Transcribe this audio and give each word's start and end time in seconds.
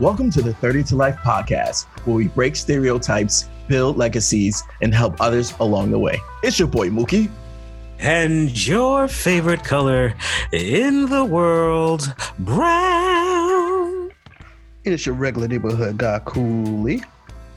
Welcome 0.00 0.30
to 0.30 0.40
the 0.40 0.54
30 0.54 0.84
to 0.84 0.96
Life 0.96 1.16
podcast, 1.16 1.84
where 2.06 2.16
we 2.16 2.28
break 2.28 2.56
stereotypes, 2.56 3.50
build 3.68 3.98
legacies, 3.98 4.62
and 4.80 4.94
help 4.94 5.20
others 5.20 5.52
along 5.60 5.90
the 5.90 5.98
way. 5.98 6.18
It's 6.42 6.58
your 6.58 6.68
boy, 6.68 6.88
Mookie. 6.88 7.30
And 7.98 8.66
your 8.66 9.08
favorite 9.08 9.62
color 9.62 10.14
in 10.54 11.04
the 11.04 11.22
world, 11.22 12.14
brown. 12.38 14.10
It's 14.84 15.04
your 15.04 15.16
regular 15.16 15.48
neighborhood 15.48 15.98
guy, 15.98 16.20
Cooley. 16.20 17.02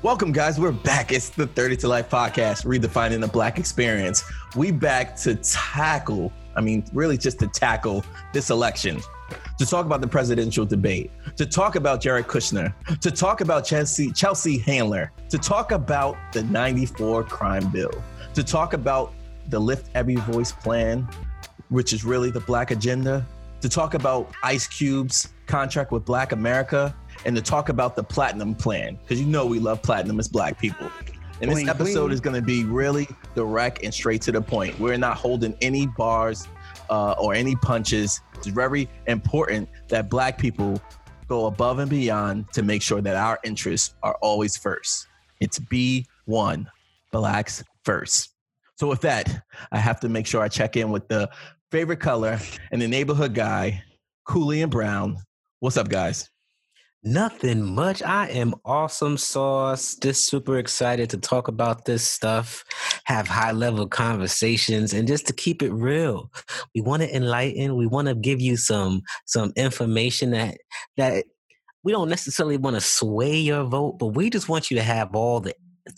Welcome, 0.01 0.33
guys. 0.33 0.59
We're 0.59 0.73
back. 0.73 1.13
It's 1.13 1.29
the 1.29 1.47
30 1.47 1.77
to 1.77 1.87
Life 1.87 2.09
podcast, 2.09 2.65
redefining 2.65 3.21
the 3.21 3.29
Black 3.29 3.57
experience. 3.57 4.21
We 4.57 4.69
back 4.71 5.15
to 5.19 5.35
tackle, 5.35 6.33
I 6.57 6.59
mean, 6.59 6.83
really 6.91 7.17
just 7.17 7.39
to 7.39 7.47
tackle 7.47 8.03
this 8.33 8.49
election, 8.49 8.99
to 9.63 9.69
talk 9.69 9.85
about 9.85 10.01
the 10.01 10.07
presidential 10.07 10.65
debate, 10.65 11.09
to 11.37 11.45
talk 11.45 11.77
about 11.77 12.01
Jared 12.01 12.27
Kushner, 12.27 12.73
to 12.99 13.09
talk 13.09 13.39
about 13.39 13.63
Chelsea, 13.63 14.11
Chelsea 14.11 14.57
Handler, 14.57 15.11
to 15.29 15.37
talk 15.37 15.71
about 15.71 16.17
the 16.33 16.43
94 16.43 17.23
crime 17.23 17.69
bill, 17.69 17.93
to 18.33 18.43
talk 18.43 18.73
about 18.73 19.13
the 19.47 19.59
Lift 19.59 19.89
Every 19.95 20.15
Voice 20.15 20.51
plan, 20.51 21.07
which 21.69 21.93
is 21.93 22.03
really 22.03 22.29
the 22.29 22.41
Black 22.41 22.71
agenda, 22.71 23.25
to 23.61 23.69
talk 23.69 23.93
about 23.93 24.29
Ice 24.43 24.67
Cube's 24.67 25.29
contract 25.45 25.93
with 25.93 26.03
Black 26.03 26.33
America, 26.33 26.93
and 27.25 27.33
to 27.33 27.41
talk 27.41 27.69
about 27.69 27.95
the 27.95 28.03
platinum 28.03 28.55
plan 28.55 28.97
because 29.01 29.21
you 29.21 29.27
know 29.27 29.45
we 29.45 29.59
love 29.59 29.81
platinum 29.81 30.19
as 30.19 30.27
black 30.27 30.59
people. 30.59 30.91
And 31.41 31.49
this 31.49 31.67
episode 31.67 32.11
is 32.11 32.19
going 32.19 32.35
to 32.35 32.41
be 32.41 32.65
really 32.65 33.07
direct 33.33 33.83
and 33.83 33.93
straight 33.93 34.21
to 34.23 34.31
the 34.33 34.41
point. 34.41 34.77
We're 34.79 34.97
not 34.97 35.15
holding 35.17 35.55
any 35.61 35.87
bars 35.87 36.47
uh, 36.93 37.15
or 37.17 37.33
any 37.33 37.55
punches. 37.55 38.21
It's 38.35 38.45
very 38.45 38.87
important 39.07 39.67
that 39.89 40.11
black 40.11 40.37
people 40.37 40.79
go 41.27 41.47
above 41.47 41.79
and 41.79 41.89
beyond 41.89 42.45
to 42.53 42.61
make 42.61 42.83
sure 42.83 43.01
that 43.01 43.15
our 43.15 43.39
interests 43.43 43.95
are 44.03 44.15
always 44.21 44.55
first. 44.55 45.07
It's 45.39 45.57
B1, 45.57 46.67
blacks 47.11 47.63
first. 47.83 48.29
So 48.75 48.87
with 48.87 49.01
that, 49.01 49.43
I 49.71 49.79
have 49.79 49.99
to 50.01 50.09
make 50.09 50.27
sure 50.27 50.41
I 50.43 50.49
check 50.49 50.77
in 50.77 50.91
with 50.91 51.07
the 51.07 51.31
favorite 51.71 51.99
color 51.99 52.37
and 52.71 52.79
the 52.79 52.87
neighborhood 52.87 53.33
guy, 53.33 53.83
Cooley 54.25 54.61
and 54.61 54.71
Brown. 54.71 55.17
What's 55.61 55.77
up, 55.77 55.89
guys? 55.89 56.29
Nothing 57.05 57.63
much. 57.75 58.01
I 58.01 58.29
am 58.29 58.55
awesome 58.63 59.17
sauce. 59.17 59.95
Just 59.95 60.29
super 60.29 60.57
excited 60.57 61.09
to 61.09 61.17
talk 61.17 61.49
about 61.49 61.83
this 61.83 62.07
stuff, 62.07 62.63
have 63.03 63.27
high 63.27 63.51
level 63.51 63.87
conversations, 63.87 64.93
and 64.93 65.05
just 65.05 65.27
to 65.27 65.33
keep 65.33 65.61
it 65.61 65.73
real. 65.73 66.31
We 66.73 66.79
want 66.79 67.03
to 67.03 67.13
enlighten. 67.13 67.75
We 67.75 67.87
want 67.87 68.07
to 68.07 68.15
give 68.15 68.39
you 68.39 68.55
some 68.55 69.01
some 69.25 69.51
information 69.57 70.31
that 70.31 70.59
that 70.95 71.25
we 71.83 71.91
don't 71.91 72.07
necessarily 72.07 72.55
want 72.55 72.77
to 72.77 72.81
sway 72.81 73.37
your 73.37 73.65
vote, 73.65 73.99
but 73.99 74.07
we 74.07 74.29
just 74.29 74.47
want 74.47 74.71
you 74.71 74.77
to 74.77 74.83
have 74.83 75.13
all 75.13 75.41
the 75.41 75.53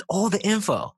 all 0.09 0.29
the 0.29 0.41
info, 0.41 0.95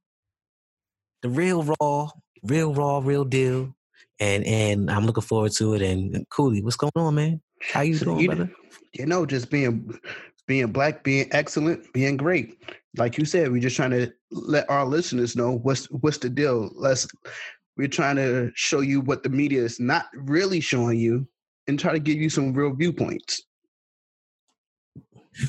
the 1.22 1.28
real 1.28 1.75
raw, 1.81 2.09
real 2.44 2.73
raw, 2.73 3.00
real 3.03 3.25
deal. 3.25 3.75
And 4.22 4.45
and 4.45 4.89
I'm 4.89 5.05
looking 5.05 5.22
forward 5.22 5.52
to 5.58 5.73
it. 5.73 5.81
And 5.81 6.25
Cooley, 6.30 6.61
what's 6.61 6.78
going 6.78 6.91
on, 6.95 7.16
man? 7.16 7.41
How 7.61 7.81
you 7.81 8.00
doing, 8.00 8.19
you, 8.19 8.28
brother? 8.28 8.52
You 8.94 9.06
know, 9.06 9.26
just 9.26 9.50
being 9.50 10.00
being 10.48 10.72
black, 10.72 11.04
being 11.04 11.28
excellent, 11.32 11.92
being 11.94 12.18
great. 12.18 12.58
Like 12.96 13.18
you 13.18 13.26
said, 13.26 13.52
we're 13.52 13.62
just 13.62 13.76
trying 13.76 13.92
to 13.92 14.12
let 14.32 14.70
our 14.70 14.86
listeners 14.86 15.36
know 15.36 15.58
what's 15.58 15.86
what's 15.86 16.18
the 16.18 16.30
deal. 16.30 16.70
Let's 16.74 17.08
we're 17.76 17.88
trying 17.88 18.16
to 18.16 18.52
show 18.56 18.80
you 18.82 19.02
what 19.02 19.24
the 19.24 19.30
media 19.30 19.62
is 19.62 19.80
not 19.80 20.06
really 20.14 20.59
showing 20.59 21.00
you 21.00 21.28
and 21.68 21.80
try 21.80 21.92
to 21.92 22.00
give 22.00 22.18
you 22.18 22.30
some 22.30 22.53
real 22.53 22.74
viewpoints. 22.74 23.44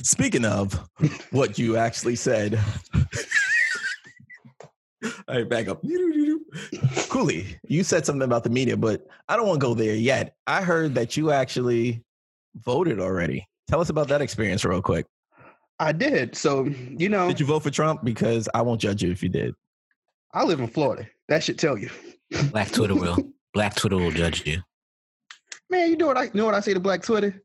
Speaking 0.02 0.44
of 0.44 0.86
what 1.30 1.58
you 1.58 1.76
actually 1.76 2.16
said. 2.16 2.60
All 5.28 5.36
right, 5.36 5.48
back 5.48 5.68
up. 5.68 5.82
Cooley, 7.08 7.58
you 7.66 7.84
said 7.84 8.04
something 8.04 8.24
about 8.24 8.44
the 8.44 8.50
media, 8.50 8.76
but 8.76 9.06
I 9.28 9.36
don't 9.36 9.46
want 9.46 9.60
to 9.60 9.66
go 9.66 9.74
there 9.74 9.94
yet. 9.94 10.34
I 10.46 10.62
heard 10.62 10.94
that 10.96 11.16
you 11.16 11.30
actually 11.30 12.02
voted 12.64 13.00
already. 13.00 13.46
Tell 13.68 13.80
us 13.80 13.90
about 13.90 14.08
that 14.08 14.22
experience 14.22 14.64
real 14.64 14.82
quick. 14.82 15.06
I 15.78 15.92
did. 15.92 16.36
So, 16.36 16.64
you 16.64 17.08
know. 17.08 17.28
Did 17.28 17.40
you 17.40 17.46
vote 17.46 17.62
for 17.62 17.70
Trump? 17.70 18.04
Because 18.04 18.48
I 18.54 18.62
won't 18.62 18.80
judge 18.80 19.02
you 19.02 19.10
if 19.10 19.22
you 19.22 19.28
did. 19.28 19.54
I 20.34 20.44
live 20.44 20.60
in 20.60 20.68
Florida. 20.68 21.08
That 21.28 21.42
should 21.42 21.58
tell 21.58 21.78
you. 21.78 21.90
Black 22.50 22.70
Twitter 22.70 22.94
will. 22.94 23.16
Black 23.54 23.74
Twitter 23.74 23.96
will 23.96 24.10
judge 24.10 24.46
you. 24.46 24.60
Man, 25.70 25.90
you 25.90 25.96
know 25.96 26.06
what 26.06 26.16
I 26.16 26.24
you 26.24 26.30
know 26.34 26.44
what 26.44 26.54
I 26.54 26.60
say 26.60 26.74
to 26.74 26.80
Black 26.80 27.02
Twitter? 27.02 27.42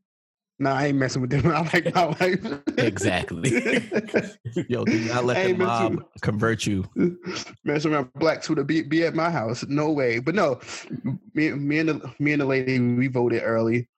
Nah, 0.58 0.74
I 0.74 0.86
ain't 0.86 0.98
messing 0.98 1.20
with 1.20 1.30
them. 1.30 1.46
I 1.52 1.62
like 1.72 1.94
my 1.94 2.04
life. 2.04 2.62
exactly. 2.78 3.50
Yo, 4.68 4.84
do 4.84 5.00
not 5.00 5.24
let 5.24 5.46
the 5.46 5.52
mob 5.54 6.04
convert 6.20 6.64
you. 6.64 6.84
Mess 7.64 7.84
around 7.84 8.12
Black 8.14 8.42
Twitter 8.42 8.62
be, 8.62 8.82
be 8.82 9.04
at 9.04 9.14
my 9.14 9.30
house. 9.30 9.64
No 9.66 9.90
way. 9.90 10.20
But 10.20 10.34
no, 10.36 10.60
me, 11.34 11.50
me 11.52 11.78
and 11.80 11.88
the 11.88 12.14
me 12.18 12.32
and 12.32 12.40
the 12.40 12.46
lady 12.46 12.78
we 12.78 13.08
voted 13.08 13.42
early 13.44 13.88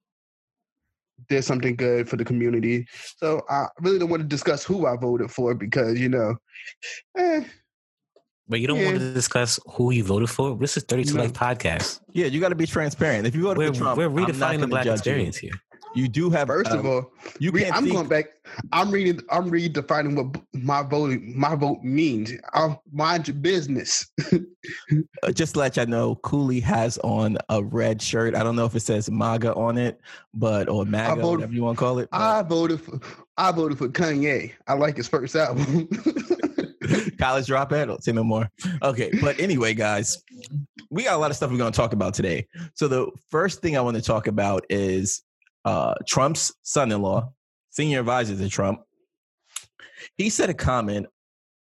did 1.28 1.44
something 1.44 1.76
good 1.76 2.08
for 2.08 2.16
the 2.16 2.24
community. 2.24 2.86
So 3.18 3.42
I 3.48 3.66
really 3.80 3.98
don't 3.98 4.10
want 4.10 4.22
to 4.22 4.28
discuss 4.28 4.64
who 4.64 4.86
I 4.86 4.96
voted 4.96 5.30
for 5.30 5.54
because 5.54 5.98
you 5.98 6.08
know. 6.08 6.36
Eh, 7.18 7.44
but 8.48 8.60
you 8.60 8.66
don't 8.66 8.78
yeah. 8.78 8.86
want 8.86 8.98
to 8.98 9.12
discuss 9.12 9.58
who 9.66 9.90
you 9.90 10.04
voted 10.04 10.30
for. 10.30 10.56
This 10.56 10.76
is 10.76 10.84
Thirty 10.84 11.04
to 11.04 11.14
no. 11.14 11.22
Life 11.22 11.32
podcast. 11.32 12.00
Yeah, 12.12 12.26
you 12.26 12.40
got 12.40 12.50
to 12.50 12.54
be 12.54 12.66
transparent. 12.66 13.26
If 13.26 13.34
you 13.34 13.42
voted 13.42 13.58
we're, 13.58 13.72
for 13.72 13.78
Trump, 13.78 13.98
we're 13.98 14.08
redefining 14.08 14.60
the 14.60 14.68
black 14.68 14.86
experience 14.86 15.42
you. 15.42 15.50
here. 15.50 15.60
You 15.96 16.08
do 16.08 16.28
have. 16.28 16.48
First 16.48 16.70
um, 16.72 16.80
of 16.80 16.86
all, 16.86 17.12
you 17.38 17.50
re- 17.50 17.70
I'm 17.70 17.88
going 17.88 18.06
back. 18.06 18.26
I'm 18.70 18.90
reading. 18.90 19.20
I'm 19.30 19.50
redefining 19.50 20.14
what 20.14 20.42
my 20.52 20.82
voting, 20.82 21.32
my 21.38 21.54
vote 21.54 21.82
means. 21.82 22.32
I'll 22.52 22.82
mind 22.92 23.28
your 23.28 23.36
business. 23.36 24.06
uh, 24.32 25.32
just 25.32 25.54
to 25.54 25.60
let 25.60 25.78
you 25.78 25.86
know, 25.86 26.16
Cooley 26.16 26.60
has 26.60 26.98
on 26.98 27.38
a 27.48 27.64
red 27.64 28.02
shirt. 28.02 28.34
I 28.34 28.42
don't 28.42 28.56
know 28.56 28.66
if 28.66 28.74
it 28.74 28.80
says 28.80 29.10
MAGA 29.10 29.54
on 29.54 29.78
it, 29.78 29.98
but 30.34 30.68
or 30.68 30.84
MAGA, 30.84 31.22
voted, 31.22 31.38
whatever 31.38 31.52
you 31.54 31.62
want 31.62 31.78
to 31.78 31.84
call 31.84 31.98
it. 31.98 32.10
But. 32.10 32.20
I 32.20 32.42
voted 32.42 32.82
for. 32.82 33.00
I 33.38 33.50
voted 33.52 33.78
for 33.78 33.88
Kanye. 33.88 34.52
I 34.66 34.74
like 34.74 34.98
his 34.98 35.08
first 35.08 35.34
album. 35.34 35.88
College 37.18 37.46
dropout. 37.46 38.02
Say 38.02 38.12
no 38.12 38.22
more. 38.22 38.50
Okay, 38.82 39.10
but 39.22 39.40
anyway, 39.40 39.72
guys, 39.72 40.22
we 40.90 41.04
got 41.04 41.14
a 41.14 41.18
lot 41.18 41.30
of 41.30 41.36
stuff 41.38 41.50
we're 41.50 41.56
going 41.56 41.72
to 41.72 41.76
talk 41.76 41.94
about 41.94 42.12
today. 42.12 42.46
So 42.74 42.86
the 42.86 43.10
first 43.30 43.62
thing 43.62 43.78
I 43.78 43.80
want 43.80 43.96
to 43.96 44.02
talk 44.02 44.26
about 44.26 44.64
is 44.68 45.22
uh, 45.66 45.94
Trump's 46.06 46.54
son-in-law, 46.62 47.32
senior 47.70 48.00
advisor 48.00 48.36
to 48.36 48.48
Trump, 48.48 48.80
he 50.16 50.30
said 50.30 50.48
a 50.48 50.54
comment 50.54 51.06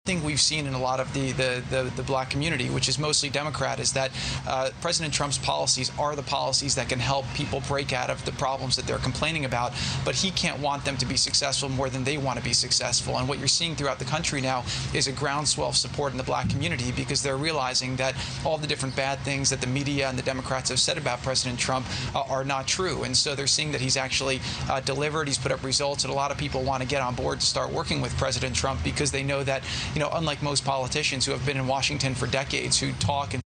thing 0.08 0.24
we've 0.24 0.40
seen 0.40 0.66
in 0.66 0.72
a 0.72 0.80
lot 0.80 1.00
of 1.00 1.12
the, 1.12 1.32
the, 1.32 1.62
the, 1.68 1.82
the 1.94 2.02
black 2.02 2.30
community, 2.30 2.70
which 2.70 2.88
is 2.88 2.98
mostly 2.98 3.28
Democrat, 3.28 3.78
is 3.78 3.92
that 3.92 4.10
uh, 4.46 4.70
President 4.80 5.12
Trump's 5.12 5.36
policies 5.36 5.92
are 5.98 6.16
the 6.16 6.22
policies 6.22 6.74
that 6.76 6.88
can 6.88 6.98
help 6.98 7.26
people 7.34 7.60
break 7.68 7.92
out 7.92 8.08
of 8.08 8.24
the 8.24 8.32
problems 8.32 8.74
that 8.76 8.86
they're 8.86 8.96
complaining 9.10 9.44
about, 9.44 9.74
but 10.06 10.14
he 10.14 10.30
can't 10.30 10.58
want 10.60 10.82
them 10.86 10.96
to 10.96 11.04
be 11.04 11.14
successful 11.14 11.68
more 11.68 11.90
than 11.90 12.04
they 12.04 12.16
want 12.16 12.38
to 12.38 12.44
be 12.44 12.54
successful. 12.54 13.18
And 13.18 13.28
what 13.28 13.38
you're 13.38 13.48
seeing 13.48 13.76
throughout 13.76 13.98
the 13.98 14.06
country 14.06 14.40
now 14.40 14.64
is 14.94 15.08
a 15.08 15.12
groundswell 15.12 15.68
of 15.68 15.76
support 15.76 16.12
in 16.12 16.16
the 16.16 16.24
black 16.24 16.48
community 16.48 16.90
because 16.90 17.22
they're 17.22 17.36
realizing 17.36 17.94
that 17.96 18.14
all 18.46 18.56
the 18.56 18.66
different 18.66 18.96
bad 18.96 19.18
things 19.18 19.50
that 19.50 19.60
the 19.60 19.66
media 19.66 20.08
and 20.08 20.18
the 20.18 20.22
Democrats 20.22 20.70
have 20.70 20.80
said 20.80 20.96
about 20.96 21.22
President 21.22 21.58
Trump 21.58 21.84
uh, 22.14 22.22
are 22.30 22.44
not 22.44 22.66
true. 22.66 23.02
And 23.02 23.14
so 23.14 23.34
they're 23.34 23.46
seeing 23.46 23.72
that 23.72 23.82
he's 23.82 23.98
actually 23.98 24.40
uh, 24.70 24.80
delivered, 24.80 25.28
he's 25.28 25.36
put 25.36 25.52
up 25.52 25.62
results, 25.62 26.04
and 26.04 26.10
a 26.10 26.16
lot 26.16 26.30
of 26.30 26.38
people 26.38 26.62
want 26.62 26.82
to 26.82 26.88
get 26.88 27.02
on 27.02 27.14
board 27.14 27.40
to 27.40 27.46
start 27.46 27.70
working 27.70 28.00
with 28.00 28.16
President 28.16 28.56
Trump 28.56 28.82
because 28.82 29.10
they 29.12 29.22
know 29.22 29.44
that, 29.44 29.62
you 29.98 30.04
know, 30.04 30.10
unlike 30.12 30.40
most 30.44 30.64
politicians 30.64 31.26
who 31.26 31.32
have 31.32 31.44
been 31.44 31.56
in 31.56 31.66
Washington 31.66 32.14
for 32.14 32.28
decades, 32.28 32.78
who 32.78 32.92
talk 33.00 33.34
and 33.34 33.42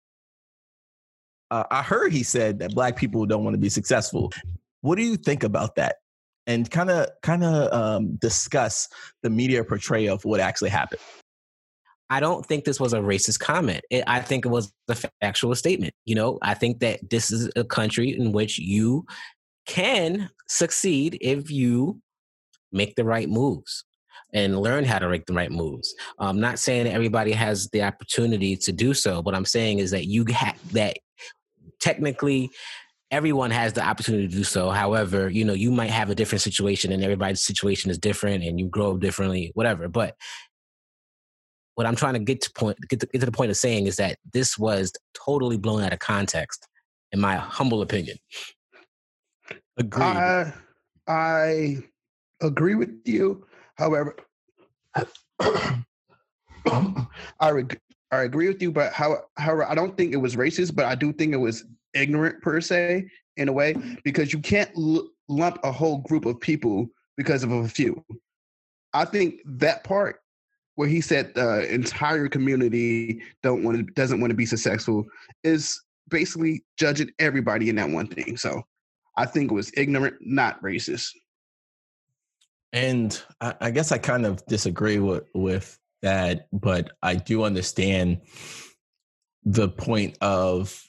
uh, 1.53 1.63
I 1.71 1.81
heard 1.81 2.13
he 2.13 2.25
said 2.25 2.59
that 2.59 2.75
black 2.75 2.97
people 2.97 3.25
don't 3.25 3.45
want 3.45 3.55
to 3.55 3.59
be 3.59 3.69
successful. 3.69 4.33
What 4.81 4.97
do 4.97 5.05
you 5.05 5.17
think 5.17 5.45
about 5.45 5.77
that? 5.77 5.97
And 6.49 6.69
kind 6.69 6.91
of 6.91 7.07
kind 7.23 7.45
of 7.45 7.73
um, 7.73 8.17
discuss 8.17 8.89
the 9.23 9.31
media 9.31 9.63
portrayal 9.63 10.17
of 10.17 10.25
what 10.25 10.41
actually 10.41 10.71
happened. 10.71 11.01
I 12.09 12.19
don't 12.19 12.45
think 12.45 12.65
this 12.65 12.81
was 12.81 12.95
a 12.95 12.99
racist 12.99 13.39
comment. 13.39 13.83
It, 13.89 14.03
I 14.09 14.19
think 14.21 14.45
it 14.45 14.49
was 14.49 14.73
a 14.89 14.97
factual 15.23 15.55
statement. 15.55 15.95
You 16.05 16.17
know, 16.17 16.41
I 16.43 16.55
think 16.55 16.81
that 16.81 17.11
this 17.11 17.31
is 17.31 17.49
a 17.55 17.63
country 17.63 18.11
in 18.19 18.33
which 18.33 18.59
you 18.59 19.07
can 19.67 20.31
succeed 20.49 21.17
if 21.21 21.49
you 21.49 22.01
make 22.73 22.97
the 22.97 23.05
right 23.05 23.29
moves 23.29 23.85
and 24.33 24.61
learn 24.61 24.85
how 24.85 24.99
to 24.99 25.09
make 25.09 25.27
the 25.27 25.33
right 25.33 25.51
moves. 25.51 25.95
I'm 26.19 26.41
not 26.41 26.59
saying 26.59 26.85
that 26.85 26.93
everybody 26.93 27.33
has 27.33 27.69
the 27.71 27.83
opportunity 27.83 28.57
to 28.57 28.73
do 28.73 28.95
so. 28.95 29.21
What 29.23 29.35
I'm 29.35 29.45
saying 29.45 29.79
is 29.79 29.91
that 29.91 30.07
you 30.07 30.25
have 30.27 30.73
that 30.73 30.97
technically 31.81 32.51
everyone 33.11 33.51
has 33.51 33.73
the 33.73 33.83
opportunity 33.83 34.29
to 34.29 34.35
do 34.35 34.45
so. 34.45 34.71
However, 34.71 35.29
you 35.29 35.45
know, 35.45 35.53
you 35.53 35.71
might 35.71 35.91
have 35.91 36.11
a 36.11 36.15
different 36.15 36.43
situation 36.43 36.93
and 36.93 37.03
everybody's 37.03 37.43
situation 37.43 37.91
is 37.91 37.99
different 37.99 38.45
and 38.45 38.61
you 38.61 38.69
grow 38.69 38.93
up 38.93 39.01
differently, 39.01 39.51
whatever. 39.55 39.89
But 39.89 40.15
what 41.75 41.87
I'm 41.87 41.97
trying 41.97 42.15
to 42.15 42.21
get 42.21 42.43
to 42.43 42.53
point 42.53 42.79
get 42.89 43.01
to, 43.01 43.07
get 43.07 43.21
to 43.21 43.27
the 43.27 43.33
point 43.33 43.51
of 43.51 43.57
saying 43.57 43.87
is 43.87 43.97
that 43.97 44.19
this 44.33 44.59
was 44.59 44.93
totally 45.15 45.57
blown 45.57 45.83
out 45.83 45.93
of 45.93 45.99
context, 45.99 46.69
in 47.11 47.21
my 47.21 47.37
humble 47.37 47.83
opinion. 47.83 48.17
Agreed. 49.77 50.05
I, 50.05 50.53
I 51.09 51.79
agree 52.43 52.75
with 52.75 52.91
you. 53.05 53.47
However, 53.81 54.15
I 56.67 57.51
reg- 57.51 57.81
I 58.13 58.23
agree 58.25 58.49
with 58.49 58.61
you, 58.61 58.71
but 58.71 58.93
how, 58.93 59.23
however, 59.39 59.65
I 59.65 59.75
don't 59.75 59.97
think 59.97 60.13
it 60.13 60.19
was 60.19 60.37
racist, 60.37 60.75
but 60.77 60.85
I 60.85 60.95
do 60.95 61.15
think 61.15 61.33
it 61.33 61.39
was 61.39 61.65
ignorant 61.95 62.43
per 62.43 62.61
se 62.61 63.09
in 63.39 63.49
a 63.49 63.53
way 63.53 63.75
because 64.05 64.35
you 64.35 64.39
can't 64.41 64.71
l- 64.77 65.09
lump 65.29 65.61
a 65.65 65.73
whole 65.73 65.99
group 66.03 66.27
of 66.27 66.39
people 66.39 66.89
because 67.17 67.43
of 67.43 67.53
a 67.53 67.67
few. 67.67 68.05
I 68.93 69.07
think 69.07 69.41
that 69.47 69.83
part 69.83 70.21
where 70.75 70.89
he 70.89 71.01
said 71.01 71.35
the 71.35 71.73
entire 71.73 72.29
community 72.29 73.23
don't 73.43 73.65
want 73.65 73.79
to 73.79 73.83
doesn't 73.95 74.21
want 74.21 74.31
to 74.31 74.37
be 74.37 74.45
successful 74.45 75.07
is 75.43 75.81
basically 76.11 76.65
judging 76.79 77.11
everybody 77.19 77.71
in 77.71 77.77
that 77.77 77.89
one 77.89 78.09
thing. 78.09 78.37
So 78.37 78.63
I 79.17 79.25
think 79.25 79.51
it 79.51 79.55
was 79.55 79.73
ignorant, 79.75 80.17
not 80.21 80.63
racist. 80.63 81.13
And 82.73 83.21
I, 83.41 83.55
I 83.61 83.71
guess 83.71 83.93
I 83.93 83.99
kind 83.99 84.27
of 84.27 84.45
disagree 84.47 84.99
with 84.99 85.25
with 85.35 85.79
that, 86.03 86.47
but 86.53 86.93
I 87.03 87.17
do 87.17 87.45
understand 87.45 88.23
the 89.45 89.69
point 89.69 90.17
of 90.21 90.83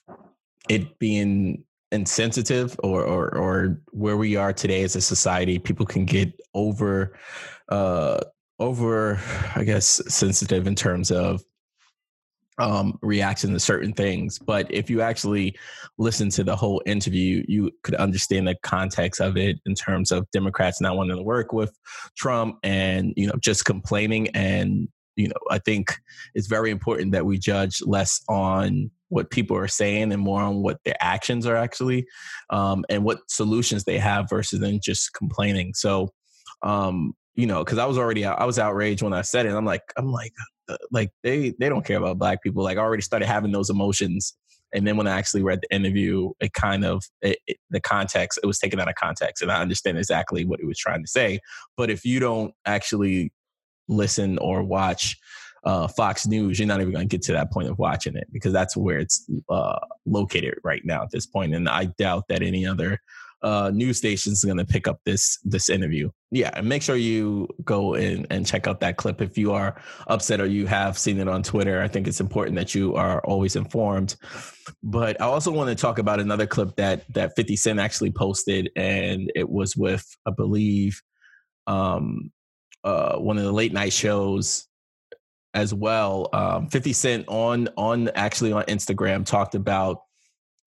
it 0.69 0.99
being 0.99 1.63
insensitive 1.91 2.79
or, 2.83 3.03
or 3.03 3.37
or 3.37 3.81
where 3.91 4.17
we 4.17 4.35
are 4.35 4.53
today 4.53 4.83
as 4.83 4.95
a 4.95 5.01
society 5.01 5.59
people 5.59 5.85
can 5.85 6.05
get 6.05 6.31
over 6.53 7.17
uh 7.67 8.19
over 8.59 9.19
i 9.55 9.63
guess 9.63 10.01
sensitive 10.07 10.67
in 10.67 10.75
terms 10.75 11.11
of 11.11 11.43
um, 12.61 12.99
reaction 13.01 13.51
to 13.53 13.59
certain 13.59 13.91
things. 13.91 14.37
But 14.37 14.67
if 14.69 14.87
you 14.87 15.01
actually 15.01 15.55
listen 15.97 16.29
to 16.31 16.43
the 16.43 16.55
whole 16.55 16.81
interview, 16.85 17.43
you 17.47 17.71
could 17.81 17.95
understand 17.95 18.47
the 18.47 18.55
context 18.61 19.19
of 19.19 19.35
it 19.35 19.59
in 19.65 19.73
terms 19.73 20.11
of 20.11 20.29
Democrats 20.31 20.79
not 20.79 20.95
wanting 20.95 21.17
to 21.17 21.23
work 21.23 21.53
with 21.53 21.75
Trump 22.15 22.57
and 22.61 23.13
you 23.17 23.25
know 23.25 23.33
just 23.41 23.65
complaining. 23.65 24.27
And 24.35 24.87
you 25.15 25.27
know, 25.27 25.41
I 25.49 25.57
think 25.57 25.95
it's 26.35 26.47
very 26.47 26.69
important 26.69 27.13
that 27.13 27.25
we 27.25 27.39
judge 27.39 27.81
less 27.83 28.21
on 28.29 28.91
what 29.09 29.31
people 29.31 29.57
are 29.57 29.67
saying 29.67 30.13
and 30.13 30.21
more 30.21 30.41
on 30.41 30.61
what 30.61 30.77
their 30.85 30.95
actions 31.01 31.47
are 31.47 31.55
actually, 31.57 32.05
um, 32.51 32.85
and 32.89 33.03
what 33.03 33.19
solutions 33.27 33.85
they 33.85 33.97
have 33.97 34.29
versus 34.29 34.59
than 34.59 34.79
just 34.83 35.13
complaining. 35.13 35.73
So. 35.73 36.09
Um, 36.63 37.13
you 37.33 37.47
know, 37.47 37.63
because 37.63 37.77
I 37.77 37.85
was 37.85 37.97
already 37.97 38.25
I 38.25 38.43
was 38.43 38.59
outraged 38.59 39.01
when 39.01 39.13
I 39.13 39.21
said 39.21 39.45
it. 39.45 39.55
I'm 39.55 39.65
like, 39.65 39.81
I'm 39.97 40.11
like, 40.11 40.33
like 40.91 41.11
they 41.23 41.53
they 41.59 41.69
don't 41.69 41.85
care 41.85 41.97
about 41.97 42.17
black 42.17 42.41
people. 42.43 42.63
Like 42.63 42.77
I 42.77 42.81
already 42.81 43.01
started 43.01 43.27
having 43.27 43.51
those 43.51 43.69
emotions, 43.69 44.35
and 44.73 44.85
then 44.87 44.97
when 44.97 45.07
I 45.07 45.17
actually 45.17 45.43
read 45.43 45.59
the 45.61 45.75
interview, 45.75 46.31
it 46.39 46.53
kind 46.53 46.85
of 46.85 47.03
it, 47.21 47.39
it, 47.47 47.57
the 47.69 47.79
context 47.79 48.39
it 48.41 48.45
was 48.45 48.59
taken 48.59 48.79
out 48.79 48.89
of 48.89 48.95
context, 48.95 49.41
and 49.41 49.51
I 49.51 49.61
understand 49.61 49.97
exactly 49.97 50.45
what 50.45 50.59
he 50.59 50.65
was 50.65 50.77
trying 50.77 51.01
to 51.01 51.07
say. 51.07 51.39
But 51.77 51.89
if 51.89 52.05
you 52.05 52.19
don't 52.19 52.53
actually 52.65 53.31
listen 53.87 54.37
or 54.37 54.63
watch 54.63 55.17
uh, 55.63 55.87
Fox 55.87 56.25
News, 56.25 56.59
you're 56.59 56.67
not 56.67 56.81
even 56.81 56.93
going 56.93 57.07
to 57.07 57.11
get 57.11 57.21
to 57.23 57.33
that 57.33 57.51
point 57.51 57.69
of 57.69 57.77
watching 57.77 58.15
it 58.15 58.27
because 58.31 58.53
that's 58.53 58.75
where 58.75 58.97
it's 58.97 59.29
uh, 59.49 59.79
located 60.05 60.55
right 60.63 60.81
now 60.83 61.03
at 61.03 61.11
this 61.11 61.25
point. 61.25 61.53
And 61.53 61.69
I 61.69 61.85
doubt 61.97 62.25
that 62.29 62.41
any 62.41 62.65
other 62.65 62.99
uh, 63.43 63.71
news 63.73 63.97
stations 63.97 64.43
going 64.43 64.57
to 64.57 64.65
pick 64.65 64.87
up 64.87 64.99
this 65.05 65.39
this 65.43 65.69
interview. 65.69 66.09
Yeah, 66.31 66.51
and 66.53 66.67
make 66.67 66.81
sure 66.81 66.95
you 66.95 67.47
go 67.63 67.95
in 67.95 68.25
and 68.29 68.45
check 68.45 68.67
out 68.67 68.79
that 68.81 68.97
clip 68.97 69.21
if 69.21 69.37
you 69.37 69.51
are 69.53 69.81
upset 70.07 70.39
or 70.39 70.45
you 70.45 70.65
have 70.67 70.97
seen 70.97 71.19
it 71.19 71.27
on 71.27 71.43
Twitter. 71.43 71.81
I 71.81 71.87
think 71.87 72.07
it's 72.07 72.21
important 72.21 72.55
that 72.57 72.75
you 72.75 72.95
are 72.95 73.21
always 73.25 73.55
informed. 73.55 74.15
But 74.83 75.19
I 75.21 75.25
also 75.25 75.51
want 75.51 75.69
to 75.69 75.75
talk 75.75 75.99
about 75.99 76.19
another 76.19 76.47
clip 76.47 76.75
that 76.75 77.03
that 77.13 77.35
50 77.35 77.55
Cent 77.55 77.79
actually 77.79 78.11
posted, 78.11 78.69
and 78.75 79.31
it 79.35 79.49
was 79.49 79.75
with 79.75 80.05
I 80.25 80.31
believe 80.31 81.01
um, 81.67 82.31
uh, 82.83 83.17
one 83.17 83.37
of 83.37 83.43
the 83.43 83.51
late 83.51 83.73
night 83.73 83.93
shows 83.93 84.67
as 85.53 85.73
well. 85.73 86.29
Um, 86.31 86.67
50 86.67 86.93
Cent 86.93 87.25
on 87.27 87.69
on 87.75 88.09
actually 88.09 88.53
on 88.53 88.63
Instagram 88.65 89.25
talked 89.25 89.55
about 89.55 90.03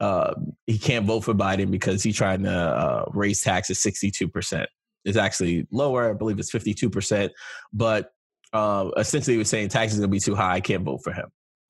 uh, 0.00 0.34
he 0.66 0.78
can't 0.78 1.06
vote 1.06 1.20
for 1.20 1.34
Biden 1.34 1.70
because 1.70 2.02
he's 2.02 2.16
trying 2.16 2.42
to 2.42 2.52
uh, 2.52 3.04
raise 3.12 3.42
taxes 3.42 3.78
62%. 3.78 4.66
It's 5.04 5.16
actually 5.16 5.66
lower. 5.70 6.10
I 6.10 6.14
believe 6.14 6.38
it's 6.38 6.52
52%. 6.52 7.30
But 7.72 8.10
uh, 8.52 8.90
essentially, 8.96 9.34
he 9.34 9.38
was 9.38 9.48
saying 9.48 9.68
taxes 9.68 9.98
are 9.98 10.02
going 10.02 10.10
to 10.10 10.14
be 10.14 10.20
too 10.20 10.34
high. 10.34 10.54
I 10.54 10.60
can't 10.60 10.84
vote 10.84 11.02
for 11.02 11.12
him. 11.12 11.26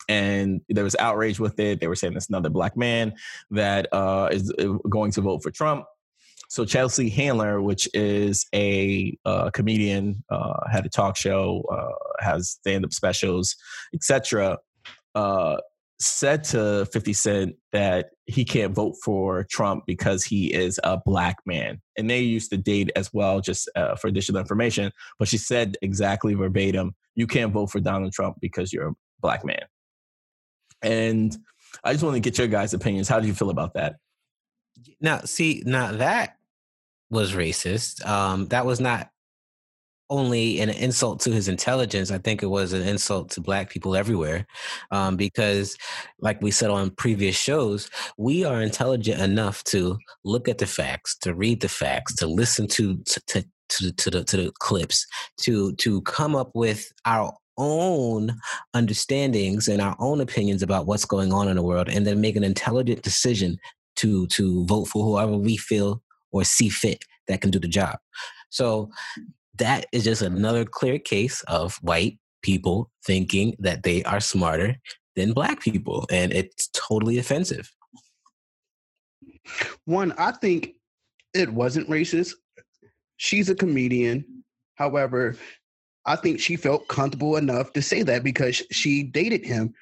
And 0.08 0.60
there 0.68 0.84
was 0.84 0.94
outrage 0.96 1.40
with 1.40 1.58
it. 1.58 1.80
They 1.80 1.86
were 1.86 1.96
saying 1.96 2.14
it's 2.14 2.28
another 2.28 2.50
black 2.50 2.76
man 2.76 3.14
that 3.50 3.88
uh, 3.92 4.28
is 4.30 4.52
uh, 4.58 4.74
going 4.88 5.10
to 5.12 5.22
vote 5.22 5.42
for 5.42 5.50
Trump. 5.50 5.86
So 6.48 6.64
Chelsea 6.64 7.08
Handler, 7.08 7.62
which 7.62 7.88
is 7.94 8.46
a 8.54 9.16
uh, 9.24 9.50
comedian, 9.50 10.22
uh, 10.28 10.68
had 10.70 10.84
a 10.84 10.90
talk 10.90 11.16
show, 11.16 11.64
uh, 11.72 12.24
has 12.24 12.50
stand-up 12.50 12.92
specials, 12.92 13.56
etc 13.94 14.58
said 16.04 16.44
to 16.44 16.86
50 16.92 17.12
Cent 17.12 17.56
that 17.72 18.10
he 18.26 18.44
can't 18.44 18.74
vote 18.74 18.94
for 19.02 19.44
Trump 19.44 19.84
because 19.86 20.24
he 20.24 20.52
is 20.52 20.78
a 20.84 20.98
black 21.04 21.36
man. 21.46 21.80
And 21.96 22.08
they 22.08 22.20
used 22.20 22.50
to 22.50 22.56
date 22.56 22.90
as 22.96 23.12
well, 23.12 23.40
just 23.40 23.68
uh, 23.76 23.96
for 23.96 24.08
additional 24.08 24.40
information. 24.40 24.92
But 25.18 25.28
she 25.28 25.38
said 25.38 25.76
exactly 25.82 26.34
verbatim, 26.34 26.94
you 27.14 27.26
can't 27.26 27.52
vote 27.52 27.70
for 27.70 27.80
Donald 27.80 28.12
Trump 28.12 28.36
because 28.40 28.72
you're 28.72 28.88
a 28.88 28.94
black 29.20 29.44
man. 29.44 29.64
And 30.82 31.36
I 31.82 31.92
just 31.92 32.04
want 32.04 32.14
to 32.14 32.20
get 32.20 32.38
your 32.38 32.46
guys' 32.46 32.74
opinions. 32.74 33.08
How 33.08 33.20
do 33.20 33.26
you 33.26 33.34
feel 33.34 33.50
about 33.50 33.74
that? 33.74 33.96
Now, 35.00 35.20
see, 35.20 35.62
now 35.64 35.92
that 35.92 36.36
was 37.10 37.32
racist. 37.32 38.04
Um, 38.06 38.46
that 38.48 38.66
was 38.66 38.80
not 38.80 39.10
only 40.14 40.60
an 40.60 40.70
insult 40.70 41.20
to 41.20 41.30
his 41.32 41.48
intelligence, 41.48 42.10
I 42.10 42.18
think 42.18 42.42
it 42.42 42.46
was 42.46 42.72
an 42.72 42.82
insult 42.82 43.30
to 43.30 43.40
Black 43.40 43.68
people 43.68 43.96
everywhere. 43.96 44.46
Um, 44.90 45.16
because, 45.16 45.76
like 46.20 46.40
we 46.40 46.50
said 46.50 46.70
on 46.70 46.90
previous 46.90 47.36
shows, 47.36 47.90
we 48.16 48.44
are 48.44 48.62
intelligent 48.62 49.20
enough 49.20 49.64
to 49.64 49.98
look 50.24 50.48
at 50.48 50.58
the 50.58 50.66
facts, 50.66 51.16
to 51.18 51.34
read 51.34 51.60
the 51.60 51.68
facts, 51.68 52.14
to 52.16 52.26
listen 52.26 52.68
to 52.68 52.96
to 53.04 53.44
to, 53.70 53.92
to, 53.92 54.10
the 54.10 54.24
to 54.24 54.36
the 54.36 54.52
clips, 54.60 55.06
to 55.40 55.72
to 55.76 56.00
come 56.02 56.36
up 56.36 56.50
with 56.54 56.92
our 57.04 57.32
own 57.56 58.36
understandings 58.74 59.68
and 59.68 59.80
our 59.80 59.96
own 59.98 60.20
opinions 60.20 60.62
about 60.62 60.86
what's 60.86 61.04
going 61.04 61.32
on 61.32 61.48
in 61.48 61.56
the 61.56 61.62
world, 61.62 61.88
and 61.88 62.06
then 62.06 62.20
make 62.20 62.36
an 62.36 62.44
intelligent 62.44 63.02
decision 63.02 63.58
to 63.96 64.26
to 64.28 64.64
vote 64.66 64.86
for 64.86 65.04
whoever 65.04 65.36
we 65.36 65.56
feel 65.56 66.02
or 66.30 66.44
see 66.44 66.68
fit 66.68 67.04
that 67.26 67.40
can 67.40 67.50
do 67.50 67.58
the 67.58 67.68
job. 67.68 67.96
So 68.50 68.90
that 69.56 69.86
is 69.92 70.04
just 70.04 70.22
another 70.22 70.64
clear 70.64 70.98
case 70.98 71.42
of 71.48 71.76
white 71.76 72.18
people 72.42 72.90
thinking 73.04 73.56
that 73.58 73.82
they 73.82 74.02
are 74.04 74.20
smarter 74.20 74.76
than 75.16 75.32
black 75.32 75.60
people. 75.60 76.06
And 76.10 76.32
it's 76.32 76.68
totally 76.72 77.18
offensive. 77.18 77.70
One, 79.84 80.12
I 80.18 80.32
think 80.32 80.74
it 81.34 81.52
wasn't 81.52 81.88
racist. 81.88 82.32
She's 83.16 83.48
a 83.48 83.54
comedian. 83.54 84.24
However, 84.76 85.36
I 86.06 86.16
think 86.16 86.40
she 86.40 86.56
felt 86.56 86.88
comfortable 86.88 87.36
enough 87.36 87.72
to 87.72 87.82
say 87.82 88.02
that 88.02 88.24
because 88.24 88.62
she 88.70 89.02
dated 89.02 89.44
him. 89.44 89.74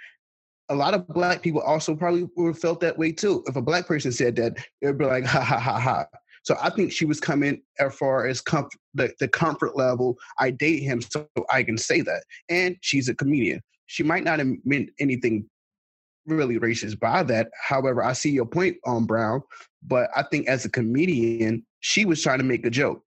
A 0.68 0.74
lot 0.74 0.94
of 0.94 1.08
black 1.08 1.42
people 1.42 1.60
also 1.60 1.94
probably 1.94 2.28
would 2.36 2.58
felt 2.58 2.80
that 2.80 2.96
way 2.96 3.12
too. 3.12 3.42
If 3.46 3.56
a 3.56 3.62
black 3.62 3.86
person 3.86 4.12
said 4.12 4.36
that, 4.36 4.56
it'd 4.80 4.98
be 4.98 5.04
like, 5.04 5.24
ha 5.24 5.42
ha 5.42 5.58
ha 5.58 5.78
ha. 5.78 6.06
So 6.42 6.56
I 6.60 6.70
think 6.70 6.92
she 6.92 7.04
was 7.04 7.20
coming 7.20 7.62
as 7.78 7.94
far 7.94 8.26
as 8.26 8.42
the, 8.94 9.12
the 9.20 9.28
comfort 9.28 9.76
level. 9.76 10.16
I 10.38 10.50
date 10.50 10.80
him, 10.80 11.00
so 11.00 11.28
I 11.52 11.62
can 11.62 11.78
say 11.78 12.00
that. 12.00 12.24
And 12.48 12.76
she's 12.80 13.08
a 13.08 13.14
comedian. 13.14 13.60
She 13.86 14.02
might 14.02 14.24
not 14.24 14.38
have 14.38 14.48
meant 14.64 14.90
anything 14.98 15.48
really 16.26 16.58
racist 16.58 16.98
by 16.98 17.22
that. 17.24 17.50
However, 17.60 18.02
I 18.02 18.12
see 18.12 18.30
your 18.30 18.46
point 18.46 18.76
on 18.84 19.06
Brown, 19.06 19.42
but 19.82 20.10
I 20.16 20.22
think 20.24 20.48
as 20.48 20.64
a 20.64 20.70
comedian, 20.70 21.64
she 21.80 22.04
was 22.04 22.22
trying 22.22 22.38
to 22.38 22.44
make 22.44 22.64
a 22.66 22.70
joke 22.70 23.02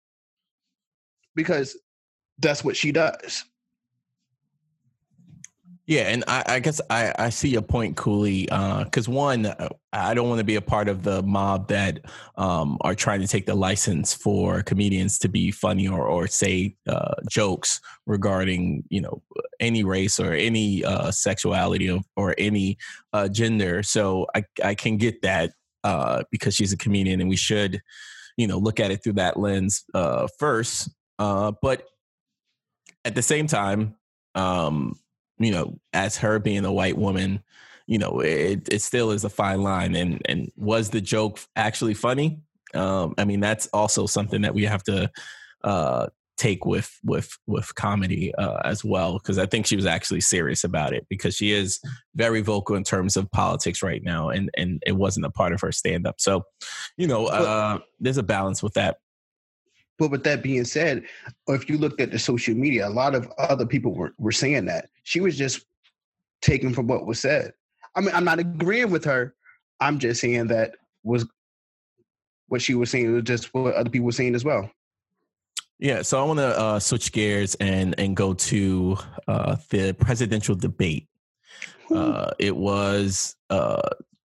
because 1.35 1.77
that's 2.39 2.63
what 2.63 2.75
she 2.75 2.91
does. 2.91 3.43
Yeah, 5.87 6.09
and 6.09 6.23
I, 6.27 6.43
I 6.47 6.59
guess 6.59 6.81
I, 6.89 7.13
I 7.17 7.29
see 7.29 7.49
your 7.49 7.61
point, 7.61 7.95
Cooley. 7.95 8.45
Because 8.45 9.07
uh, 9.07 9.11
one, 9.11 9.45
uh, 9.45 9.69
I 9.93 10.15
don't 10.15 10.27
want 10.27 10.39
to 10.39 10.43
be 10.43 10.55
a 10.55 10.61
part 10.61 10.87
of 10.87 11.03
the 11.03 11.21
mob 11.21 11.67
that 11.67 11.99
um, 12.37 12.77
are 12.81 12.95
trying 12.95 13.21
to 13.21 13.27
take 13.27 13.45
the 13.45 13.53
license 13.53 14.11
for 14.11 14.63
comedians 14.63 15.19
to 15.19 15.27
be 15.29 15.51
funny 15.51 15.87
or 15.87 16.07
or 16.07 16.25
say 16.25 16.75
uh, 16.87 17.13
jokes 17.29 17.81
regarding 18.07 18.83
you 18.89 18.99
know 18.99 19.21
any 19.59 19.83
race 19.83 20.19
or 20.19 20.33
any 20.33 20.83
uh, 20.83 21.11
sexuality 21.11 21.91
or, 21.91 22.01
or 22.15 22.33
any 22.39 22.79
uh, 23.13 23.27
gender. 23.27 23.83
So 23.83 24.25
I 24.35 24.43
I 24.63 24.73
can 24.73 24.97
get 24.97 25.21
that 25.21 25.51
uh, 25.83 26.23
because 26.31 26.55
she's 26.55 26.73
a 26.73 26.77
comedian, 26.77 27.21
and 27.21 27.29
we 27.29 27.37
should 27.37 27.79
you 28.37 28.47
know 28.47 28.57
look 28.57 28.79
at 28.79 28.89
it 28.89 29.03
through 29.03 29.13
that 29.13 29.37
lens 29.37 29.83
first. 30.39 30.89
but 31.19 31.83
at 33.03 33.13
the 33.13 33.21
same 33.21 33.45
time. 33.45 33.95
Um, 34.33 34.99
you 35.39 35.51
know, 35.51 35.79
as 35.93 36.17
her 36.17 36.39
being 36.39 36.65
a 36.65 36.71
white 36.71 36.97
woman, 36.97 37.43
you 37.87 37.97
know, 37.97 38.19
it, 38.21 38.67
it 38.71 38.81
still 38.81 39.11
is 39.11 39.23
a 39.23 39.29
fine 39.29 39.61
line. 39.61 39.95
And 39.95 40.21
and 40.25 40.51
was 40.55 40.89
the 40.89 41.01
joke 41.01 41.39
actually 41.55 41.93
funny? 41.93 42.39
Um, 42.73 43.13
I 43.17 43.25
mean, 43.25 43.39
that's 43.39 43.67
also 43.67 44.05
something 44.05 44.41
that 44.41 44.53
we 44.53 44.63
have 44.65 44.83
to 44.83 45.11
uh, 45.63 46.07
take 46.37 46.65
with 46.65 46.99
with 47.03 47.37
with 47.47 47.73
comedy 47.75 48.33
uh, 48.35 48.59
as 48.65 48.83
well 48.83 49.13
because 49.13 49.37
I 49.37 49.45
think 49.45 49.65
she 49.65 49.75
was 49.75 49.85
actually 49.85 50.21
serious 50.21 50.63
about 50.63 50.93
it 50.93 51.05
because 51.09 51.35
she 51.35 51.51
is 51.51 51.79
very 52.15 52.41
vocal 52.41 52.75
in 52.75 52.83
terms 52.83 53.15
of 53.15 53.31
politics 53.31 53.81
right 53.81 54.03
now 54.03 54.29
and 54.29 54.49
and 54.57 54.81
it 54.85 54.93
wasn't 54.93 55.25
a 55.25 55.31
part 55.31 55.53
of 55.53 55.61
her 55.61 55.71
stand 55.71 56.05
up. 56.05 56.15
So, 56.19 56.43
you 56.97 57.07
know, 57.07 57.27
uh, 57.27 57.79
there's 57.99 58.17
a 58.17 58.23
balance 58.23 58.61
with 58.61 58.73
that. 58.73 58.97
But 59.97 60.11
with 60.11 60.23
that 60.25 60.43
being 60.43 60.65
said, 60.65 61.03
if 61.47 61.69
you 61.69 61.77
looked 61.77 62.01
at 62.01 62.11
the 62.11 62.19
social 62.19 62.53
media, 62.53 62.87
a 62.87 62.89
lot 62.89 63.15
of 63.15 63.31
other 63.37 63.65
people 63.65 63.93
were, 63.93 64.13
were 64.17 64.31
saying 64.31 64.65
that 64.65 64.89
she 65.03 65.21
was 65.21 65.37
just 65.37 65.65
taken 66.41 66.73
from 66.73 66.87
what 66.87 67.05
was 67.05 67.19
said. 67.19 67.53
I 67.95 68.01
mean, 68.01 68.11
I'm 68.13 68.25
not 68.25 68.39
agreeing 68.39 68.91
with 68.91 69.05
her. 69.05 69.35
I'm 69.79 69.99
just 69.99 70.21
saying 70.21 70.47
that 70.47 70.75
was 71.03 71.25
what 72.47 72.61
she 72.61 72.75
was 72.75 72.91
saying 72.91 73.13
was 73.13 73.23
just 73.23 73.53
what 73.53 73.73
other 73.73 73.89
people 73.89 74.05
were 74.05 74.11
saying 74.11 74.35
as 74.35 74.43
well. 74.43 74.69
Yeah, 75.79 76.03
so 76.03 76.21
I 76.21 76.23
want 76.23 76.39
to 76.39 76.57
uh, 76.57 76.79
switch 76.79 77.11
gears 77.11 77.55
and 77.55 77.95
and 77.97 78.15
go 78.15 78.33
to 78.33 78.97
uh, 79.27 79.57
the 79.69 79.93
presidential 79.93 80.55
debate. 80.55 81.07
Uh, 81.93 82.31
it 82.39 82.55
was 82.55 83.35
uh, 83.49 83.89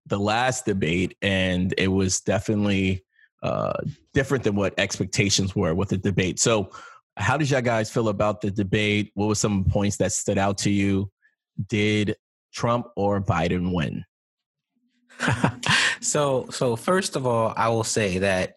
the 0.05 0.19
last 0.19 0.65
debate, 0.65 1.17
and 1.21 1.73
it 1.77 1.87
was 1.87 2.21
definitely 2.21 3.03
uh, 3.41 3.73
different 4.13 4.43
than 4.43 4.55
what 4.55 4.73
expectations 4.77 5.55
were 5.55 5.73
with 5.73 5.89
the 5.89 5.97
debate. 5.97 6.39
So, 6.39 6.71
how 7.17 7.37
did 7.37 7.49
y'all 7.49 7.61
guys 7.61 7.91
feel 7.91 8.09
about 8.09 8.41
the 8.41 8.51
debate? 8.51 9.11
What 9.15 9.27
were 9.27 9.35
some 9.35 9.65
points 9.65 9.97
that 9.97 10.13
stood 10.13 10.37
out 10.37 10.57
to 10.59 10.69
you? 10.69 11.11
Did 11.67 12.15
Trump 12.53 12.87
or 12.95 13.21
Biden 13.21 13.73
win? 13.73 14.05
so, 16.01 16.47
so 16.49 16.75
first 16.75 17.15
of 17.15 17.27
all, 17.27 17.53
I 17.55 17.69
will 17.69 17.83
say 17.83 18.19
that 18.19 18.53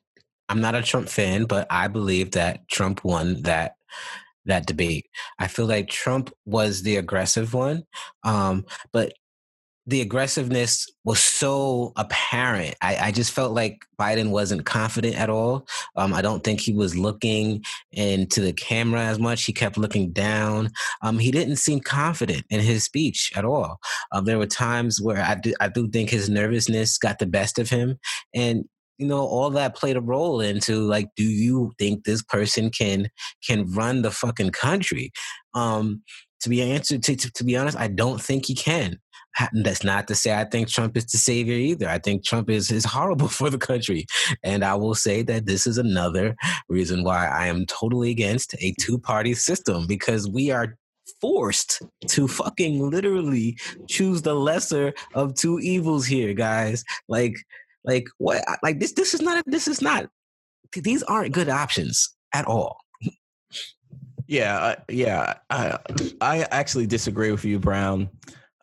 I'm 0.49 0.61
not 0.61 0.75
a 0.75 0.83
Trump 0.83 1.09
fan, 1.09 1.45
but 1.45 1.67
I 1.71 1.89
believe 1.89 2.33
that 2.33 2.69
Trump 2.69 3.05
won 3.05 3.43
that 3.43 3.75
that 4.47 4.67
debate. 4.67 5.07
I 5.39 5.49
feel 5.49 5.67
like 5.67 5.89
Trump 5.89 6.31
was 6.45 6.83
the 6.83 6.97
aggressive 6.97 7.55
one, 7.55 7.85
um, 8.25 8.67
but 8.93 9.15
the 9.87 10.01
aggressiveness 10.01 10.87
was 11.05 11.21
so 11.21 11.93
apparent. 11.97 12.75
I, 12.81 12.97
I, 12.97 13.13
just 13.13 13.33
felt 13.33 13.53
like 13.53 13.85
Biden 14.01 14.31
wasn't 14.31 14.65
confident 14.65 15.17
at 15.17 15.29
all. 15.29 15.67
Um, 15.97 16.15
I 16.15 16.23
don't 16.23 16.43
think 16.43 16.61
he 16.61 16.73
was 16.73 16.97
looking 16.97 17.63
into 17.93 18.41
the 18.41 18.55
camera 18.55 19.03
as 19.03 19.19
much. 19.19 19.45
He 19.45 19.53
kept 19.53 19.77
looking 19.77 20.11
down. 20.11 20.71
Um, 21.03 21.19
he 21.19 21.31
didn't 21.31 21.57
seem 21.57 21.81
confident 21.81 22.45
in 22.49 22.61
his 22.61 22.85
speech 22.85 23.31
at 23.37 23.45
all. 23.45 23.79
Um, 24.13 24.25
there 24.25 24.39
were 24.39 24.47
times 24.47 25.03
where 25.03 25.23
I 25.23 25.35
do, 25.35 25.53
I 25.61 25.69
do 25.69 25.89
think 25.89 26.09
his 26.09 26.31
nervousness 26.31 26.97
got 26.97 27.19
the 27.19 27.27
best 27.27 27.59
of 27.59 27.69
him. 27.69 27.99
And 28.35 28.65
you 28.99 29.07
know 29.07 29.21
all 29.21 29.51
that 29.51 29.75
played 29.75 29.97
a 29.97 30.01
role 30.01 30.41
into 30.41 30.79
like 30.79 31.09
do 31.17 31.25
you 31.25 31.73
think 31.79 32.05
this 32.05 32.23
person 32.23 32.71
can 32.71 33.09
can 33.47 33.71
run 33.73 34.03
the 34.03 34.11
fucking 34.11 34.51
country 34.51 35.11
um 35.55 36.01
to 36.41 36.49
be 36.49 36.63
answered 36.63 37.03
to, 37.03 37.17
to, 37.17 37.31
to 37.33 37.45
be 37.45 37.57
honest 37.57 37.79
i 37.79 37.89
don't 37.89 38.21
think 38.21 38.47
he 38.47 38.55
can 38.55 38.99
that's 39.53 39.85
not 39.85 40.07
to 40.09 40.15
say 40.15 40.39
I 40.39 40.45
think 40.45 40.69
Trump 40.69 40.97
is 40.97 41.07
the 41.07 41.19
savior 41.19 41.55
either. 41.55 41.89
I 41.89 41.99
think 41.99 42.25
Trump 42.25 42.49
is 42.49 42.71
is 42.71 42.85
horrible 42.85 43.29
for 43.39 43.51
the 43.51 43.59
country, 43.59 44.07
and 44.43 44.65
I 44.65 44.75
will 44.75 44.95
say 44.95 45.23
that 45.23 45.47
this 45.47 45.67
is 45.67 45.79
another 45.79 46.37
reason 46.69 47.05
why 47.05 47.27
I 47.27 47.47
am 47.47 47.67
totally 47.67 48.11
against 48.11 48.55
a 48.55 48.75
two 48.81 48.99
party 48.99 49.35
system 49.35 49.87
because 49.87 50.29
we 50.29 50.51
are 50.51 50.77
forced 51.21 51.83
to 52.09 52.29
fucking 52.29 52.91
literally 52.91 53.59
choose 53.89 54.23
the 54.23 54.35
lesser 54.35 54.95
of 55.15 55.35
two 55.35 55.59
evils 55.61 56.07
here, 56.07 56.33
guys. 56.33 56.85
Like 57.09 57.37
like 57.85 58.07
what? 58.19 58.43
Like 58.63 58.81
this? 58.81 58.93
This 58.93 59.15
is 59.15 59.21
not. 59.21 59.45
This 59.47 59.69
is 59.69 59.83
not. 59.83 60.09
These 60.73 61.03
aren't 61.05 61.33
good 61.33 61.49
options 61.49 62.15
at 62.33 62.47
all. 62.47 62.79
Yeah, 64.27 64.59
uh, 64.59 64.75
yeah. 64.89 65.35
I 65.51 65.79
I 66.21 66.47
actually 66.51 66.87
disagree 66.87 67.31
with 67.31 67.45
you, 67.45 67.59
Brown. 67.59 68.09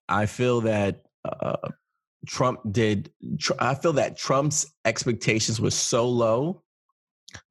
I 0.10 0.25
feel 0.25 0.62
that 0.62 1.03
uh, 1.24 1.70
Trump 2.27 2.60
did. 2.72 3.12
Tr- 3.39 3.53
I 3.60 3.75
feel 3.75 3.94
that 3.94 4.18
Trump's 4.18 4.65
expectations 4.86 5.62
were 5.62 5.72
so 5.72 6.08
low 6.08 6.63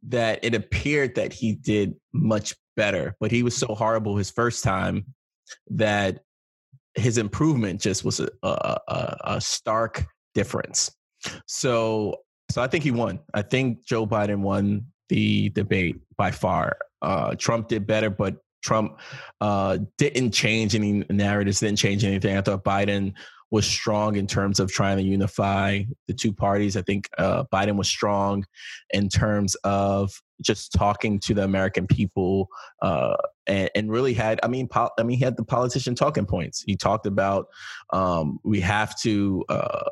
that 0.03 0.41
it 0.43 0.55
appeared 0.55 1.15
that 1.15 1.33
he 1.33 1.55
did 1.55 1.95
much 2.13 2.55
better, 2.77 3.17
but 3.21 3.31
he 3.31 3.43
was 3.43 3.57
so 3.57 3.75
horrible 3.75 4.17
his 4.17 4.31
first 4.31 4.65
time 4.65 5.07
that 5.69 6.21
his 6.95 7.19
improvement 7.19 7.81
just 7.81 8.05
was 8.05 8.21
a, 8.21 8.29
a, 8.43 9.17
a 9.25 9.41
stark 9.41 10.05
difference. 10.35 10.91
So, 11.47 12.17
so 12.51 12.63
I 12.63 12.67
think 12.67 12.85
he 12.85 12.91
won. 12.91 13.21
I 13.35 13.43
think 13.43 13.85
Joe 13.87 14.07
Biden 14.07 14.41
won 14.41 14.87
the 15.09 15.51
debate 15.51 15.97
by 16.17 16.31
far. 16.31 16.77
Uh, 17.03 17.35
Trump 17.37 17.69
did 17.69 17.87
better, 17.87 18.11
but 18.11 18.37
Trump 18.63 18.99
uh, 19.41 19.79
didn't 19.99 20.33
change 20.33 20.75
any 20.75 21.05
narratives, 21.11 21.61
didn't 21.61 21.79
change 21.79 22.05
anything. 22.05 22.37
I 22.37 22.43
thought 22.43 22.65
Biden 22.65 23.15
was 23.51 23.67
strong 23.67 24.17
in 24.17 24.27
terms 24.27 24.61
of 24.61 24.71
trying 24.71 24.97
to 24.97 25.03
unify 25.03 25.83
the 26.07 26.15
two 26.15 26.33
parties. 26.33 26.77
I 26.77 26.83
think 26.83 27.09
uh, 27.19 27.45
Biden 27.53 27.77
was 27.77 27.89
strong 27.89 28.47
in 28.91 29.09
terms 29.09 29.57
of 29.65 30.13
just 30.41 30.73
talking 30.73 31.19
to 31.21 31.35
the 31.35 31.43
American 31.43 31.87
people 31.87 32.49
uh, 32.81 33.17
and, 33.47 33.69
and, 33.75 33.91
really 33.91 34.15
had, 34.15 34.39
I 34.43 34.49
mean, 34.49 34.69
I 34.75 35.03
mean, 35.03 35.19
he 35.19 35.25
had 35.25 35.37
the 35.37 35.45
politician 35.45 35.95
talking 35.95 36.27
points. 36.27 36.63
He 36.63 36.77
talked 36.77 37.07
about 37.07 37.49
um, 37.93 38.39
we 38.45 38.61
have 38.61 38.99
to 39.01 39.45
uh, 39.49 39.91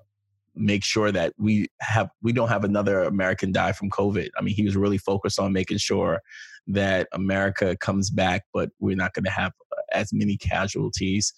make 0.58 0.84
sure 0.84 1.12
that 1.12 1.32
we 1.38 1.68
have 1.80 2.10
we 2.22 2.32
don't 2.32 2.48
have 2.48 2.64
another 2.64 3.02
American 3.02 3.52
die 3.52 3.72
from 3.72 3.90
COVID. 3.90 4.28
I 4.36 4.42
mean, 4.42 4.54
he 4.54 4.64
was 4.64 4.76
really 4.76 4.98
focused 4.98 5.38
on 5.38 5.52
making 5.52 5.78
sure 5.78 6.20
that 6.68 7.08
America 7.12 7.76
comes 7.76 8.10
back, 8.10 8.44
but 8.52 8.70
we're 8.78 8.96
not 8.96 9.14
going 9.14 9.24
to 9.24 9.30
have 9.30 9.52
uh, 9.72 9.80
as 9.92 10.12
many 10.12 10.36
casualties 10.36 11.32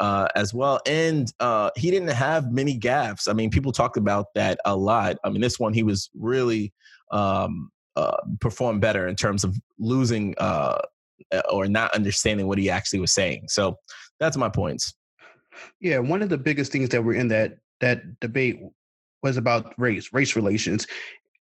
uh, 0.00 0.28
as 0.36 0.54
well. 0.54 0.80
And 0.86 1.32
uh, 1.40 1.70
he 1.76 1.90
didn't 1.90 2.08
have 2.08 2.52
many 2.52 2.78
gaffes. 2.78 3.28
I 3.28 3.32
mean, 3.32 3.50
people 3.50 3.72
talked 3.72 3.96
about 3.96 4.26
that 4.34 4.58
a 4.64 4.76
lot. 4.76 5.16
I 5.24 5.30
mean, 5.30 5.40
this 5.40 5.58
one 5.58 5.72
he 5.72 5.82
was 5.82 6.10
really 6.14 6.72
um, 7.10 7.70
uh, 7.96 8.16
performed 8.40 8.80
better 8.80 9.08
in 9.08 9.16
terms 9.16 9.42
of 9.42 9.56
losing 9.78 10.34
uh, 10.38 10.78
or 11.50 11.66
not 11.66 11.94
understanding 11.94 12.46
what 12.46 12.58
he 12.58 12.70
actually 12.70 13.00
was 13.00 13.12
saying. 13.12 13.46
So 13.48 13.76
that's 14.20 14.36
my 14.36 14.48
points. 14.48 14.94
Yeah, 15.80 15.98
one 15.98 16.22
of 16.22 16.28
the 16.28 16.38
biggest 16.38 16.70
things 16.70 16.88
that 16.90 17.02
were 17.02 17.14
in 17.14 17.28
that 17.28 17.58
that 17.80 18.20
debate 18.20 18.60
was 19.22 19.36
about 19.36 19.74
race, 19.78 20.12
race 20.12 20.36
relations. 20.36 20.86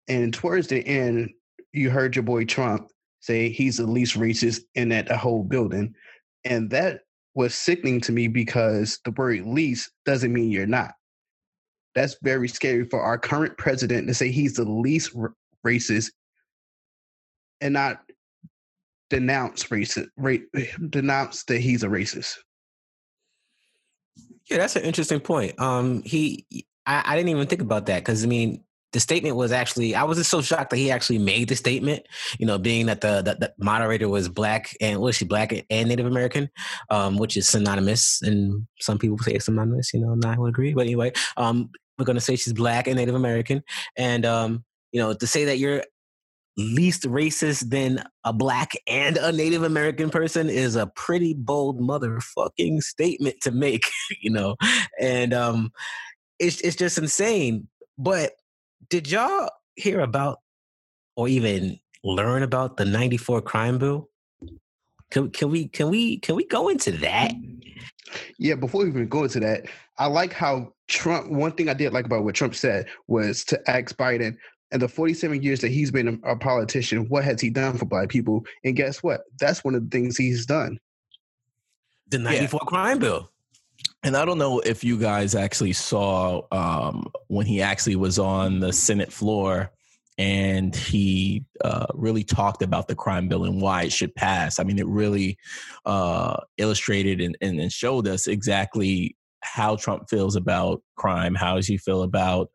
And 0.08 0.34
towards 0.34 0.68
the 0.68 0.86
end, 0.88 1.30
you 1.74 1.90
heard 1.90 2.16
your 2.16 2.24
boy 2.24 2.46
Trump 2.46 2.90
say 3.20 3.50
he's 3.50 3.78
the 3.78 3.88
least 3.88 4.16
racist 4.16 4.62
in 4.76 4.90
that 4.90 5.12
uh, 5.12 5.18
whole 5.18 5.44
building. 5.44 5.94
And 6.46 6.70
that 6.70 7.02
was 7.36 7.54
sickening 7.54 8.02
to 8.02 8.12
me 8.12 8.28
because 8.28 9.00
the 9.06 9.12
word 9.12 9.46
least 9.46 9.92
doesn't 10.06 10.34
mean 10.34 10.50
you're 10.50 10.66
not. 10.66 10.94
That's 11.94 12.16
very 12.22 12.48
scary 12.48 12.86
for 12.86 13.02
our 13.02 13.18
current 13.18 13.58
president 13.58 14.08
to 14.08 14.14
say 14.14 14.32
he's 14.32 14.54
the 14.54 14.64
least 14.64 15.12
r- 15.18 15.34
racist 15.66 16.12
and 17.60 17.74
not 17.74 18.02
denounce 19.10 19.66
racist, 19.66 20.08
ra- 20.18 20.38
eh, 20.56 20.68
denounce 20.90 21.44
that 21.46 21.60
he's 21.60 21.84
a 21.84 21.88
racist. 21.88 22.36
Yeah, 24.50 24.58
that's 24.58 24.76
an 24.76 24.84
interesting 24.84 25.20
point. 25.20 25.60
Um, 25.60 26.02
he, 26.04 26.46
I, 26.86 27.04
I 27.06 27.16
didn't 27.16 27.30
even 27.30 27.48
think 27.48 27.62
about 27.62 27.86
that 27.88 28.00
because 28.00 28.24
I 28.24 28.28
mean, 28.28 28.64
the 28.94 29.00
statement 29.02 29.36
was 29.36 29.52
actually 29.52 29.96
I 29.96 30.04
was 30.04 30.18
just 30.18 30.30
so 30.30 30.42
shocked 30.42 30.70
that 30.70 30.78
he 30.78 30.90
actually 30.90 31.18
made 31.18 31.50
the 31.50 31.56
statement. 31.56 32.08
You 32.40 32.46
know, 32.46 32.58
being 32.58 32.86
that 32.86 33.02
the, 33.02 33.22
the, 33.22 33.36
the 33.36 33.54
moderator 33.60 34.08
was 34.08 34.30
black 34.30 34.76
and 34.80 35.00
was 35.02 35.16
she 35.16 35.26
black 35.26 35.54
and 35.70 35.90
Native 35.90 36.06
American, 36.06 36.50
um, 36.90 37.18
which 37.18 37.36
is 37.36 37.48
synonymous, 37.48 38.22
and 38.22 38.66
some 38.80 38.98
people 38.98 39.18
say 39.18 39.34
it's 39.34 39.46
synonymous. 39.46 39.94
You 39.94 40.00
know, 40.00 40.18
I 40.26 40.38
would 40.38 40.50
agree. 40.50 40.74
But 40.74 40.86
anyway, 40.86 41.12
um, 41.36 41.70
we're 42.00 42.06
gonna 42.06 42.22
say 42.22 42.38
she's 42.38 42.54
black 42.54 42.88
and 42.88 42.96
Native 42.96 43.16
American, 43.16 43.64
and 43.98 44.26
um, 44.26 44.64
you 44.94 45.02
know, 45.02 45.14
to 45.14 45.28
say 45.28 45.46
that 45.46 45.58
you're 45.58 45.84
least 46.58 47.04
racist 47.04 47.70
than 47.70 48.04
a 48.24 48.34
black 48.34 48.72
and 48.88 49.18
a 49.18 49.32
Native 49.32 49.64
American 49.64 50.10
person 50.10 50.50
is 50.50 50.76
a 50.76 50.88
pretty 50.88 51.34
bold 51.34 51.80
motherfucking 51.80 52.82
statement 52.82 53.40
to 53.42 53.52
make, 53.52 53.86
you 54.22 54.32
know. 54.32 54.56
And 55.00 55.34
um 55.34 55.72
it's 56.40 56.62
it's 56.62 56.76
just 56.76 56.98
insane. 56.98 57.68
But 57.98 58.34
did 58.90 59.10
y'all 59.10 59.50
hear 59.76 60.00
about 60.02 60.40
or 61.16 61.28
even 61.28 61.80
learn 62.04 62.44
about 62.44 62.78
the 62.78 62.86
94 62.86 63.42
crime 63.42 63.78
bill? 63.78 64.10
Can, 65.10 65.30
can 65.32 65.50
we 65.50 65.68
can 65.68 65.90
we 65.90 66.20
can 66.20 66.36
we 66.36 66.46
go 66.46 66.70
into 66.70 66.92
that? 66.92 67.34
Yeah, 68.38 68.56
before 68.56 68.84
we 68.84 68.90
even 68.90 69.08
go 69.08 69.24
into 69.24 69.40
that, 69.42 69.66
I 69.98 70.08
like 70.08 70.34
how 70.34 70.74
Trump. 70.88 71.30
One 71.30 71.52
thing 71.52 71.70
I 71.70 71.74
did 71.74 71.94
like 71.94 72.06
about 72.06 72.24
what 72.24 72.36
Trump 72.36 72.56
said 72.56 72.88
was 73.08 73.44
to 73.46 73.70
ask 73.70 73.96
Biden, 73.96 74.38
and 74.72 74.82
the 74.82 74.88
47 74.88 75.42
years 75.42 75.62
that 75.62 75.72
he's 75.72 75.92
been 75.92 76.20
a, 76.24 76.32
a, 76.32 76.36
politician, 76.36 77.08
what 77.08 77.24
has 77.24 77.40
he 77.40 77.50
done 77.50 77.78
for 77.78 77.86
black 77.86 78.10
people? 78.10 78.46
And 78.64 78.76
guess 78.76 79.02
what? 79.02 79.22
That's 79.40 79.64
one 79.64 79.76
of 79.76 79.90
the 79.90 79.90
things 79.90 80.18
he's 80.18 80.46
done. 80.46 80.78
The 82.10 82.20
94 82.20 82.60
yeah. 82.62 82.68
crime 82.68 83.00
bill. 83.00 83.30
And 84.04 84.16
I 84.16 84.26
don't 84.26 84.38
know 84.38 84.60
if 84.60 84.84
you 84.84 84.98
guys 84.98 85.36
actually 85.36 85.74
saw 85.74 86.42
um, 86.52 87.12
when 87.28 87.46
he 87.46 87.62
actually 87.62 87.96
was 87.96 88.20
on 88.20 88.60
the 88.60 88.72
Senate 88.72 89.12
floor 89.12 89.72
and 90.18 90.76
he 90.76 91.46
uh, 91.64 91.88
really 91.94 92.24
talked 92.24 92.62
about 92.62 92.88
the 92.88 92.96
crime 92.96 93.28
bill 93.28 93.44
and 93.44 93.62
why 93.62 93.84
it 93.84 93.92
should 93.92 94.16
pass. 94.16 94.60
I 94.60 94.64
mean, 94.64 94.80
it 94.80 94.88
really 94.88 95.38
uh, 95.86 96.38
illustrated 96.58 97.22
and, 97.22 97.38
and, 97.42 97.60
and, 97.60 97.72
showed 97.72 98.08
us 98.08 98.28
exactly 98.28 99.16
how 99.42 99.76
Trump 99.76 100.10
feels 100.10 100.36
about 100.36 100.82
crime. 100.96 101.36
How 101.36 101.56
does 101.56 101.68
he 101.68 101.78
feel 101.78 102.02
about 102.02 102.50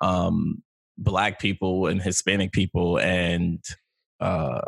um, 0.00 0.62
black 0.98 1.40
people 1.40 1.86
and 1.86 2.02
Hispanic 2.02 2.52
people, 2.52 2.98
and 2.98 3.64
uh, 4.20 4.62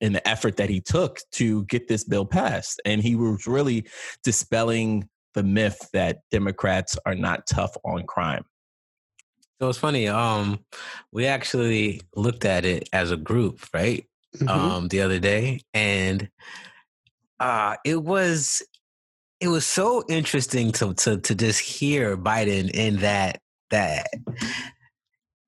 in 0.00 0.12
the 0.12 0.26
effort 0.26 0.56
that 0.56 0.70
he 0.70 0.80
took 0.80 1.20
to 1.32 1.64
get 1.66 1.88
this 1.88 2.04
bill 2.04 2.24
passed. 2.24 2.80
And 2.84 3.02
he 3.02 3.14
was 3.14 3.46
really 3.46 3.86
dispelling 4.24 5.08
the 5.34 5.42
myth 5.42 5.88
that 5.92 6.20
Democrats 6.30 6.98
are 7.06 7.14
not 7.14 7.46
tough 7.46 7.76
on 7.84 8.04
crime. 8.04 8.44
So 9.60 9.68
it's 9.68 9.78
funny. 9.78 10.08
Um, 10.08 10.64
we 11.12 11.26
actually 11.26 12.00
looked 12.16 12.46
at 12.46 12.64
it 12.64 12.88
as 12.92 13.10
a 13.10 13.16
group, 13.16 13.60
right? 13.74 14.06
Mm-hmm. 14.36 14.48
Um, 14.48 14.88
the 14.88 15.02
other 15.02 15.18
day, 15.18 15.60
and 15.74 16.30
uh, 17.40 17.76
it 17.84 18.00
was 18.00 18.62
it 19.40 19.48
was 19.48 19.66
so 19.66 20.04
interesting 20.08 20.70
to 20.72 20.94
to 20.94 21.18
to 21.18 21.34
just 21.34 21.60
hear 21.60 22.16
Biden 22.16 22.70
in 22.70 22.98
that 22.98 23.40
that 23.70 24.06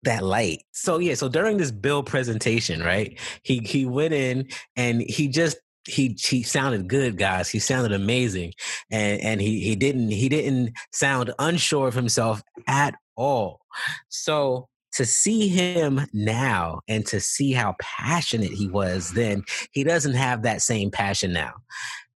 that 0.05 0.23
light. 0.23 0.63
So 0.73 0.99
yeah, 0.99 1.15
so 1.15 1.29
during 1.29 1.57
this 1.57 1.71
bill 1.71 2.03
presentation, 2.03 2.83
right? 2.83 3.19
He 3.43 3.59
he 3.59 3.87
went 3.87 4.15
in 4.15 4.49
and 4.77 5.03
he 5.03 5.29
just 5.29 5.59
he 5.89 6.17
he 6.21 6.43
sounded 6.43 6.89
good, 6.89 7.17
guys. 7.17 7.49
He 7.49 7.59
sounded 7.59 7.93
amazing, 7.93 8.53
and 8.91 9.21
and 9.21 9.41
he 9.41 9.61
he 9.61 9.77
didn't 9.77 10.11
he 10.11 10.29
didn't 10.29 10.73
sound 10.93 11.33
unsure 11.39 11.89
of 11.89 11.95
himself 11.95 12.43
at 12.67 12.95
all. 13.17 13.61
So 14.09 14.69
to 14.93 15.07
see 15.07 15.49
him 15.49 16.07
now 16.13 16.81
and 16.87 17.07
to 17.07 17.19
see 17.19 17.53
how 17.53 17.75
passionate 17.81 18.53
he 18.53 18.69
was 18.69 19.13
then, 19.13 19.43
he 19.73 19.85
doesn't 19.85 20.15
have 20.15 20.43
that 20.43 20.61
same 20.61 20.91
passion 20.91 21.33
now. 21.33 21.53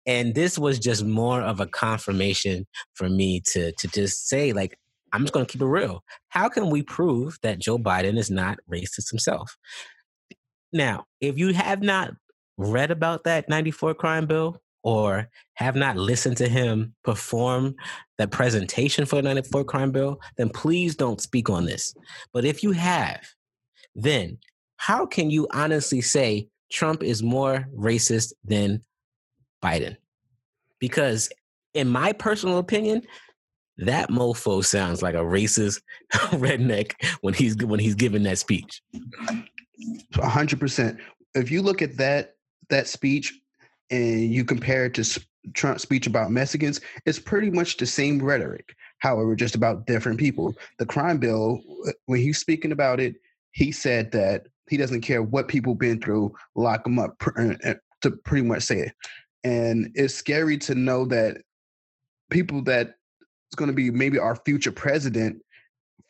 And 0.06 0.34
this 0.34 0.58
was 0.58 0.78
just 0.78 1.04
more 1.04 1.40
of 1.40 1.60
a 1.60 1.66
confirmation 1.66 2.66
for 2.94 3.08
me 3.08 3.40
to 3.52 3.72
to 3.72 3.88
just 3.88 4.28
say 4.28 4.52
like 4.52 4.78
I'm 5.14 5.22
just 5.22 5.32
going 5.32 5.46
to 5.46 5.52
keep 5.52 5.62
it 5.62 5.66
real. 5.66 6.02
How 6.28 6.48
can 6.48 6.70
we 6.70 6.82
prove 6.82 7.38
that 7.42 7.60
Joe 7.60 7.78
Biden 7.78 8.18
is 8.18 8.32
not 8.32 8.58
racist 8.70 9.10
himself? 9.10 9.56
Now, 10.72 11.04
if 11.20 11.38
you 11.38 11.54
have 11.54 11.82
not 11.82 12.14
read 12.56 12.90
about 12.90 13.22
that 13.24 13.48
94 13.48 13.94
crime 13.94 14.26
bill 14.26 14.60
or 14.82 15.28
have 15.54 15.76
not 15.76 15.96
listened 15.96 16.36
to 16.38 16.48
him 16.48 16.94
perform 17.04 17.76
the 18.18 18.26
presentation 18.26 19.06
for 19.06 19.16
the 19.16 19.22
94 19.22 19.64
crime 19.64 19.92
bill, 19.92 20.18
then 20.36 20.48
please 20.48 20.96
don't 20.96 21.20
speak 21.20 21.48
on 21.48 21.64
this. 21.64 21.94
But 22.32 22.44
if 22.44 22.64
you 22.64 22.72
have, 22.72 23.24
then 23.94 24.38
how 24.78 25.06
can 25.06 25.30
you 25.30 25.46
honestly 25.52 26.00
say 26.00 26.48
Trump 26.72 27.04
is 27.04 27.22
more 27.22 27.68
racist 27.72 28.32
than 28.44 28.82
Biden? 29.62 29.96
Because 30.80 31.30
in 31.72 31.88
my 31.88 32.12
personal 32.12 32.58
opinion, 32.58 33.02
that 33.78 34.10
mofo 34.10 34.64
sounds 34.64 35.02
like 35.02 35.14
a 35.14 35.18
racist 35.18 35.80
redneck 36.12 36.92
when 37.20 37.34
he's 37.34 37.56
when 37.64 37.80
he's 37.80 37.94
giving 37.94 38.22
that 38.24 38.38
speech. 38.38 38.82
hundred 40.14 40.60
percent. 40.60 40.98
If 41.34 41.50
you 41.50 41.62
look 41.62 41.82
at 41.82 41.96
that 41.96 42.36
that 42.68 42.86
speech 42.86 43.34
and 43.90 44.32
you 44.32 44.44
compare 44.44 44.86
it 44.86 44.94
to 44.94 45.20
Trump's 45.52 45.82
speech 45.82 46.06
about 46.06 46.30
Mexicans, 46.30 46.80
it's 47.04 47.18
pretty 47.18 47.50
much 47.50 47.76
the 47.76 47.86
same 47.86 48.22
rhetoric. 48.22 48.74
However, 48.98 49.34
just 49.36 49.54
about 49.54 49.86
different 49.86 50.18
people. 50.18 50.54
The 50.78 50.86
crime 50.86 51.18
bill, 51.18 51.60
uh, 51.86 51.92
when 52.06 52.20
he's 52.20 52.38
speaking 52.38 52.72
about 52.72 53.00
it, 53.00 53.16
he 53.50 53.70
said 53.70 54.10
that 54.12 54.46
he 54.70 54.76
doesn't 54.76 55.02
care 55.02 55.22
what 55.22 55.48
people 55.48 55.74
been 55.74 56.00
through, 56.00 56.34
lock 56.54 56.84
them 56.84 56.98
up, 56.98 57.18
to 57.18 58.10
pretty 58.24 58.46
much 58.46 58.62
say 58.62 58.80
it. 58.80 58.92
And 59.42 59.90
it's 59.94 60.14
scary 60.14 60.56
to 60.58 60.74
know 60.74 61.04
that 61.06 61.38
people 62.30 62.62
that 62.62 62.94
going 63.54 63.68
to 63.68 63.74
be 63.74 63.90
maybe 63.90 64.18
our 64.18 64.36
future 64.36 64.72
president 64.72 65.42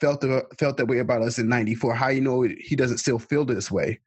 felt 0.00 0.20
the, 0.20 0.44
felt 0.58 0.76
that 0.76 0.86
way 0.86 0.98
about 0.98 1.22
us 1.22 1.38
in 1.38 1.48
94 1.48 1.94
how 1.94 2.08
you 2.08 2.20
know 2.20 2.42
he 2.42 2.76
doesn't 2.76 2.98
still 2.98 3.18
feel 3.18 3.44
this 3.44 3.70
way. 3.70 4.00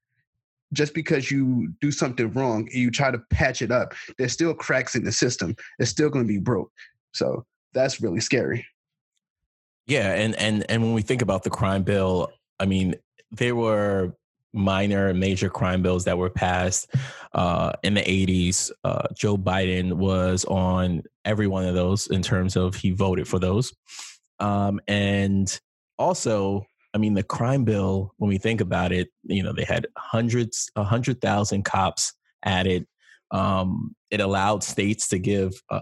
Just 0.73 0.93
because 0.93 1.32
you 1.32 1.73
do 1.80 1.91
something 1.91 2.32
wrong 2.34 2.67
and 2.71 2.82
you 2.82 2.91
try 2.91 3.10
to 3.10 3.19
patch 3.30 3.62
it 3.62 3.71
up 3.71 3.93
there's 4.17 4.34
still 4.34 4.54
cracks 4.54 4.95
in 4.95 5.04
the 5.04 5.12
system. 5.12 5.56
It's 5.80 5.89
still 5.89 6.10
going 6.10 6.26
to 6.26 6.34
be 6.34 6.39
broke. 6.39 6.71
So 7.13 7.45
that's 7.73 8.02
really 8.02 8.19
scary. 8.19 8.65
Yeah 9.86 10.13
and 10.13 10.36
and 10.36 10.69
and 10.69 10.84
when 10.84 10.93
we 10.93 11.02
think 11.02 11.21
about 11.21 11.43
the 11.43 11.50
crime 11.50 11.84
bill 11.84 12.30
i 12.60 12.65
mean 12.65 12.95
there 13.32 13.56
were 13.56 14.13
minor 14.54 15.08
and 15.08 15.20
major 15.20 15.50
crime 15.50 15.82
bills 15.82 16.06
that 16.06 16.18
were 16.18 16.30
passed 16.30 16.94
uh, 17.34 17.74
in 17.84 17.94
the 17.94 18.02
80s. 18.02 18.72
Uh, 18.84 19.08
Joe 19.14 19.38
Biden 19.38 19.94
was 19.94 20.46
on 20.46 21.04
every 21.26 21.48
one 21.48 21.66
of 21.66 21.76
those 21.76 22.08
in 22.08 22.22
terms 22.22 22.56
of 22.56 22.76
he 22.76 22.92
voted 22.92 23.28
for 23.28 23.40
those. 23.40 23.74
Um, 24.40 24.80
and 24.88 25.60
also, 25.98 26.66
I 26.94 26.98
mean, 26.98 27.14
the 27.14 27.24
crime 27.24 27.64
bill, 27.64 28.14
when 28.18 28.30
we 28.30 28.38
think 28.38 28.62
about 28.62 28.92
it, 28.92 29.10
you 29.24 29.44
know, 29.44 29.54
they 29.54 29.64
had 29.64 29.88
hundreds, 29.98 30.70
a 30.76 30.84
hundred 30.84 31.22
thousand 31.22 31.64
cops 31.64 32.14
added. 32.44 32.86
Um, 33.32 33.96
it 34.10 34.22
allowed 34.22 34.64
states 34.64 35.10
to 35.10 35.20
give 35.20 35.54
uh, 35.70 35.82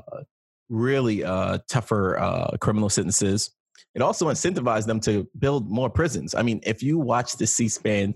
really 0.70 1.24
uh, 1.24 1.60
tougher 1.70 2.18
uh, 2.18 2.58
criminal 2.60 2.90
sentences 2.90 3.52
it 3.96 4.02
also 4.02 4.28
incentivized 4.28 4.86
them 4.86 5.00
to 5.02 5.28
build 5.40 5.70
more 5.70 5.90
prisons. 5.90 6.36
I 6.36 6.44
mean, 6.44 6.60
if 6.64 6.84
you 6.84 7.00
watch 7.00 7.38
the 7.38 7.48
C-SPAN 7.48 8.14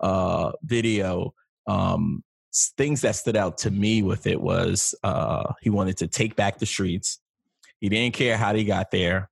uh, 0.00 0.52
video, 0.62 1.34
um, 1.66 2.22
things 2.76 3.00
that 3.00 3.16
stood 3.16 3.36
out 3.36 3.56
to 3.58 3.70
me 3.70 4.02
with 4.02 4.26
it 4.26 4.40
was 4.40 4.94
uh, 5.02 5.54
he 5.62 5.70
wanted 5.70 5.96
to 5.96 6.06
take 6.06 6.36
back 6.36 6.58
the 6.58 6.66
streets. 6.66 7.18
He 7.80 7.88
didn't 7.88 8.14
care 8.14 8.36
how 8.36 8.52
they 8.52 8.64
got 8.64 8.90
there, 8.90 9.30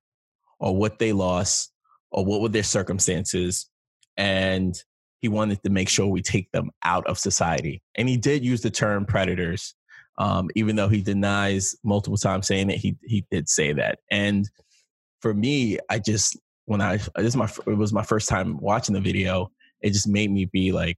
or 0.59 0.75
what 0.75 0.99
they 0.99 1.13
lost, 1.13 1.71
or 2.11 2.25
what 2.25 2.41
were 2.41 2.49
their 2.49 2.63
circumstances, 2.63 3.69
and 4.17 4.75
he 5.21 5.29
wanted 5.29 5.61
to 5.63 5.69
make 5.69 5.87
sure 5.87 6.07
we 6.07 6.23
take 6.23 6.51
them 6.51 6.71
out 6.83 7.05
of 7.05 7.19
society. 7.19 7.83
And 7.95 8.09
he 8.09 8.17
did 8.17 8.43
use 8.43 8.61
the 8.61 8.71
term 8.71 9.05
predators, 9.05 9.75
um, 10.17 10.49
even 10.55 10.75
though 10.75 10.89
he 10.89 11.01
denies 11.01 11.75
multiple 11.83 12.17
times 12.17 12.47
saying 12.47 12.71
it. 12.71 12.77
He 12.77 12.97
he 13.03 13.23
did 13.29 13.47
say 13.47 13.71
that, 13.73 13.99
and 14.09 14.49
for 15.21 15.33
me, 15.33 15.77
I 15.89 15.99
just 15.99 16.37
when 16.65 16.81
I 16.81 16.97
this 16.97 17.27
is 17.27 17.35
my 17.35 17.49
it 17.67 17.77
was 17.77 17.93
my 17.93 18.03
first 18.03 18.29
time 18.29 18.57
watching 18.59 18.93
the 18.93 19.01
video. 19.01 19.51
It 19.81 19.93
just 19.93 20.07
made 20.07 20.31
me 20.31 20.45
be 20.45 20.71
like, 20.71 20.97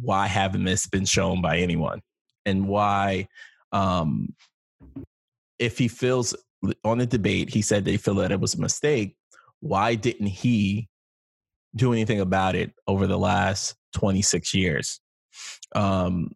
why 0.00 0.26
haven't 0.26 0.64
this 0.64 0.86
been 0.86 1.04
shown 1.04 1.42
by 1.42 1.58
anyone? 1.58 2.00
And 2.46 2.66
why, 2.66 3.28
um, 3.72 4.34
if 5.58 5.78
he 5.78 5.88
feels 5.88 6.34
on 6.84 6.98
the 6.98 7.06
debate, 7.06 7.50
he 7.50 7.62
said 7.62 7.84
they 7.84 7.96
feel 7.96 8.14
that 8.16 8.32
it 8.32 8.40
was 8.40 8.54
a 8.54 8.60
mistake. 8.60 9.16
Why 9.60 9.94
didn't 9.94 10.26
he 10.26 10.88
do 11.76 11.92
anything 11.92 12.20
about 12.20 12.54
it 12.54 12.72
over 12.86 13.06
the 13.06 13.18
last 13.18 13.76
26 13.94 14.54
years? 14.54 15.00
Um, 15.74 16.32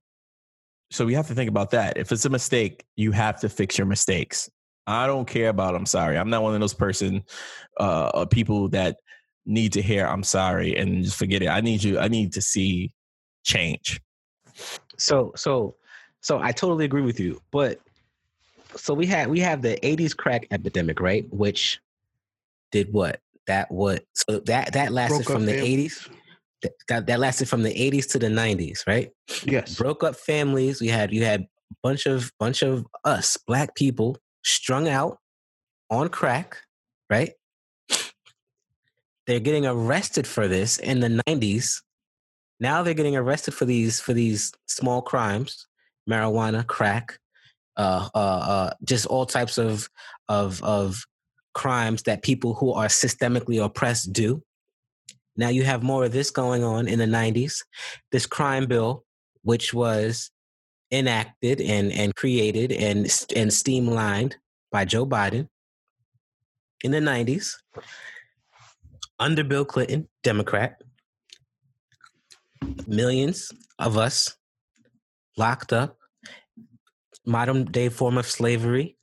so 0.91 1.05
we 1.05 1.15
have 1.15 1.27
to 1.29 1.35
think 1.35 1.51
about 1.51 1.71
that. 1.71 1.97
If 1.97 2.13
it's 2.13 2.25
a 2.25 2.31
mistake, 2.31 2.85
you 2.95 3.13
have 3.13 3.41
to 3.41 3.49
fix 3.49 3.77
your 3.77 3.87
mistakes. 3.87 4.49
I 4.87 5.07
don't 5.07 5.27
care 5.27 5.49
about 5.49 5.75
I'm 5.75 5.87
sorry. 5.87 6.17
I'm 6.17 6.31
not 6.31 6.43
one 6.43 6.55
of 6.55 6.61
those 6.61 6.75
person 6.75 7.25
uh 7.79 8.25
people 8.27 8.69
that 8.71 8.99
need 9.45 9.73
to 9.75 9.83
hear 9.83 10.07
I'm 10.07 10.23
sorry 10.23 10.77
and 10.77 11.05
just 11.05 11.17
forget 11.17 11.43
it. 11.43 11.49
I 11.49 11.61
need 11.61 11.83
you 11.83 11.99
I 11.99 12.09
need 12.09 12.33
to 12.35 12.43
see 12.43 12.93
change. 13.45 14.01
So 14.99 15.33
so 15.37 15.77
so 16.21 16.41
I 16.41 16.53
totally 16.53 16.85
agree 16.85 17.03
with 17.03 17.21
you. 17.21 17.41
But 17.51 17.81
so 18.77 18.95
we 18.95 19.07
had 19.07 19.29
we 19.29 19.41
have 19.41 19.63
the 19.63 19.79
80s 19.83 20.17
crack 20.17 20.47
epidemic, 20.51 21.01
right? 21.01 21.27
Which 21.33 21.81
did 22.73 22.93
what? 22.93 23.21
That 23.47 23.71
what 23.71 24.05
so 24.15 24.41
that 24.41 24.73
that 24.73 24.93
lasted 24.93 25.25
Broke 25.25 25.37
from 25.37 25.47
the 25.47 25.55
families. 25.55 26.01
80s. 26.01 26.11
That, 26.89 27.07
that 27.07 27.21
lasted 27.21 27.49
from 27.49 27.63
the 27.63 27.73
80s 27.73 28.11
to 28.13 28.19
the 28.19 28.27
90s, 28.27 28.87
right? 28.89 29.13
Yes. 29.45 29.77
Broke 29.77 30.03
up 30.03 30.17
families. 30.17 30.81
We 30.81 30.89
had 30.89 31.13
you 31.13 31.25
had 31.25 31.47
bunch 31.83 32.07
of 32.07 32.33
bunch 32.41 32.63
of 32.63 32.87
us 33.05 33.37
black 33.47 33.75
people 33.77 34.17
strung 34.47 34.89
out 34.89 35.19
on 35.91 36.09
crack, 36.09 36.59
right? 37.11 37.33
They're 39.27 39.41
getting 39.41 39.67
arrested 39.67 40.27
for 40.27 40.47
this 40.47 40.79
in 40.79 41.01
the 41.01 41.23
90s. 41.29 41.83
Now 42.61 42.83
they're 42.83 42.95
getting 42.95 43.17
arrested 43.17 43.55
for 43.55 43.65
these 43.65 44.01
for 44.01 44.15
these 44.15 44.53
small 44.67 45.03
crimes, 45.03 45.67
marijuana, 46.09 46.67
crack, 46.67 47.19
uh, 47.77 48.09
uh, 48.15 48.19
uh, 48.19 48.71
just 48.85 49.05
all 49.07 49.27
types 49.27 49.59
of 49.59 49.89
of 50.29 50.63
of 50.63 51.05
crimes 51.55 52.05
that 52.05 52.23
people 52.23 52.55
who 52.55 52.73
are 52.73 52.87
systemically 52.87 53.63
oppressed 53.63 54.13
do. 54.13 54.43
Now 55.37 55.49
you 55.49 55.65
have 55.65 55.83
more 55.83 56.05
of 56.05 56.13
this 56.13 56.31
going 56.31 56.63
on 56.65 56.89
in 56.89 56.99
the 56.99 57.05
90s. 57.05 57.63
This 58.13 58.27
crime 58.27 58.67
bill, 58.67 59.05
which 59.43 59.75
was 59.75 60.31
enacted 60.91 61.61
and, 61.61 61.93
and 61.93 62.15
created 62.15 62.73
and, 62.73 63.07
and 63.35 63.53
streamlined 63.53 64.37
by 64.71 64.85
Joe 64.85 65.07
Biden 65.07 65.49
in 66.85 66.93
the 66.93 67.01
90s 67.01 67.55
under 69.19 69.43
Bill 69.45 69.65
Clinton, 69.65 70.09
Democrat. 70.23 70.81
millions 72.87 73.53
of 73.79 73.97
us 73.97 74.37
locked 75.37 75.73
up, 75.73 75.97
modern 77.25 77.65
day 77.65 77.89
form 77.89 78.19
of 78.19 78.27
slavery 78.27 78.97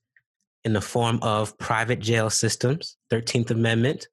in 0.63 0.73
the 0.73 0.81
form 0.81 1.19
of 1.21 1.57
private 1.57 1.99
jail 1.99 2.29
systems, 2.29 2.97
13th 3.11 3.51
Amendment. 3.51 4.07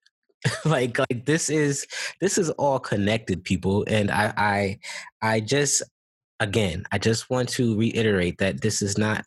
like 0.64 0.98
like 0.98 1.26
this 1.26 1.50
is 1.50 1.86
this 2.22 2.38
is 2.38 2.48
all 2.50 2.78
connected 2.78 3.44
people 3.44 3.84
and 3.86 4.10
I 4.10 4.32
I 4.38 4.78
I 5.20 5.40
just 5.40 5.82
again 6.40 6.84
I 6.90 6.98
just 6.98 7.30
want 7.30 7.48
to 7.50 7.78
reiterate 7.78 8.38
that 8.38 8.60
this 8.60 8.82
is 8.82 8.98
not 8.98 9.24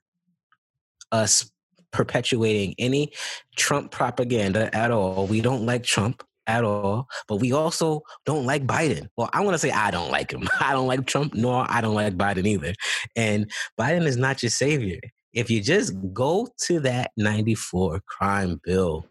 us 1.11 1.49
perpetuating 1.93 2.75
any 2.77 3.13
Trump 3.55 3.91
propaganda 3.91 4.75
at 4.75 4.91
all. 4.91 5.27
We 5.27 5.39
don't 5.39 5.65
like 5.65 5.83
Trump 5.83 6.23
at 6.47 6.65
all, 6.65 7.07
but 7.29 7.37
we 7.37 7.53
also 7.53 8.01
don't 8.25 8.45
like 8.45 8.67
Biden. 8.67 9.07
Well, 9.15 9.29
I'm 9.31 9.43
going 9.43 9.53
to 9.53 9.59
say 9.59 9.71
I 9.71 9.91
don't 9.91 10.11
like 10.11 10.31
him. 10.31 10.49
I 10.59 10.73
don't 10.73 10.87
like 10.87 11.05
Trump, 11.05 11.33
nor 11.33 11.65
I 11.69 11.79
don't 11.79 11.95
like 11.95 12.17
Biden 12.17 12.45
either. 12.45 12.73
And 13.15 13.49
Biden 13.79 14.05
is 14.05 14.17
not 14.17 14.43
your 14.43 14.49
savior. 14.49 14.99
If 15.33 15.49
you 15.49 15.61
just 15.61 15.93
go 16.13 16.49
to 16.63 16.79
that 16.81 17.11
94 17.15 18.01
crime 18.05 18.59
bill 18.63 19.05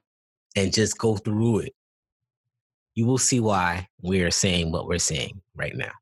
and 0.54 0.72
just 0.72 0.98
go 0.98 1.16
through 1.16 1.60
it, 1.60 1.72
you 2.94 3.06
will 3.06 3.18
see 3.18 3.40
why 3.40 3.88
we're 4.02 4.30
saying 4.30 4.70
what 4.70 4.86
we're 4.86 4.98
saying 4.98 5.40
right 5.56 5.74
now. 5.74 5.92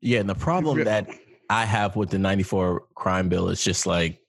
Yeah, 0.00 0.20
and 0.20 0.28
the 0.30 0.34
problem 0.34 0.84
that 0.84 1.10
I 1.50 1.64
have 1.64 1.96
with 1.96 2.10
the 2.10 2.18
94 2.18 2.84
crime 2.94 3.28
bill 3.28 3.48
is 3.48 3.62
just 3.62 3.84
like 3.84 4.20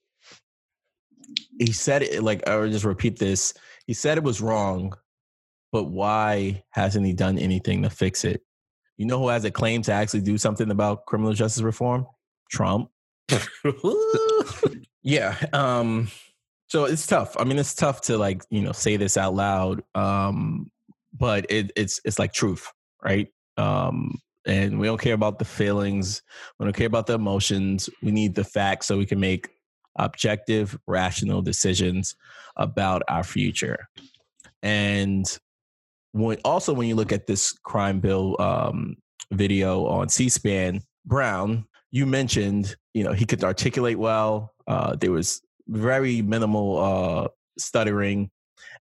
he 1.60 1.72
said 1.72 2.02
it 2.02 2.24
like 2.24 2.48
I 2.50 2.56
will 2.58 2.70
just 2.70 2.84
repeat 2.84 3.20
this. 3.20 3.54
He 3.86 3.94
said 3.94 4.18
it 4.18 4.24
was 4.24 4.42
wrong, 4.42 4.94
but 5.72 5.86
why 5.86 6.64
hasn't 6.72 7.06
he 7.06 7.14
done 7.14 7.38
anything 7.38 7.84
to 7.84 7.92
fix 7.92 8.26
it? 8.26 8.42
You 8.98 9.06
know 9.06 9.20
who 9.20 9.28
has 9.30 9.46
a 9.46 9.52
claim 9.52 9.84
to 9.84 9.94
actually 9.94 10.22
do 10.22 10.38
something 10.38 10.72
about 10.72 11.06
criminal 11.06 11.34
justice 11.34 11.62
reform? 11.62 12.08
Trump. 12.50 12.90
yeah. 15.04 15.38
Um, 15.54 16.10
so 16.68 16.86
it's 16.86 17.06
tough. 17.06 17.36
I 17.40 17.44
mean, 17.44 17.60
it's 17.60 17.76
tough 17.76 18.02
to 18.02 18.18
like, 18.18 18.44
you 18.50 18.62
know, 18.62 18.72
say 18.72 18.98
this 18.98 19.16
out 19.16 19.36
loud. 19.36 19.84
Um, 19.94 20.72
but 21.14 21.46
it, 21.52 21.72
it's 21.76 22.02
it's 22.04 22.18
like 22.18 22.34
truth, 22.34 22.72
right? 23.04 23.28
Um, 23.58 24.20
and 24.46 24.80
we 24.80 24.88
don't 24.88 25.02
care 25.02 25.14
about 25.14 25.40
the 25.40 25.46
feelings. 25.46 26.24
We 26.60 26.66
don't 26.66 26.76
care 26.76 26.88
about 26.88 27.08
the 27.08 27.14
emotions. 27.14 27.90
We 28.02 28.12
need 28.12 28.36
the 28.36 28.44
facts 28.44 28.88
so 28.88 28.98
we 28.98 29.06
can 29.06 29.20
make 29.20 29.50
objective, 29.98 30.78
rational 30.88 31.42
decisions 31.42 32.16
about 32.56 33.04
our 33.08 33.24
future. 33.24 33.88
And 34.64 35.26
when, 36.12 36.38
also, 36.44 36.74
when 36.74 36.88
you 36.88 36.96
look 36.96 37.12
at 37.12 37.28
this 37.28 37.52
crime 37.52 38.00
bill 38.00 38.36
um, 38.40 38.96
video 39.32 39.86
on 39.86 40.10
C-SPAN, 40.10 40.82
Brown, 41.06 41.66
you 41.92 42.06
mentioned, 42.06 42.76
you 42.94 43.04
know, 43.04 43.14
he 43.14 43.26
could 43.26 43.44
articulate 43.44 44.00
well. 44.00 44.54
Uh, 44.68 44.96
there 44.96 45.12
was 45.12 45.42
very 45.68 46.22
minimal 46.22 46.78
uh, 46.78 47.28
stuttering, 47.58 48.30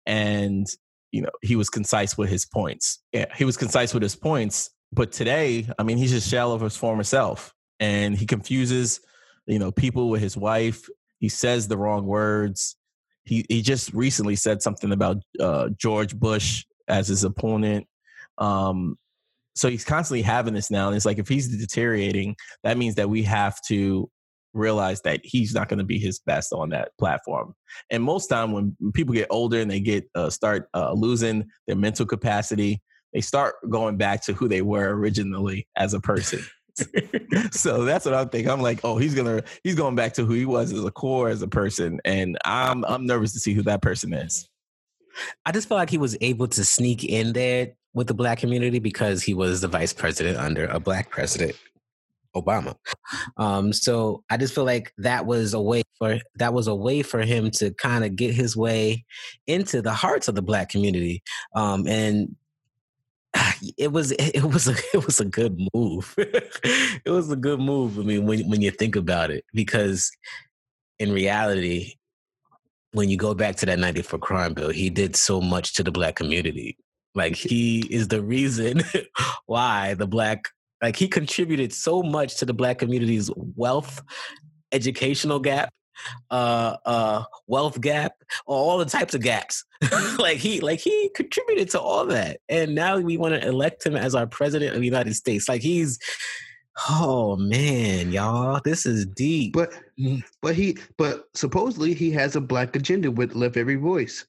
and 0.07 0.67
you 1.11 1.23
know, 1.23 1.31
he 1.43 1.57
was 1.57 1.71
concise 1.71 2.19
with 2.19 2.29
his 2.29 2.45
points. 2.45 3.01
Yeah, 3.13 3.27
he 3.35 3.45
was 3.45 3.57
concise 3.57 3.95
with 3.95 4.03
his 4.03 4.17
points. 4.17 4.71
But 4.93 5.13
today, 5.13 5.69
I 5.79 5.83
mean, 5.83 5.99
he's 5.99 6.11
just 6.11 6.29
shell 6.29 6.53
of 6.53 6.61
his 6.61 6.77
former 6.77 7.05
self, 7.05 7.53
and 7.79 8.17
he 8.17 8.27
confuses, 8.27 9.01
you 9.47 9.59
know, 9.59 9.71
people 9.71 10.09
with 10.09 10.23
his 10.23 10.37
wife. 10.37 10.89
He 11.19 11.29
says 11.29 11.69
the 11.69 11.77
wrong 11.77 12.07
words. 12.07 12.77
He 13.25 13.45
he 13.49 13.61
just 13.61 13.93
recently 13.93 14.37
said 14.37 14.63
something 14.63 14.93
about 14.93 15.19
uh, 15.39 15.69
George 15.77 16.17
Bush 16.17 16.65
as 16.89 17.09
his 17.09 17.25
opponent. 17.25 17.87
Um, 18.39 18.97
so 19.55 19.69
he's 19.69 19.85
constantly 19.85 20.23
having 20.23 20.55
this 20.55 20.71
now, 20.71 20.87
and 20.87 20.97
it's 20.97 21.05
like 21.05 21.19
if 21.19 21.29
he's 21.29 21.49
deteriorating, 21.49 22.37
that 22.63 22.79
means 22.79 22.95
that 22.95 23.11
we 23.11 23.23
have 23.25 23.61
to 23.67 24.11
realize 24.55 25.03
that 25.03 25.21
he's 25.23 25.55
not 25.55 25.69
going 25.69 25.79
to 25.79 25.85
be 25.85 25.99
his 25.99 26.21
best 26.21 26.53
on 26.53 26.71
that 26.71 26.91
platform. 26.99 27.55
And 27.91 28.03
most 28.03 28.29
time 28.29 28.53
when 28.53 28.77
people 28.95 29.15
get 29.15 29.27
older 29.31 29.61
and 29.61 29.71
they 29.71 29.81
get 29.81 30.09
uh, 30.15 30.31
start 30.31 30.69
uh, 30.75 30.93
losing 30.93 31.49
their 31.67 31.77
mental 31.77 32.07
capacity, 32.07 32.81
they 33.13 33.21
start 33.21 33.57
going 33.69 33.97
back 33.97 34.25
to 34.25 34.33
who 34.33 34.49
they 34.49 34.63
were 34.63 34.95
originally 34.95 35.67
as 35.77 35.95
a 35.95 36.01
person. 36.01 36.41
so 37.51 37.85
that's 37.85 38.05
what 38.05 38.15
I'm 38.15 38.29
thinking. 38.29 38.51
I'm 38.51 38.61
like, 38.61 38.81
oh, 38.85 38.99
he's 38.99 39.15
gonna 39.15 39.43
he's 39.65 39.75
going 39.75 39.95
back 39.95 40.15
to 40.15 40.25
who 40.25 40.35
he 40.35 40.45
was 40.45 40.73
as 40.73 40.85
a 40.85 40.91
core 40.91 41.29
as 41.29 41.43
a 41.43 41.49
person, 41.49 42.01
and 42.05 42.39
I'm 42.45 42.85
I'm 42.85 43.07
nervous 43.07 43.33
to 43.33 43.41
see 43.41 43.55
who 43.55 43.63
that 43.63 43.83
person 43.83 44.13
is. 44.13 44.49
I 45.45 45.53
just 45.53 45.69
feel 45.69 45.77
like 45.77 45.91
he 45.91 45.99
was 45.99 46.17
able 46.21 46.47
to 46.49 46.65
sneak 46.65 47.05
in 47.05 47.33
there 47.33 47.73
with 47.95 48.07
the 48.07 48.15
black 48.15 48.39
community 48.39 48.79
because 48.79 49.23
he 49.23 49.35
was 49.35 49.61
the 49.61 49.69
vice 49.69 49.93
president 49.93 50.37
under 50.39 50.67
a 50.67 50.79
black 50.79 51.11
president. 51.11 51.57
Obama. 52.37 52.77
Um, 53.37 53.73
so 53.73 54.23
I 54.31 54.37
just 54.37 54.55
feel 54.55 54.65
like 54.65 54.93
that 54.99 55.27
was 55.27 55.55
a 55.55 55.61
way 55.61 55.83
for 55.99 56.19
that 56.37 56.53
was 56.53 56.67
a 56.67 56.75
way 56.75 57.03
for 57.03 57.21
him 57.21 57.51
to 57.53 57.73
kind 57.73 58.05
of 58.05 58.17
get 58.17 58.35
his 58.35 58.57
way 58.57 59.05
into 59.47 59.83
the 59.83 59.93
hearts 59.93 60.29
of 60.29 60.35
the 60.35 60.43
black 60.43 60.69
community. 60.69 61.23
Um, 61.55 61.87
and 61.87 62.37
it 63.77 63.93
was 63.93 64.13
it 64.13 64.45
was 64.45 64.69
a 64.69 64.73
it 64.95 65.05
was 65.05 65.21
a 65.21 65.25
good 65.25 65.59
move. 65.75 66.15
it 66.19 67.11
was 67.11 67.31
a 67.31 67.37
good 67.37 67.61
move. 67.61 67.99
I 67.99 68.03
mean, 68.03 68.27
when 68.27 68.49
when 68.49 68.63
you 68.63 68.71
think 68.71 68.97
about 68.97 69.31
it, 69.31 69.45
because 69.53 70.11
in 70.99 71.13
reality, 71.13 71.95
when 72.93 73.09
you 73.09 73.17
go 73.17 73.35
back 73.35 73.57
to 73.57 73.67
that 73.67 73.79
94 73.79 74.19
crime 74.19 74.55
bill, 74.55 74.71
he 74.71 74.91
did 74.91 75.17
so 75.17 75.41
much 75.41 75.75
to 75.75 75.83
the 75.83 75.93
black 75.93 76.17
community. 76.17 76.77
Like 77.15 77.37
he 77.37 77.81
is 77.91 78.09
the 78.09 78.23
reason 78.23 78.83
why 79.47 79.95
the 79.95 80.07
black 80.07 80.49
like 80.83 80.97
he 80.97 81.09
contributed 81.09 81.73
so 81.73 82.03
much 82.03 82.37
to 82.37 82.45
the 82.45 82.55
black 82.55 82.79
community's 82.79 83.31
wealth, 83.57 84.01
educational 84.71 85.41
gap, 85.41 85.71
uh 86.31 86.77
uh 86.85 87.25
wealth 87.47 87.81
gap, 87.81 88.13
all 88.47 88.79
the 88.79 88.85
types 88.85 89.15
of 89.15 89.23
gaps. 89.23 89.65
like 90.19 90.39
he 90.39 90.61
like 90.61 90.81
he 90.81 91.11
contributed 91.15 91.71
to 91.71 91.81
all 91.81 92.07
that. 92.07 92.41
And 92.49 92.75
now 92.75 92.99
we 92.99 93.17
want 93.17 93.35
to 93.35 93.47
elect 93.47 93.85
him 93.85 93.97
as 93.97 94.15
our 94.15 94.27
president 94.27 94.75
of 94.75 94.81
the 94.81 94.87
United 94.87 95.15
States. 95.15 95.49
Like 95.49 95.63
he's 95.63 95.99
Oh 96.89 97.37
man, 97.37 98.13
y'all, 98.13 98.61
this 98.65 98.87
is 98.87 99.05
deep. 99.05 99.53
But 99.53 99.73
mm. 99.99 100.23
but 100.41 100.55
he 100.55 100.79
but 100.97 101.25
supposedly 101.35 101.93
he 101.93 102.11
has 102.13 102.37
a 102.37 102.41
black 102.41 102.77
agenda 102.77 103.11
with 103.11 103.35
Lift 103.35 103.57
Every 103.57 103.77
Voice. 103.77 104.25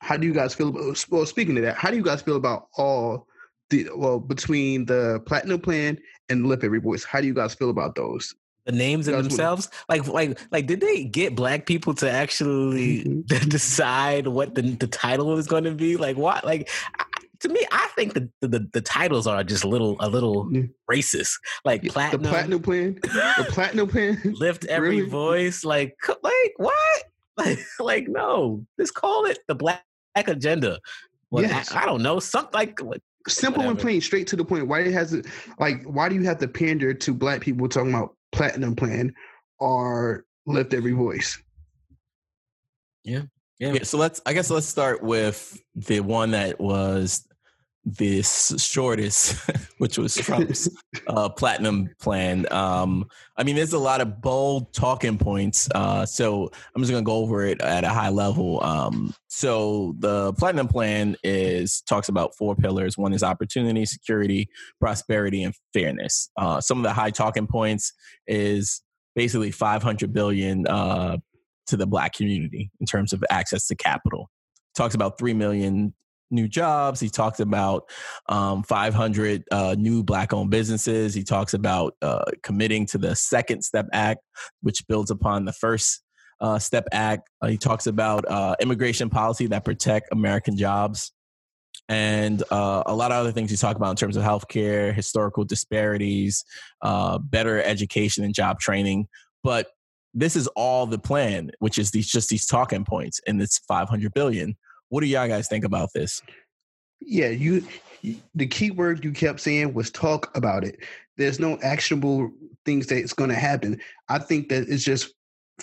How 0.00 0.16
do 0.16 0.26
you 0.26 0.34
guys 0.34 0.54
feel 0.54 0.68
about 0.68 1.06
well 1.10 1.26
speaking 1.26 1.56
of 1.56 1.62
that, 1.64 1.76
how 1.76 1.90
do 1.90 1.96
you 1.96 2.02
guys 2.02 2.22
feel 2.22 2.36
about 2.36 2.68
all 2.76 3.26
the 3.70 3.88
well 3.96 4.20
between 4.20 4.84
the 4.84 5.20
platinum 5.26 5.60
plan 5.60 5.98
and 6.28 6.46
Lift 6.46 6.64
Every 6.64 6.80
Voice. 6.80 7.04
How 7.04 7.20
do 7.20 7.26
you 7.26 7.34
guys 7.34 7.54
feel 7.54 7.70
about 7.70 7.94
those? 7.94 8.34
The 8.66 8.72
names 8.72 9.06
of 9.06 9.16
themselves, 9.16 9.70
like 9.88 10.08
like 10.08 10.38
like, 10.50 10.66
did 10.66 10.80
they 10.80 11.04
get 11.04 11.36
black 11.36 11.66
people 11.66 11.94
to 11.94 12.10
actually 12.10 13.04
mm-hmm. 13.04 13.48
decide 13.48 14.26
what 14.26 14.54
the 14.56 14.62
the 14.62 14.88
title 14.88 15.38
is 15.38 15.46
going 15.46 15.64
to 15.64 15.70
be? 15.70 15.96
Like 15.96 16.16
what? 16.16 16.44
Like 16.44 16.68
to 17.40 17.48
me, 17.48 17.64
I 17.70 17.88
think 17.94 18.14
the, 18.14 18.30
the 18.40 18.68
the, 18.72 18.80
titles 18.80 19.26
are 19.26 19.44
just 19.44 19.64
a 19.64 19.68
little 19.68 19.96
a 20.00 20.08
little 20.08 20.48
yeah. 20.52 20.62
racist. 20.90 21.34
Like 21.64 21.84
platinum, 21.84 22.22
the 22.22 22.28
platinum 22.28 22.62
plan, 22.62 22.98
the 23.02 23.46
platinum 23.50 23.88
plan, 23.88 24.20
lift 24.24 24.64
every 24.68 24.96
really? 24.98 25.08
voice. 25.08 25.64
Like 25.64 25.96
like 26.22 26.54
what? 26.56 27.04
Like 27.36 27.58
like 27.78 28.08
no, 28.08 28.66
just 28.80 28.94
call 28.94 29.26
it 29.26 29.38
the 29.46 29.54
black 29.54 29.84
agenda. 30.16 30.80
Well, 31.30 31.44
yes. 31.44 31.72
I, 31.72 31.82
I, 31.82 31.86
don't 31.86 32.02
know, 32.02 32.20
something 32.20 32.52
like 32.54 32.78
Simple 33.28 33.58
Whatever. 33.58 33.70
and 33.72 33.80
plain, 33.80 34.00
straight 34.00 34.26
to 34.28 34.36
the 34.36 34.44
point. 34.44 34.68
Why 34.68 34.80
it 34.80 34.92
has 34.92 35.12
it 35.12 35.26
like 35.58 35.82
why 35.84 36.08
do 36.08 36.14
you 36.14 36.22
have 36.22 36.38
to 36.38 36.48
pander 36.48 36.94
to 36.94 37.14
black 37.14 37.40
people 37.40 37.68
talking 37.68 37.92
about 37.92 38.15
platinum 38.36 38.76
plan 38.76 39.14
are 39.60 40.24
lift 40.46 40.74
every 40.74 40.92
voice? 40.92 41.42
Yeah. 43.04 43.22
Yeah. 43.58 43.72
yeah. 43.72 43.82
So 43.84 43.98
let's 43.98 44.20
I 44.26 44.32
guess 44.32 44.50
let's 44.50 44.66
start 44.66 45.02
with 45.02 45.60
the 45.74 46.00
one 46.00 46.32
that 46.32 46.60
was 46.60 47.25
this 47.86 48.52
shortest, 48.58 49.36
which 49.78 49.96
was 49.96 50.14
Trump's 50.16 50.68
uh, 51.06 51.28
platinum 51.28 51.88
plan. 52.00 52.50
Um, 52.52 53.08
I 53.36 53.44
mean, 53.44 53.54
there's 53.54 53.72
a 53.72 53.78
lot 53.78 54.00
of 54.00 54.20
bold 54.20 54.74
talking 54.74 55.16
points. 55.16 55.68
Uh, 55.72 56.04
so 56.04 56.50
I'm 56.74 56.82
just 56.82 56.90
going 56.90 57.04
to 57.04 57.06
go 57.06 57.16
over 57.16 57.44
it 57.44 57.60
at 57.62 57.84
a 57.84 57.88
high 57.88 58.08
level. 58.08 58.62
Um, 58.62 59.14
so 59.28 59.94
the 60.00 60.32
platinum 60.34 60.66
plan 60.66 61.16
is 61.22 61.80
talks 61.82 62.08
about 62.08 62.34
four 62.36 62.56
pillars. 62.56 62.98
One 62.98 63.12
is 63.12 63.22
opportunity, 63.22 63.86
security, 63.86 64.48
prosperity, 64.80 65.44
and 65.44 65.54
fairness. 65.72 66.28
Uh, 66.36 66.60
some 66.60 66.78
of 66.78 66.84
the 66.84 66.92
high 66.92 67.10
talking 67.10 67.46
points 67.46 67.92
is 68.26 68.82
basically 69.14 69.52
500 69.52 70.12
billion 70.12 70.66
uh, 70.66 71.18
to 71.68 71.76
the 71.76 71.86
black 71.86 72.14
community 72.14 72.70
in 72.80 72.86
terms 72.86 73.12
of 73.12 73.24
access 73.30 73.68
to 73.68 73.76
capital 73.76 74.28
talks 74.76 74.94
about 74.94 75.18
3 75.18 75.32
million 75.32 75.94
new 76.30 76.48
jobs. 76.48 77.00
He 77.00 77.08
talks 77.08 77.40
about 77.40 77.88
um, 78.28 78.62
500 78.62 79.44
uh, 79.50 79.76
new 79.78 80.02
black 80.02 80.32
owned 80.32 80.50
businesses. 80.50 81.14
He 81.14 81.22
talks 81.22 81.54
about 81.54 81.94
uh, 82.02 82.24
committing 82.42 82.86
to 82.86 82.98
the 82.98 83.14
Second 83.14 83.62
Step 83.62 83.86
Act, 83.92 84.20
which 84.62 84.86
builds 84.88 85.10
upon 85.10 85.44
the 85.44 85.52
First 85.52 86.02
uh, 86.40 86.58
Step 86.58 86.86
Act. 86.92 87.28
Uh, 87.40 87.48
he 87.48 87.56
talks 87.56 87.86
about 87.86 88.24
uh, 88.28 88.56
immigration 88.60 89.08
policy 89.10 89.46
that 89.48 89.64
protect 89.64 90.08
American 90.12 90.56
jobs. 90.56 91.12
and 91.88 92.42
uh, 92.50 92.82
a 92.86 92.94
lot 92.94 93.12
of 93.12 93.18
other 93.18 93.32
things 93.32 93.50
you 93.50 93.56
talk 93.56 93.76
about 93.76 93.90
in 93.90 93.96
terms 93.96 94.16
of 94.16 94.22
healthcare, 94.22 94.92
historical 94.92 95.44
disparities, 95.44 96.44
better 97.30 97.62
education 97.62 98.24
and 98.24 98.34
job 98.34 98.58
training. 98.58 99.06
But 99.44 99.68
this 100.16 100.34
is 100.34 100.46
all 100.56 100.86
the 100.86 100.98
plan, 100.98 101.50
which 101.58 101.78
is 101.78 101.90
these 101.90 102.08
just 102.08 102.30
these 102.30 102.46
talking 102.46 102.84
points, 102.84 103.20
and 103.26 103.40
it's 103.40 103.58
500 103.58 104.14
billion. 104.14 104.56
What 104.88 105.00
do 105.00 105.06
y'all 105.06 105.28
guys 105.28 105.48
think 105.48 105.64
about 105.64 105.90
this? 105.94 106.22
Yeah, 107.00 107.28
you. 107.28 107.64
The 108.34 108.46
key 108.46 108.70
word 108.70 109.04
you 109.04 109.12
kept 109.12 109.40
saying 109.40 109.74
was 109.74 109.90
talk 109.90 110.34
about 110.36 110.62
it. 110.62 110.78
There's 111.16 111.40
no 111.40 111.58
actionable 111.62 112.30
things 112.64 112.86
that's 112.86 113.12
going 113.12 113.30
to 113.30 113.36
happen. 113.36 113.80
I 114.08 114.18
think 114.18 114.48
that 114.50 114.68
it's 114.68 114.84
just 114.84 115.14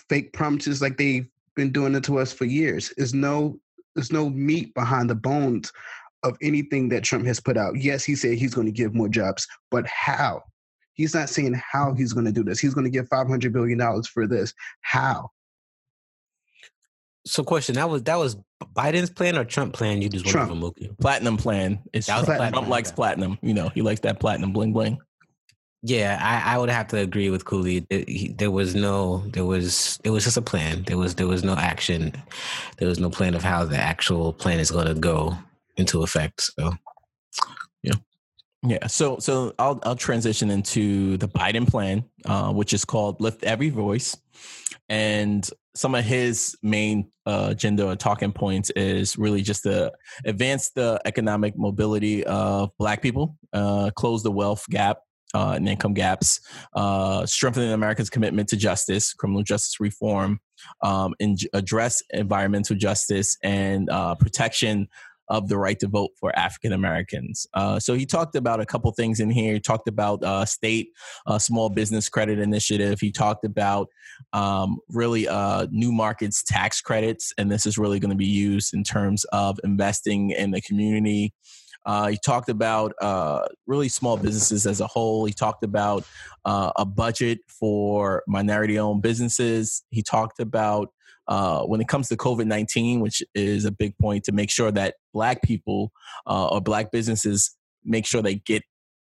fake 0.09 0.33
promises, 0.33 0.81
like 0.81 0.97
they've 0.97 1.27
been 1.55 1.71
doing 1.71 1.95
it 1.95 2.03
to 2.05 2.19
us 2.19 2.33
for 2.33 2.45
years. 2.45 2.91
There's 2.97 3.13
no, 3.13 3.59
there's 3.95 4.12
no 4.12 4.29
meat 4.29 4.73
behind 4.73 5.09
the 5.09 5.15
bones 5.15 5.71
of 6.23 6.38
anything 6.41 6.89
that 6.89 7.03
Trump 7.03 7.25
has 7.25 7.39
put 7.39 7.57
out. 7.57 7.79
Yes, 7.79 8.03
he 8.03 8.15
said 8.15 8.38
he's 8.38 8.55
going 8.55 8.67
to 8.67 8.71
give 8.71 8.93
more 8.93 9.09
jobs, 9.09 9.47
but 9.71 9.86
how? 9.88 10.41
He's 10.93 11.13
not 11.13 11.29
saying 11.29 11.59
how 11.71 11.93
he's 11.93 12.13
going 12.13 12.25
to 12.25 12.31
do 12.31 12.43
this. 12.43 12.59
He's 12.59 12.73
going 12.73 12.86
to 12.86 12.89
give 12.89 13.07
500 13.09 13.51
billion 13.51 13.79
dollars 13.79 14.07
for 14.07 14.27
this. 14.27 14.53
How? 14.81 15.29
So, 17.25 17.43
question 17.43 17.75
that 17.75 17.89
was 17.89 18.03
that 18.03 18.17
was 18.17 18.38
Biden's 18.75 19.09
plan 19.09 19.38
or 19.38 19.45
Trump 19.45 19.73
plan? 19.73 20.01
You 20.01 20.09
just 20.09 20.25
Trump. 20.25 20.51
want 20.51 20.75
to 20.77 20.93
Platinum 20.99 21.38
plan. 21.38 21.79
It's 21.93 22.07
Trump. 22.07 22.25
Trump 22.25 22.67
likes 22.67 22.91
platinum. 22.91 23.38
You 23.41 23.53
know, 23.53 23.69
he 23.69 23.81
likes 23.81 24.01
that 24.01 24.19
platinum 24.19 24.51
bling 24.51 24.73
bling. 24.73 24.99
Yeah, 25.86 26.17
I, 26.21 26.55
I 26.55 26.57
would 26.57 26.69
have 26.69 26.88
to 26.88 26.97
agree 26.97 27.29
with 27.29 27.43
Cooley. 27.43 27.86
There 28.38 28.51
was 28.51 28.73
no, 28.73 29.17
there 29.27 29.43
was, 29.43 29.99
it 30.05 30.12
was 30.12 30.23
just 30.23 30.38
a 30.38 30.41
plan. 30.41 30.83
There 30.83 30.97
was, 30.97 31.15
there 31.15 31.27
was 31.27 31.43
no 31.43 31.55
action. 31.55 32.13
There 32.77 32.88
was 32.88 32.99
no 32.99 33.09
plan 33.09 33.36
of 33.36 33.43
how 33.43 33.65
the 33.65 33.75
actual 33.75 34.31
plan 34.31 34.62
is 34.62 34.71
going 34.71 34.88
to 34.88 34.93
go 34.93 35.38
into 35.75 36.01
effect. 36.01 36.51
So, 36.57 36.71
yeah. 38.65 38.88
So 38.88 39.19
so 39.19 39.54
I'll 39.60 39.80
I'll 39.84 39.95
transition 39.95 40.49
into 40.49 41.17
the 41.17 41.28
Biden 41.28 41.67
plan, 41.67 42.06
uh, 42.26 42.52
which 42.54 42.73
is 42.73 42.86
called 42.86 43.19
Lift 43.19 43.43
Every 43.43 43.69
Voice, 43.69 44.17
and 44.89 45.47
some 45.76 45.95
of 45.95 46.06
his 46.06 46.56
main 46.62 47.12
uh, 47.26 47.47
agenda 47.49 47.88
or 47.88 47.95
talking 47.95 48.32
points 48.32 48.69
is 48.71 49.17
really 49.17 49.41
just 49.41 49.63
to 49.63 49.91
advance 50.23 50.69
the 50.69 51.02
economic 51.06 51.58
mobility 51.58 52.23
of 52.26 52.69
Black 52.78 53.02
people, 53.02 53.38
uh, 53.54 53.89
close 53.95 54.23
the 54.23 54.32
wealth 54.32 54.65
gap 54.69 54.99
uh, 55.34 55.54
and 55.56 55.67
income 55.67 55.93
gaps, 55.93 56.39
uh, 56.76 57.26
strengthening 57.26 57.71
America's 57.71 58.10
commitment 58.10 58.47
to 58.49 58.56
justice, 58.56 59.13
criminal 59.13 59.43
justice 59.43 59.80
reform, 59.80 60.39
um, 60.84 61.13
and 61.19 61.39
address 61.54 62.02
environmental 62.12 62.76
justice 62.76 63.38
and 63.43 63.89
uh, 63.89 64.15
protection 64.15 64.88
of 65.29 65.49
the 65.49 65.57
right 65.57 65.79
to 65.79 65.88
vote 65.88 66.12
for 66.19 66.38
African 66.38 66.73
Americans. 66.73 67.47
Uh, 67.53 67.79
so 67.79 67.93
he 67.93 68.05
talked 68.05 68.36
about 68.36 68.59
a 68.59 68.65
couple 68.65 68.91
things 68.91 69.19
in 69.19 69.29
here. 69.29 69.53
He 69.53 69.59
talked 69.59 69.88
about 69.88 70.23
uh, 70.23 70.45
state 70.45 70.89
uh, 71.25 71.39
small 71.39 71.69
business 71.69 72.09
credit 72.09 72.39
initiative. 72.39 72.99
He 72.99 73.12
talked 73.12 73.45
about 73.45 73.88
um, 74.33 74.79
really 74.89 75.27
uh, 75.27 75.67
new 75.71 75.91
markets 75.91 76.43
tax 76.43 76.81
credits, 76.81 77.33
and 77.38 77.51
this 77.51 77.65
is 77.65 77.77
really 77.77 77.99
going 77.99 78.12
to 78.12 78.17
be 78.17 78.25
used 78.25 78.73
in 78.73 78.83
terms 78.83 79.25
of 79.25 79.59
investing 79.63 80.31
in 80.31 80.51
the 80.51 80.62
community. 80.62 81.33
Uh, 81.86 82.07
he 82.07 82.17
talked 82.23 82.47
about 82.47 82.93
uh, 83.01 83.45
really 83.67 83.89
small 83.89 84.15
businesses 84.15 84.65
as 84.65 84.79
a 84.79 84.88
whole. 84.88 85.25
He 85.25 85.33
talked 85.33 85.65
about 85.65 86.05
a 86.45 86.86
budget 86.86 87.39
for 87.47 88.23
minority 88.27 88.79
owned 88.79 89.01
businesses. 89.01 89.83
He 89.89 90.01
talked 90.01 90.39
about 90.39 90.89
uh, 91.27 91.62
when 91.63 91.81
it 91.81 91.88
comes 91.88 92.09
to 92.09 92.17
COVID 92.17 92.45
19, 92.45 92.99
which 92.99 93.23
is 93.33 93.65
a 93.65 93.71
big 93.71 93.97
point, 93.97 94.23
to 94.25 94.31
make 94.31 94.49
sure 94.49 94.71
that 94.71 94.95
Black 95.13 95.41
people 95.41 95.91
uh, 96.28 96.47
or 96.47 96.62
Black 96.62 96.91
businesses 96.91 97.56
make 97.86 98.06
sure 98.06 98.21
they 98.21 98.36
get 98.36 98.63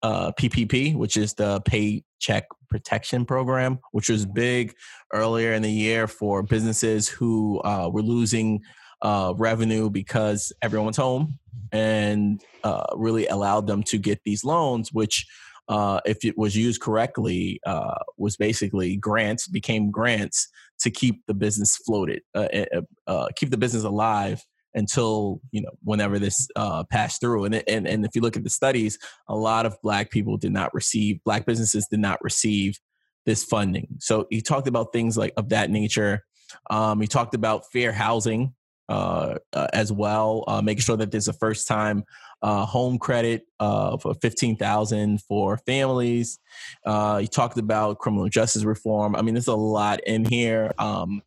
PPP, 0.04 0.94
uh, 0.94 0.98
which 0.98 1.18
is 1.18 1.34
the 1.34 1.62
Paycheck 1.62 2.46
Protection 2.70 3.26
Program, 3.26 3.80
which 3.92 4.10
was 4.10 4.26
big 4.26 4.74
earlier 5.14 5.54
in 5.54 5.62
the 5.62 5.72
year 5.72 6.08
for 6.08 6.44
businesses 6.44 7.08
who 7.08 7.62
were 7.64 8.02
losing 8.02 8.62
uh, 9.02 9.34
revenue 9.38 9.90
because 9.90 10.52
everyone's 10.62 10.98
home 10.98 11.40
and 11.72 12.44
uh, 12.64 12.86
really 12.96 13.28
allowed 13.28 13.68
them 13.68 13.84
to 13.84 13.98
get 13.98 14.20
these 14.24 14.44
loans, 14.44 14.92
which, 14.92 15.26
uh, 15.70 16.00
if 16.06 16.24
it 16.24 16.38
was 16.38 16.56
used 16.56 16.82
correctly, 16.82 17.60
uh, 17.66 17.96
was 18.18 18.38
basically 18.38 18.96
grants, 18.96 19.48
became 19.48 19.92
grants 19.92 20.48
to 20.80 20.90
keep 20.90 21.26
the 21.28 21.34
business 21.34 21.78
floated, 21.78 22.22
uh, 22.36 22.48
eh, 22.52 22.66
uh, 23.08 23.28
keep 23.36 23.50
the 23.50 23.58
business 23.58 23.84
alive 23.84 24.44
until 24.74 25.42
you 25.52 25.62
know 25.62 25.72
whenever 25.84 26.20
this 26.20 26.48
uh, 26.56 26.84
passed 26.86 27.22
through. 27.22 27.46
And, 27.46 27.64
and 27.68 27.88
and 27.88 28.06
if 28.06 28.16
you 28.16 28.22
look 28.22 28.38
at 28.38 28.44
the 28.44 28.50
studies, 28.50 28.98
a 29.28 29.36
lot 29.36 29.66
of 29.66 29.78
black 29.82 30.12
people 30.12 30.38
did 30.38 30.52
not 30.52 30.74
receive, 30.74 31.24
black 31.24 31.46
businesses 31.46 31.88
did 31.90 32.00
not 32.00 32.24
receive 32.24 32.80
this 33.26 33.44
funding. 33.44 33.88
So 34.00 34.26
he 34.30 34.42
talked 34.42 34.68
about 34.68 34.94
things 34.94 35.18
like 35.18 35.34
of 35.38 35.50
that 35.50 35.70
nature. 35.70 36.24
Um, 36.70 37.02
he 37.02 37.08
talked 37.08 37.36
about 37.36 37.70
fair 37.72 37.92
housing, 37.92 38.54
uh, 38.90 39.36
uh, 39.54 39.68
as 39.74 39.92
well, 39.92 40.46
uh, 40.48 40.62
making 40.62 40.82
sure 40.82 40.98
that 40.98 41.12
there's 41.12 41.28
a 41.28 41.34
first 41.34 41.68
time 41.68 42.06
uh, 42.42 42.66
home 42.66 42.98
credit 42.98 43.44
uh, 43.60 43.98
for 43.98 44.14
15000 44.14 45.22
for 45.22 45.58
families. 45.58 46.40
Uh, 46.86 47.20
you 47.22 47.28
talked 47.28 47.58
about 47.58 48.00
criminal 48.00 48.30
justice 48.30 48.64
reform. 48.64 49.16
I 49.16 49.22
mean, 49.22 49.34
there's 49.34 49.48
a 49.48 49.56
lot 49.56 50.00
in 50.06 50.24
here. 50.24 50.74
Um, 50.78 51.22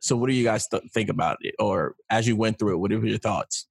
so 0.00 0.16
what 0.16 0.28
do 0.28 0.34
you 0.34 0.44
guys 0.44 0.68
th- 0.68 0.82
think 0.92 1.08
about 1.08 1.38
it? 1.40 1.54
Or 1.58 1.94
as 2.10 2.26
you 2.28 2.36
went 2.36 2.58
through 2.58 2.74
it, 2.74 2.78
what 2.78 2.92
were 2.92 3.06
your 3.06 3.18
thoughts? 3.18 3.66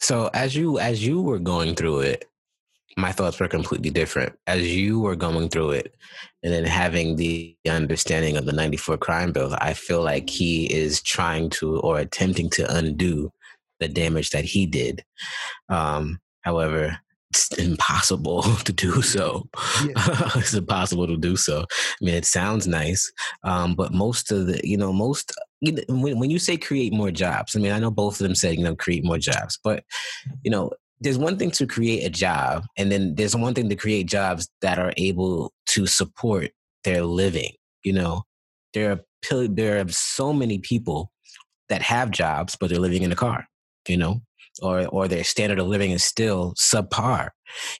So 0.00 0.30
as 0.34 0.54
you 0.54 0.78
as 0.78 1.04
you 1.04 1.22
were 1.22 1.38
going 1.38 1.74
through 1.74 2.00
it, 2.00 2.26
my 2.96 3.12
thoughts 3.12 3.38
were 3.38 3.48
completely 3.48 3.90
different 3.90 4.32
as 4.46 4.66
you 4.74 5.00
were 5.00 5.16
going 5.16 5.48
through 5.48 5.70
it 5.70 5.94
and 6.42 6.52
then 6.52 6.64
having 6.64 7.16
the 7.16 7.56
understanding 7.68 8.36
of 8.36 8.46
the 8.46 8.52
94 8.52 8.96
crime 8.96 9.32
bill 9.32 9.54
i 9.60 9.74
feel 9.74 10.02
like 10.02 10.30
he 10.30 10.72
is 10.72 11.02
trying 11.02 11.50
to 11.50 11.78
or 11.80 11.98
attempting 11.98 12.48
to 12.48 12.74
undo 12.74 13.30
the 13.80 13.88
damage 13.88 14.30
that 14.30 14.44
he 14.44 14.64
did 14.64 15.04
um, 15.68 16.18
however 16.42 16.98
it's 17.36 17.58
impossible 17.58 18.42
to 18.64 18.72
do 18.72 19.02
so 19.02 19.46
yeah. 19.84 19.92
it's 20.36 20.54
impossible 20.54 21.06
to 21.06 21.16
do 21.16 21.36
so 21.36 21.64
i 21.70 22.04
mean 22.04 22.14
it 22.14 22.24
sounds 22.24 22.66
nice 22.66 23.12
um, 23.44 23.74
but 23.74 23.92
most 23.92 24.32
of 24.32 24.46
the 24.46 24.60
you 24.64 24.76
know 24.76 24.92
most 24.92 25.32
you 25.60 25.72
know, 25.72 25.82
when, 25.88 26.18
when 26.18 26.30
you 26.30 26.38
say 26.38 26.56
create 26.56 26.92
more 26.92 27.10
jobs 27.10 27.54
i 27.54 27.58
mean 27.58 27.72
i 27.72 27.78
know 27.78 27.90
both 27.90 28.20
of 28.20 28.24
them 28.26 28.34
said 28.34 28.56
you 28.56 28.64
know 28.64 28.74
create 28.74 29.04
more 29.04 29.18
jobs 29.18 29.58
but 29.62 29.84
you 30.42 30.50
know 30.50 30.70
there's 31.00 31.18
one 31.18 31.36
thing 31.36 31.50
to 31.52 31.66
create 31.66 32.04
a 32.04 32.10
job, 32.10 32.64
and 32.76 32.90
then 32.90 33.14
there's 33.16 33.36
one 33.36 33.54
thing 33.54 33.68
to 33.68 33.76
create 33.76 34.06
jobs 34.06 34.48
that 34.62 34.78
are 34.78 34.92
able 34.96 35.52
to 35.66 35.86
support 35.86 36.50
their 36.84 37.02
living. 37.02 37.52
You 37.84 37.92
know, 37.92 38.22
there 38.72 38.92
are 38.92 39.00
there 39.48 39.80
are 39.80 39.88
so 39.88 40.32
many 40.32 40.58
people 40.58 41.10
that 41.68 41.82
have 41.82 42.10
jobs, 42.10 42.56
but 42.58 42.70
they're 42.70 42.78
living 42.78 43.02
in 43.02 43.12
a 43.12 43.16
car. 43.16 43.46
You 43.86 43.98
know, 43.98 44.22
or 44.62 44.86
or 44.86 45.08
their 45.08 45.24
standard 45.24 45.58
of 45.58 45.66
living 45.66 45.90
is 45.90 46.04
still 46.04 46.54
subpar. 46.54 47.30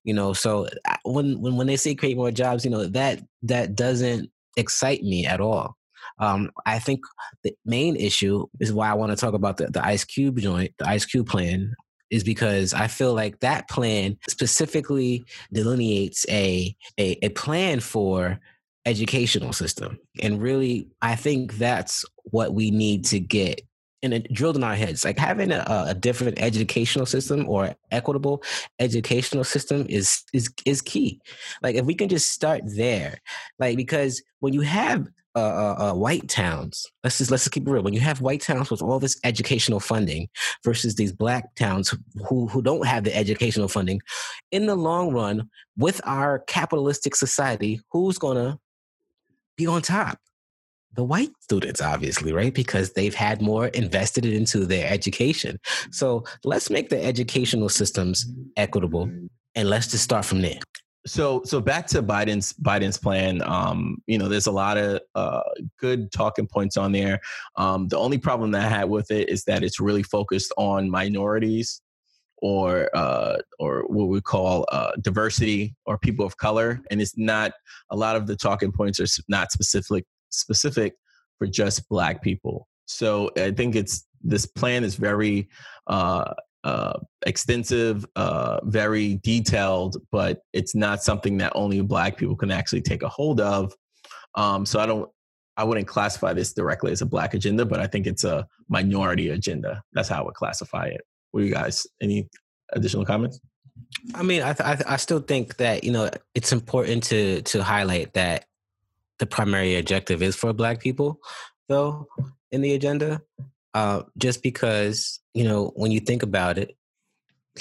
You 0.04 0.14
know, 0.14 0.32
so 0.32 0.68
when 1.04 1.40
when 1.40 1.56
when 1.56 1.66
they 1.66 1.76
say 1.76 1.94
create 1.94 2.16
more 2.16 2.30
jobs, 2.30 2.64
you 2.64 2.70
know 2.70 2.86
that 2.86 3.20
that 3.42 3.74
doesn't 3.74 4.30
excite 4.56 5.02
me 5.02 5.26
at 5.26 5.40
all. 5.40 5.76
Um, 6.18 6.50
I 6.64 6.78
think 6.78 7.00
the 7.42 7.54
main 7.64 7.96
issue 7.96 8.46
is 8.60 8.72
why 8.72 8.88
I 8.88 8.94
want 8.94 9.10
to 9.10 9.16
talk 9.16 9.34
about 9.34 9.58
the, 9.58 9.66
the 9.66 9.84
Ice 9.84 10.04
Cube 10.04 10.38
joint, 10.38 10.72
the 10.78 10.88
Ice 10.88 11.04
Cube 11.04 11.28
plan 11.28 11.74
is 12.10 12.24
because 12.24 12.72
I 12.72 12.86
feel 12.86 13.14
like 13.14 13.40
that 13.40 13.68
plan 13.68 14.16
specifically 14.28 15.24
delineates 15.52 16.24
a, 16.28 16.74
a, 16.98 17.18
a 17.22 17.28
plan 17.30 17.80
for 17.80 18.38
educational 18.86 19.52
system. 19.52 19.98
And 20.22 20.40
really, 20.40 20.88
I 21.02 21.16
think 21.16 21.54
that's 21.58 22.04
what 22.24 22.54
we 22.54 22.70
need 22.70 23.04
to 23.06 23.18
get 23.18 23.62
and 24.06 24.24
it 24.24 24.32
drilled 24.32 24.56
in 24.56 24.64
our 24.64 24.74
heads. 24.74 25.04
Like 25.04 25.18
having 25.18 25.52
a, 25.52 25.64
a, 25.88 25.94
different 25.94 26.40
educational 26.40 27.06
system 27.06 27.48
or 27.48 27.74
equitable 27.90 28.42
educational 28.78 29.44
system 29.44 29.86
is 29.88 30.22
is 30.32 30.48
is 30.64 30.80
key. 30.80 31.20
Like 31.62 31.74
if 31.74 31.84
we 31.84 31.94
can 31.94 32.08
just 32.08 32.30
start 32.30 32.62
there, 32.64 33.18
like 33.58 33.76
because 33.76 34.22
when 34.40 34.52
you 34.52 34.62
have 34.62 35.06
uh, 35.34 35.38
uh, 35.38 35.90
uh, 35.90 35.94
white 35.94 36.26
towns. 36.30 36.86
Let's 37.04 37.18
just 37.18 37.30
let's 37.30 37.44
just 37.44 37.52
keep 37.52 37.68
it 37.68 37.70
real. 37.70 37.82
When 37.82 37.92
you 37.92 38.00
have 38.00 38.22
white 38.22 38.40
towns 38.40 38.70
with 38.70 38.80
all 38.80 38.98
this 38.98 39.20
educational 39.22 39.80
funding 39.80 40.28
versus 40.64 40.94
these 40.94 41.12
black 41.12 41.54
towns 41.56 41.94
who 42.26 42.46
who 42.48 42.62
don't 42.62 42.86
have 42.86 43.04
the 43.04 43.14
educational 43.14 43.68
funding, 43.68 44.00
in 44.50 44.64
the 44.64 44.74
long 44.74 45.12
run, 45.12 45.50
with 45.76 46.00
our 46.04 46.38
capitalistic 46.46 47.14
society, 47.14 47.82
who's 47.90 48.16
gonna 48.16 48.58
be 49.58 49.66
on 49.66 49.82
top? 49.82 50.18
The 50.96 51.04
white 51.04 51.30
students, 51.40 51.82
obviously, 51.82 52.32
right? 52.32 52.54
Because 52.54 52.92
they've 52.94 53.14
had 53.14 53.42
more 53.42 53.66
invested 53.68 54.24
into 54.24 54.64
their 54.64 54.90
education. 54.90 55.60
So 55.90 56.24
let's 56.42 56.70
make 56.70 56.88
the 56.88 57.02
educational 57.04 57.68
systems 57.68 58.26
equitable, 58.56 59.10
and 59.54 59.68
let's 59.68 59.88
just 59.88 60.04
start 60.04 60.24
from 60.24 60.40
there. 60.40 60.58
So 61.06 61.42
so 61.44 61.60
back 61.60 61.86
to 61.88 62.02
Biden's 62.02 62.54
Biden's 62.54 62.98
plan. 62.98 63.42
Um, 63.42 63.98
you 64.06 64.18
know, 64.18 64.28
there's 64.28 64.48
a 64.48 64.52
lot 64.52 64.76
of 64.76 65.00
uh, 65.14 65.42
good 65.78 66.10
talking 66.12 66.48
points 66.48 66.76
on 66.76 66.92
there. 66.92 67.20
Um, 67.56 67.88
the 67.88 67.98
only 67.98 68.18
problem 68.18 68.50
that 68.52 68.64
I 68.64 68.68
had 68.68 68.88
with 68.88 69.10
it 69.10 69.28
is 69.28 69.44
that 69.44 69.62
it's 69.62 69.78
really 69.78 70.02
focused 70.02 70.52
on 70.56 70.90
minorities 70.90 71.80
or 72.38 72.90
uh, 72.94 73.36
or 73.58 73.84
what 73.86 74.08
we 74.08 74.20
call 74.20 74.66
uh, 74.72 74.92
diversity 75.00 75.76
or 75.84 75.96
people 75.98 76.26
of 76.26 76.36
color, 76.38 76.80
and 76.90 77.00
it's 77.00 77.16
not 77.16 77.52
a 77.90 77.96
lot 77.96 78.16
of 78.16 78.26
the 78.26 78.34
talking 78.34 78.72
points 78.72 78.98
are 78.98 79.22
not 79.28 79.52
specific 79.52 80.04
specific 80.30 80.94
for 81.38 81.46
just 81.46 81.88
Black 81.88 82.22
people. 82.22 82.68
So 82.86 83.30
I 83.36 83.50
think 83.50 83.74
it's 83.76 84.06
this 84.22 84.46
plan 84.46 84.84
is 84.84 84.96
very 84.96 85.48
uh, 85.86 86.32
uh, 86.64 86.98
extensive, 87.26 88.04
uh, 88.16 88.60
very 88.64 89.16
detailed, 89.22 89.96
but 90.10 90.40
it's 90.52 90.74
not 90.74 91.02
something 91.02 91.38
that 91.38 91.52
only 91.54 91.80
Black 91.80 92.16
people 92.16 92.36
can 92.36 92.50
actually 92.50 92.82
take 92.82 93.02
a 93.02 93.08
hold 93.08 93.40
of. 93.40 93.72
Um, 94.34 94.66
so 94.66 94.80
I 94.80 94.86
don't, 94.86 95.08
I 95.56 95.64
wouldn't 95.64 95.88
classify 95.88 96.32
this 96.32 96.52
directly 96.52 96.92
as 96.92 97.02
a 97.02 97.06
Black 97.06 97.34
agenda, 97.34 97.64
but 97.64 97.80
I 97.80 97.86
think 97.86 98.06
it's 98.06 98.24
a 98.24 98.46
minority 98.68 99.30
agenda. 99.30 99.82
That's 99.92 100.08
how 100.08 100.22
I 100.22 100.24
would 100.24 100.34
classify 100.34 100.86
it. 100.86 101.00
What 101.30 101.40
do 101.40 101.46
you 101.46 101.54
guys? 101.54 101.86
Any 102.02 102.28
additional 102.72 103.04
comments? 103.04 103.40
I 104.14 104.22
mean, 104.22 104.42
I, 104.42 104.52
th- 104.52 104.82
I 104.86 104.96
still 104.96 105.20
think 105.20 105.56
that 105.56 105.84
you 105.84 105.92
know 105.92 106.10
it's 106.34 106.52
important 106.52 107.04
to 107.04 107.42
to 107.42 107.62
highlight 107.62 108.14
that 108.14 108.46
the 109.18 109.26
primary 109.26 109.76
objective 109.76 110.22
is 110.22 110.36
for 110.36 110.52
Black 110.52 110.80
people, 110.80 111.20
though 111.68 112.06
in 112.50 112.62
the 112.62 112.74
agenda. 112.74 113.22
Uh, 113.74 114.02
just 114.16 114.42
because 114.42 115.20
you 115.34 115.44
know 115.44 115.72
when 115.76 115.90
you 115.90 116.00
think 116.00 116.22
about 116.22 116.56
it, 116.56 116.76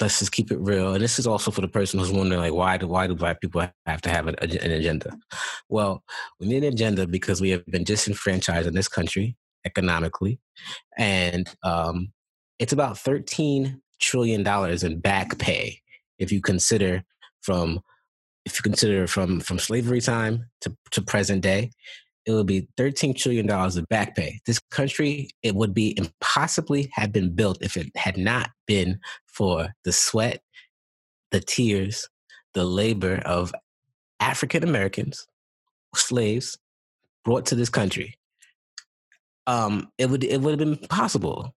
let's 0.00 0.18
just 0.18 0.32
keep 0.32 0.50
it 0.50 0.58
real. 0.58 0.94
And 0.94 1.02
this 1.02 1.18
is 1.18 1.26
also 1.26 1.50
for 1.50 1.60
the 1.60 1.68
person 1.68 1.98
who's 1.98 2.10
wondering, 2.10 2.40
like, 2.40 2.52
why 2.52 2.76
do 2.76 2.86
why 2.86 3.06
do 3.06 3.14
black 3.14 3.40
people 3.40 3.66
have 3.86 4.00
to 4.02 4.08
have 4.08 4.26
an, 4.26 4.36
an 4.40 4.70
agenda? 4.70 5.16
Well, 5.68 6.02
we 6.40 6.46
need 6.46 6.64
an 6.64 6.72
agenda 6.72 7.06
because 7.06 7.40
we 7.40 7.50
have 7.50 7.66
been 7.66 7.84
disenfranchised 7.84 8.66
in 8.66 8.74
this 8.74 8.88
country 8.88 9.36
economically, 9.64 10.38
and 10.96 11.48
um, 11.62 12.12
it's 12.58 12.72
about 12.72 12.98
thirteen 12.98 13.82
trillion 14.00 14.42
dollars 14.42 14.82
in 14.84 15.00
back 15.00 15.38
pay 15.38 15.80
if 16.18 16.32
you 16.32 16.40
consider 16.40 17.02
from 17.42 17.80
if 18.46 18.56
you 18.56 18.62
consider 18.62 19.06
from 19.06 19.40
from 19.40 19.58
slavery 19.58 20.00
time 20.00 20.46
to, 20.62 20.74
to 20.92 21.02
present 21.02 21.42
day 21.42 21.70
it 22.26 22.32
would 22.32 22.46
be 22.46 22.68
$13 22.76 23.16
trillion 23.16 23.48
of 23.48 23.88
back 23.88 24.16
pay. 24.16 24.40
This 24.46 24.58
country, 24.70 25.30
it 25.44 25.54
would 25.54 25.72
be 25.72 25.96
impossibly 25.96 26.90
have 26.92 27.12
been 27.12 27.34
built 27.34 27.58
if 27.60 27.76
it 27.76 27.96
had 27.96 28.18
not 28.18 28.50
been 28.66 28.98
for 29.26 29.68
the 29.84 29.92
sweat, 29.92 30.42
the 31.30 31.40
tears, 31.40 32.08
the 32.52 32.64
labor 32.64 33.22
of 33.24 33.54
African 34.18 34.64
Americans, 34.64 35.26
slaves 35.94 36.58
brought 37.24 37.46
to 37.46 37.54
this 37.54 37.70
country. 37.70 38.14
Um, 39.46 39.92
it 39.96 40.10
would 40.10 40.24
it 40.24 40.40
would 40.40 40.58
have 40.58 40.68
been 40.68 40.88
possible. 40.88 41.54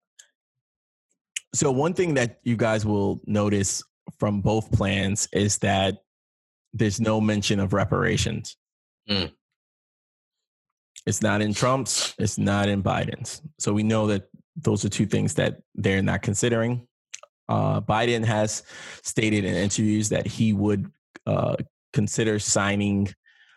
So 1.55 1.71
one 1.73 1.95
thing 1.95 2.15
that 2.15 2.41
you 2.43 2.57
guys 2.57 2.85
will 2.85 3.21
notice 3.27 3.83
from 4.19 4.43
both 4.43 4.71
plans 4.71 5.29
is 5.33 5.59
that 5.59 5.97
there's 6.73 7.01
no 7.01 7.21
mention 7.21 7.61
of 7.61 7.73
reparations. 7.73 8.57
Mm. 9.09 9.33
It's 11.07 11.23
not 11.23 11.41
in 11.41 11.55
Trump's, 11.55 12.15
it's 12.19 12.39
not 12.39 12.69
in 12.69 12.83
Biden's. 12.83 13.41
So 13.59 13.73
we 13.73 13.83
know 13.83 14.07
that 14.09 14.29
those 14.57 14.85
are 14.85 14.89
two 14.89 15.07
things 15.07 15.35
that 15.35 15.61
they're 15.75 16.03
not 16.03 16.23
considering. 16.23 16.87
Uh, 17.49 17.81
Biden 17.81 18.25
has 18.25 18.63
stated 19.03 19.45
in 19.45 19.55
interviews 19.55 20.11
that 20.11 20.27
he 20.27 20.53
would 20.53 20.91
uh, 21.27 21.57
consider 21.93 22.39
signing 22.39 23.09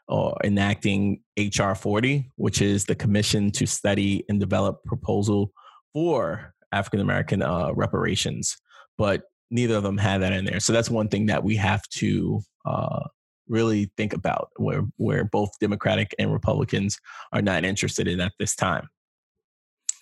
or 0.08 0.38
enacting 0.44 1.22
HR 1.38 1.74
40, 1.74 2.32
which 2.36 2.62
is 2.62 2.86
the 2.86 2.96
Commission 2.96 3.52
to 3.52 3.66
Study 3.66 4.24
and 4.30 4.40
Develop 4.40 4.84
Proposal 4.86 5.52
for 5.94 6.54
African 6.72 7.00
American 7.00 7.42
uh, 7.42 7.72
reparations. 7.74 8.58
But 8.98 9.24
neither 9.50 9.76
of 9.76 9.84
them 9.84 9.98
had 9.98 10.22
that 10.22 10.34
in 10.34 10.46
there. 10.46 10.60
So 10.60 10.74
that's 10.74 10.90
one 10.90 11.10
thing 11.10 11.26
that 11.28 11.44
we 11.44 11.56
have 11.58 11.88
to 11.96 12.42
uh, 12.66 13.02
really 13.48 13.92
think 13.98 14.14
about 14.14 14.50
where 14.58 14.84
where 14.98 15.24
both 15.24 15.52
Democratic 15.60 16.16
and 16.18 16.32
Republicans 16.32 17.00
are 17.34 17.42
not 17.42 17.66
interested 17.66 18.08
in 18.08 18.22
at 18.22 18.34
this 18.40 18.56
time. 18.56 18.88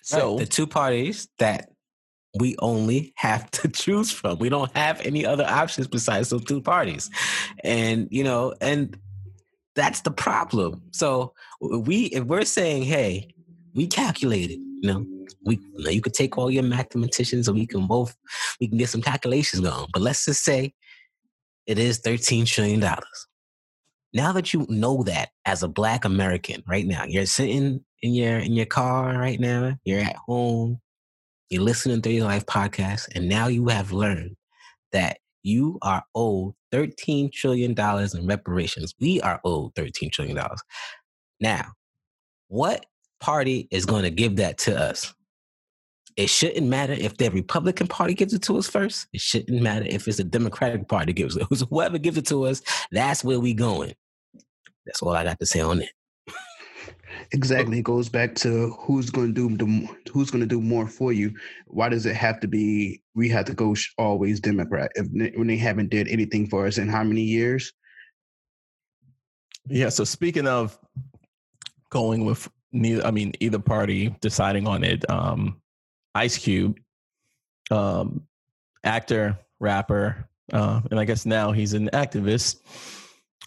So 0.02 0.30
right. 0.30 0.40
the 0.40 0.46
two 0.46 0.66
parties 0.66 1.28
that 1.38 1.70
we 2.38 2.56
only 2.60 3.12
have 3.16 3.50
to 3.50 3.68
choose 3.82 4.10
from. 4.10 4.38
We 4.38 4.48
don't 4.48 4.74
have 4.76 5.04
any 5.04 5.26
other 5.26 5.44
options 5.44 5.88
besides 5.88 6.30
those 6.30 6.44
two 6.44 6.62
parties. 6.62 7.10
And 7.64 8.08
you 8.10 8.24
know, 8.24 8.54
and 8.60 8.96
that's 9.74 10.00
the 10.02 10.10
problem. 10.10 10.82
So 10.92 11.34
we 11.60 12.04
if 12.06 12.24
we're 12.24 12.44
saying, 12.44 12.84
hey, 12.84 13.34
we 13.74 13.86
calculated, 13.86 14.58
you 14.58 14.92
know, 14.92 15.06
we 15.44 15.56
you, 15.56 15.84
know, 15.84 15.90
you 15.90 16.00
could 16.00 16.14
take 16.14 16.38
all 16.38 16.50
your 16.50 16.62
mathematicians 16.62 17.48
and 17.48 17.56
we 17.56 17.66
can 17.66 17.86
both 17.86 18.16
we 18.60 18.68
can 18.68 18.78
get 18.78 18.88
some 18.88 19.02
calculations 19.02 19.60
going. 19.60 19.86
But 19.92 20.02
let's 20.02 20.24
just 20.24 20.44
say 20.44 20.74
it 21.66 21.78
is 21.78 22.00
$13 22.00 22.46
trillion 22.46 22.82
now 24.12 24.32
that 24.32 24.52
you 24.52 24.66
know 24.68 25.02
that 25.04 25.30
as 25.44 25.62
a 25.62 25.68
black 25.68 26.04
American 26.04 26.62
right 26.66 26.86
now, 26.86 27.04
you're 27.04 27.26
sitting 27.26 27.84
in 28.02 28.14
your 28.14 28.38
in 28.38 28.52
your 28.52 28.66
car 28.66 29.16
right 29.18 29.38
now, 29.38 29.76
you're 29.84 30.00
at 30.00 30.16
home, 30.16 30.80
you're 31.48 31.62
listening 31.62 32.02
to 32.02 32.10
your 32.10 32.24
life 32.24 32.46
podcast, 32.46 33.08
and 33.14 33.28
now 33.28 33.46
you 33.46 33.68
have 33.68 33.92
learned 33.92 34.36
that 34.92 35.18
you 35.42 35.78
are 35.82 36.02
owed 36.14 36.54
$13 36.72 37.32
trillion 37.32 37.74
in 37.78 38.26
reparations. 38.26 38.94
We 39.00 39.20
are 39.20 39.40
owed 39.44 39.74
$13 39.74 40.12
trillion. 40.12 40.38
Now, 41.40 41.72
what 42.48 42.84
party 43.20 43.68
is 43.70 43.86
going 43.86 44.02
to 44.02 44.10
give 44.10 44.36
that 44.36 44.58
to 44.58 44.78
us? 44.78 45.14
It 46.20 46.28
shouldn't 46.28 46.66
matter 46.66 46.92
if 46.92 47.16
the 47.16 47.30
Republican 47.30 47.86
Party 47.86 48.12
gives 48.12 48.34
it 48.34 48.42
to 48.42 48.58
us 48.58 48.68
first. 48.68 49.06
It 49.14 49.22
shouldn't 49.22 49.62
matter 49.62 49.86
if 49.88 50.06
it's 50.06 50.18
the 50.18 50.24
Democratic 50.24 50.86
Party 50.86 51.14
gives 51.14 51.34
it. 51.34 51.46
Whoever 51.70 51.96
gives 51.96 52.18
it 52.18 52.26
to 52.26 52.44
us, 52.44 52.60
that's 52.92 53.24
where 53.24 53.40
we 53.40 53.54
going. 53.54 53.94
That's 54.84 55.00
all 55.00 55.16
I 55.16 55.24
got 55.24 55.38
to 55.38 55.46
say 55.46 55.60
on 55.60 55.80
it. 55.80 55.88
Exactly, 57.32 57.78
it 57.78 57.84
goes 57.84 58.10
back 58.10 58.34
to 58.36 58.76
who's 58.80 59.08
going 59.08 59.34
to 59.34 59.48
do 59.48 59.56
the, 59.56 59.88
who's 60.12 60.30
going 60.30 60.42
to 60.42 60.46
do 60.46 60.60
more 60.60 60.86
for 60.86 61.10
you. 61.10 61.32
Why 61.68 61.88
does 61.88 62.04
it 62.04 62.16
have 62.16 62.38
to 62.40 62.48
be 62.48 63.02
we 63.14 63.30
have 63.30 63.46
to 63.46 63.54
go 63.54 63.74
always 63.96 64.40
Democrat 64.40 64.92
if 64.96 65.06
when 65.36 65.46
they 65.46 65.56
haven't 65.56 65.88
did 65.88 66.06
anything 66.08 66.48
for 66.48 66.66
us 66.66 66.76
in 66.76 66.88
how 66.88 67.02
many 67.02 67.22
years? 67.22 67.72
Yeah. 69.68 69.88
So 69.88 70.04
speaking 70.04 70.46
of 70.46 70.78
going 71.90 72.26
with 72.26 72.46
neither, 72.72 73.06
I 73.06 73.10
mean 73.10 73.32
either 73.40 73.58
party 73.58 74.14
deciding 74.20 74.66
on 74.66 74.84
it. 74.84 75.08
Um, 75.08 75.60
Ice 76.14 76.38
Cube, 76.38 76.78
um, 77.70 78.26
actor, 78.84 79.38
rapper, 79.58 80.28
uh, 80.52 80.80
and 80.90 80.98
I 80.98 81.04
guess 81.04 81.26
now 81.26 81.52
he's 81.52 81.74
an 81.74 81.90
activist 81.92 82.56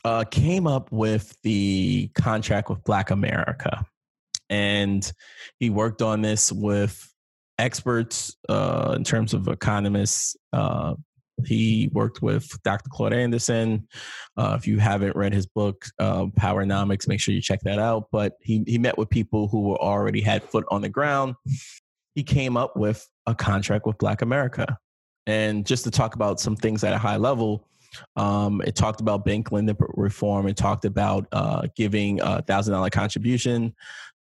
uh, 0.06 0.24
came 0.26 0.68
up 0.68 0.92
with 0.92 1.36
the 1.44 2.10
contract 2.16 2.70
with 2.70 2.84
Black 2.84 3.12
America. 3.12 3.86
And 4.50 5.10
he 5.60 5.70
worked 5.70 6.02
on 6.02 6.22
this 6.22 6.52
with 6.52 7.10
experts 7.58 8.36
uh, 8.50 8.94
in 8.96 9.04
terms 9.04 9.34
of 9.34 9.48
economists. 9.48 10.36
Uh, 10.52 10.96
he 11.46 11.90
worked 11.94 12.22
with 12.22 12.62
Dr. 12.64 12.90
Claude 12.90 13.14
Anderson. 13.14 13.88
Uh, 14.38 14.56
if 14.60 14.68
you 14.68 14.78
haven't 14.78 15.16
read 15.16 15.34
his 15.34 15.48
book, 15.48 15.86
uh, 15.98 16.26
Powernomics, 16.26 17.08
make 17.08 17.20
sure 17.20 17.34
you 17.34 17.42
check 17.42 17.62
that 17.62 17.80
out. 17.80 18.08
But 18.12 18.34
he, 18.42 18.64
he 18.68 18.78
met 18.78 18.98
with 18.98 19.10
people 19.10 19.48
who 19.48 19.62
were 19.62 19.82
already 19.82 20.22
had 20.22 20.44
foot 20.44 20.66
on 20.70 20.82
the 20.82 20.90
ground. 20.90 21.36
He 22.16 22.24
came 22.24 22.58
up 22.58 22.76
with 22.76 23.08
a 23.26 23.36
contract 23.36 23.86
with 23.86 23.98
Black 23.98 24.22
America. 24.22 24.78
And 25.26 25.66
just 25.66 25.84
to 25.86 25.92
talk 25.92 26.16
about 26.16 26.40
some 26.40 26.56
things 26.56 26.84
at 26.84 26.94
a 26.94 26.98
high 26.98 27.18
level, 27.18 27.68
um, 28.16 28.62
it 28.66 28.76
talked 28.76 29.02
about 29.02 29.26
bank 29.26 29.52
lending 29.52 29.78
reform. 29.96 30.48
It 30.48 30.58
talked 30.58 30.86
about 30.86 31.28
uh, 31.32 31.68
giving 31.76 32.20
a 32.22 32.42
thousand 32.42 32.74
dollar 32.74 32.90
contribution 32.90 33.74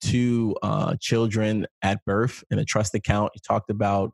to 0.01 0.55
uh, 0.61 0.95
children 0.99 1.67
at 1.81 2.03
birth 2.05 2.43
in 2.51 2.59
a 2.59 2.65
trust 2.65 2.95
account. 2.95 3.31
He 3.33 3.39
talked 3.39 3.69
about 3.69 4.13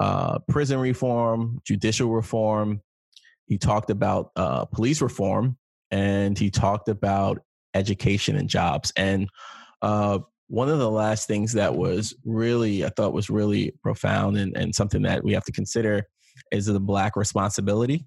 uh, 0.00 0.38
prison 0.48 0.78
reform, 0.78 1.60
judicial 1.64 2.10
reform. 2.10 2.82
He 3.46 3.58
talked 3.58 3.90
about 3.90 4.30
uh, 4.36 4.64
police 4.66 5.00
reform, 5.00 5.56
and 5.90 6.38
he 6.38 6.50
talked 6.50 6.88
about 6.88 7.40
education 7.74 8.36
and 8.36 8.48
jobs. 8.48 8.92
And 8.96 9.28
uh, 9.82 10.20
one 10.48 10.68
of 10.68 10.78
the 10.78 10.90
last 10.90 11.28
things 11.28 11.52
that 11.52 11.74
was 11.74 12.14
really, 12.24 12.84
I 12.84 12.88
thought 12.88 13.12
was 13.12 13.30
really 13.30 13.72
profound 13.82 14.36
and, 14.36 14.56
and 14.56 14.74
something 14.74 15.02
that 15.02 15.22
we 15.22 15.32
have 15.34 15.44
to 15.44 15.52
consider 15.52 16.06
is 16.50 16.66
the 16.66 16.80
black 16.80 17.16
responsibility 17.16 18.06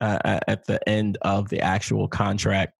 uh, 0.00 0.40
at 0.46 0.66
the 0.66 0.86
end 0.88 1.18
of 1.22 1.48
the 1.48 1.60
actual 1.60 2.08
contract. 2.08 2.74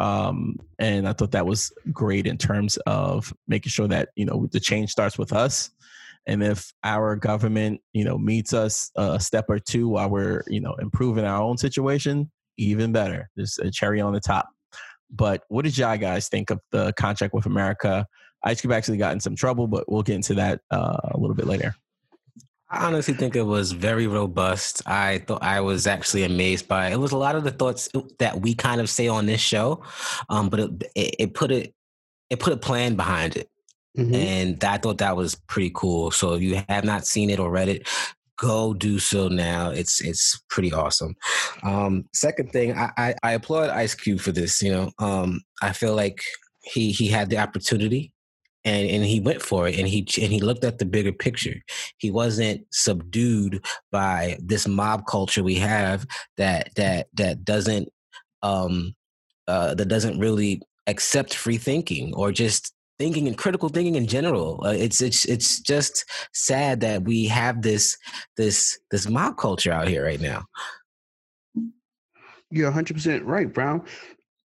Um, 0.00 0.56
and 0.78 1.08
I 1.08 1.12
thought 1.12 1.30
that 1.30 1.46
was 1.46 1.72
great 1.92 2.26
in 2.26 2.38
terms 2.38 2.76
of 2.86 3.32
making 3.46 3.70
sure 3.70 3.86
that, 3.88 4.08
you 4.16 4.24
know, 4.24 4.48
the 4.50 4.60
change 4.60 4.90
starts 4.90 5.16
with 5.16 5.32
us. 5.32 5.70
And 6.26 6.42
if 6.42 6.72
our 6.84 7.16
government, 7.16 7.80
you 7.92 8.04
know, 8.04 8.18
meets 8.18 8.52
us 8.52 8.90
a 8.96 9.20
step 9.20 9.46
or 9.48 9.58
two 9.58 9.88
while 9.88 10.10
we're, 10.10 10.42
you 10.48 10.60
know, 10.60 10.74
improving 10.80 11.24
our 11.24 11.40
own 11.40 11.56
situation, 11.56 12.30
even 12.58 12.92
better. 12.92 13.30
There's 13.36 13.58
a 13.58 13.70
cherry 13.70 14.00
on 14.00 14.12
the 14.12 14.20
top. 14.20 14.48
But 15.10 15.42
what 15.48 15.64
did 15.64 15.78
y'all 15.78 15.96
guys 15.96 16.28
think 16.28 16.50
of 16.50 16.60
the 16.72 16.92
contract 16.92 17.34
with 17.34 17.46
America? 17.46 18.06
Ice 18.44 18.60
Cube 18.60 18.72
actually 18.72 18.98
got 18.98 19.12
in 19.12 19.20
some 19.20 19.36
trouble, 19.36 19.66
but 19.66 19.90
we'll 19.90 20.02
get 20.02 20.16
into 20.16 20.34
that 20.34 20.60
uh, 20.70 20.96
a 21.10 21.18
little 21.18 21.36
bit 21.36 21.46
later. 21.46 21.74
I 22.70 22.86
honestly 22.86 23.14
think 23.14 23.34
it 23.34 23.42
was 23.42 23.72
very 23.72 24.06
robust. 24.06 24.80
I 24.86 25.18
thought 25.26 25.42
I 25.42 25.60
was 25.60 25.88
actually 25.88 26.22
amazed 26.22 26.68
by 26.68 26.86
it. 26.86 26.92
it 26.92 27.00
was 27.00 27.10
a 27.10 27.16
lot 27.16 27.34
of 27.34 27.42
the 27.42 27.50
thoughts 27.50 27.88
that 28.20 28.40
we 28.40 28.54
kind 28.54 28.80
of 28.80 28.88
say 28.88 29.08
on 29.08 29.26
this 29.26 29.40
show, 29.40 29.82
um, 30.28 30.48
but 30.48 30.60
it, 30.60 30.70
it, 30.94 31.14
it 31.18 31.34
put 31.34 31.50
it 31.50 31.74
it 32.30 32.38
put 32.38 32.52
a 32.52 32.56
plan 32.56 32.94
behind 32.94 33.36
it. 33.36 33.48
Mm-hmm. 33.98 34.14
And 34.14 34.64
I 34.64 34.78
thought 34.78 34.98
that 34.98 35.16
was 35.16 35.34
pretty 35.34 35.72
cool. 35.74 36.12
So 36.12 36.34
if 36.34 36.42
you 36.42 36.62
have 36.68 36.84
not 36.84 37.06
seen 37.06 37.28
it 37.28 37.40
or 37.40 37.50
read 37.50 37.68
it, 37.68 37.88
go 38.38 38.72
do 38.72 39.00
so 39.00 39.26
now. 39.26 39.70
It's 39.70 40.00
it's 40.00 40.40
pretty 40.48 40.72
awesome. 40.72 41.16
Um, 41.64 42.04
second 42.14 42.52
thing, 42.52 42.76
I, 42.78 42.90
I, 42.96 43.14
I 43.24 43.32
applaud 43.32 43.70
Ice 43.70 43.96
Cube 43.96 44.20
for 44.20 44.30
this. 44.30 44.62
You 44.62 44.70
know, 44.70 44.90
um, 45.00 45.40
I 45.60 45.72
feel 45.72 45.96
like 45.96 46.22
he 46.62 46.92
he 46.92 47.08
had 47.08 47.30
the 47.30 47.38
opportunity 47.38 48.12
and 48.64 48.88
and 48.88 49.04
he 49.04 49.20
went 49.20 49.42
for 49.42 49.68
it 49.68 49.78
and 49.78 49.88
he 49.88 50.00
and 50.20 50.32
he 50.32 50.40
looked 50.40 50.64
at 50.64 50.78
the 50.78 50.84
bigger 50.84 51.12
picture. 51.12 51.56
He 51.98 52.10
wasn't 52.10 52.66
subdued 52.70 53.64
by 53.90 54.38
this 54.40 54.68
mob 54.68 55.06
culture 55.06 55.42
we 55.42 55.56
have 55.56 56.06
that 56.36 56.74
that 56.76 57.08
that 57.14 57.44
doesn't 57.44 57.88
um 58.42 58.94
uh 59.48 59.74
that 59.74 59.88
doesn't 59.88 60.18
really 60.18 60.60
accept 60.86 61.34
free 61.34 61.58
thinking 61.58 62.12
or 62.14 62.32
just 62.32 62.74
thinking 62.98 63.26
and 63.26 63.38
critical 63.38 63.70
thinking 63.70 63.94
in 63.94 64.06
general. 64.06 64.62
Uh, 64.64 64.74
it's 64.76 65.00
it's 65.00 65.24
it's 65.24 65.60
just 65.60 66.04
sad 66.34 66.80
that 66.80 67.02
we 67.04 67.26
have 67.26 67.62
this 67.62 67.96
this 68.36 68.78
this 68.90 69.08
mob 69.08 69.38
culture 69.38 69.72
out 69.72 69.88
here 69.88 70.04
right 70.04 70.20
now. 70.20 70.44
You're 72.50 72.70
100% 72.70 73.24
right 73.24 73.52
brown 73.52 73.86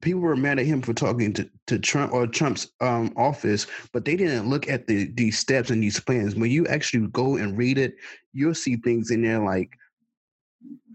people 0.03 0.21
were 0.21 0.37
mad 0.37 0.59
at 0.59 0.67
him 0.67 0.83
for 0.83 0.93
talking 0.93 1.33
to, 1.33 1.49
to 1.69 1.79
Trump 1.79 2.13
or 2.13 2.27
Trump's 2.27 2.69
um, 2.81 3.13
office, 3.17 3.67
but 3.93 4.05
they 4.05 4.17
didn't 4.17 4.51
look 4.51 4.69
at 4.69 4.87
the 4.87 5.11
these 5.15 5.39
steps 5.39 5.71
and 5.71 5.83
these 5.83 5.99
plans. 5.99 6.35
When 6.35 6.51
you 6.51 6.67
actually 6.67 7.07
go 7.09 7.37
and 7.37 7.57
read 7.57 7.79
it, 7.79 7.95
you'll 8.35 8.55
see 8.55 8.77
things 8.77 9.11
in 9.11 9.23
there 9.23 9.43
like 9.43 9.71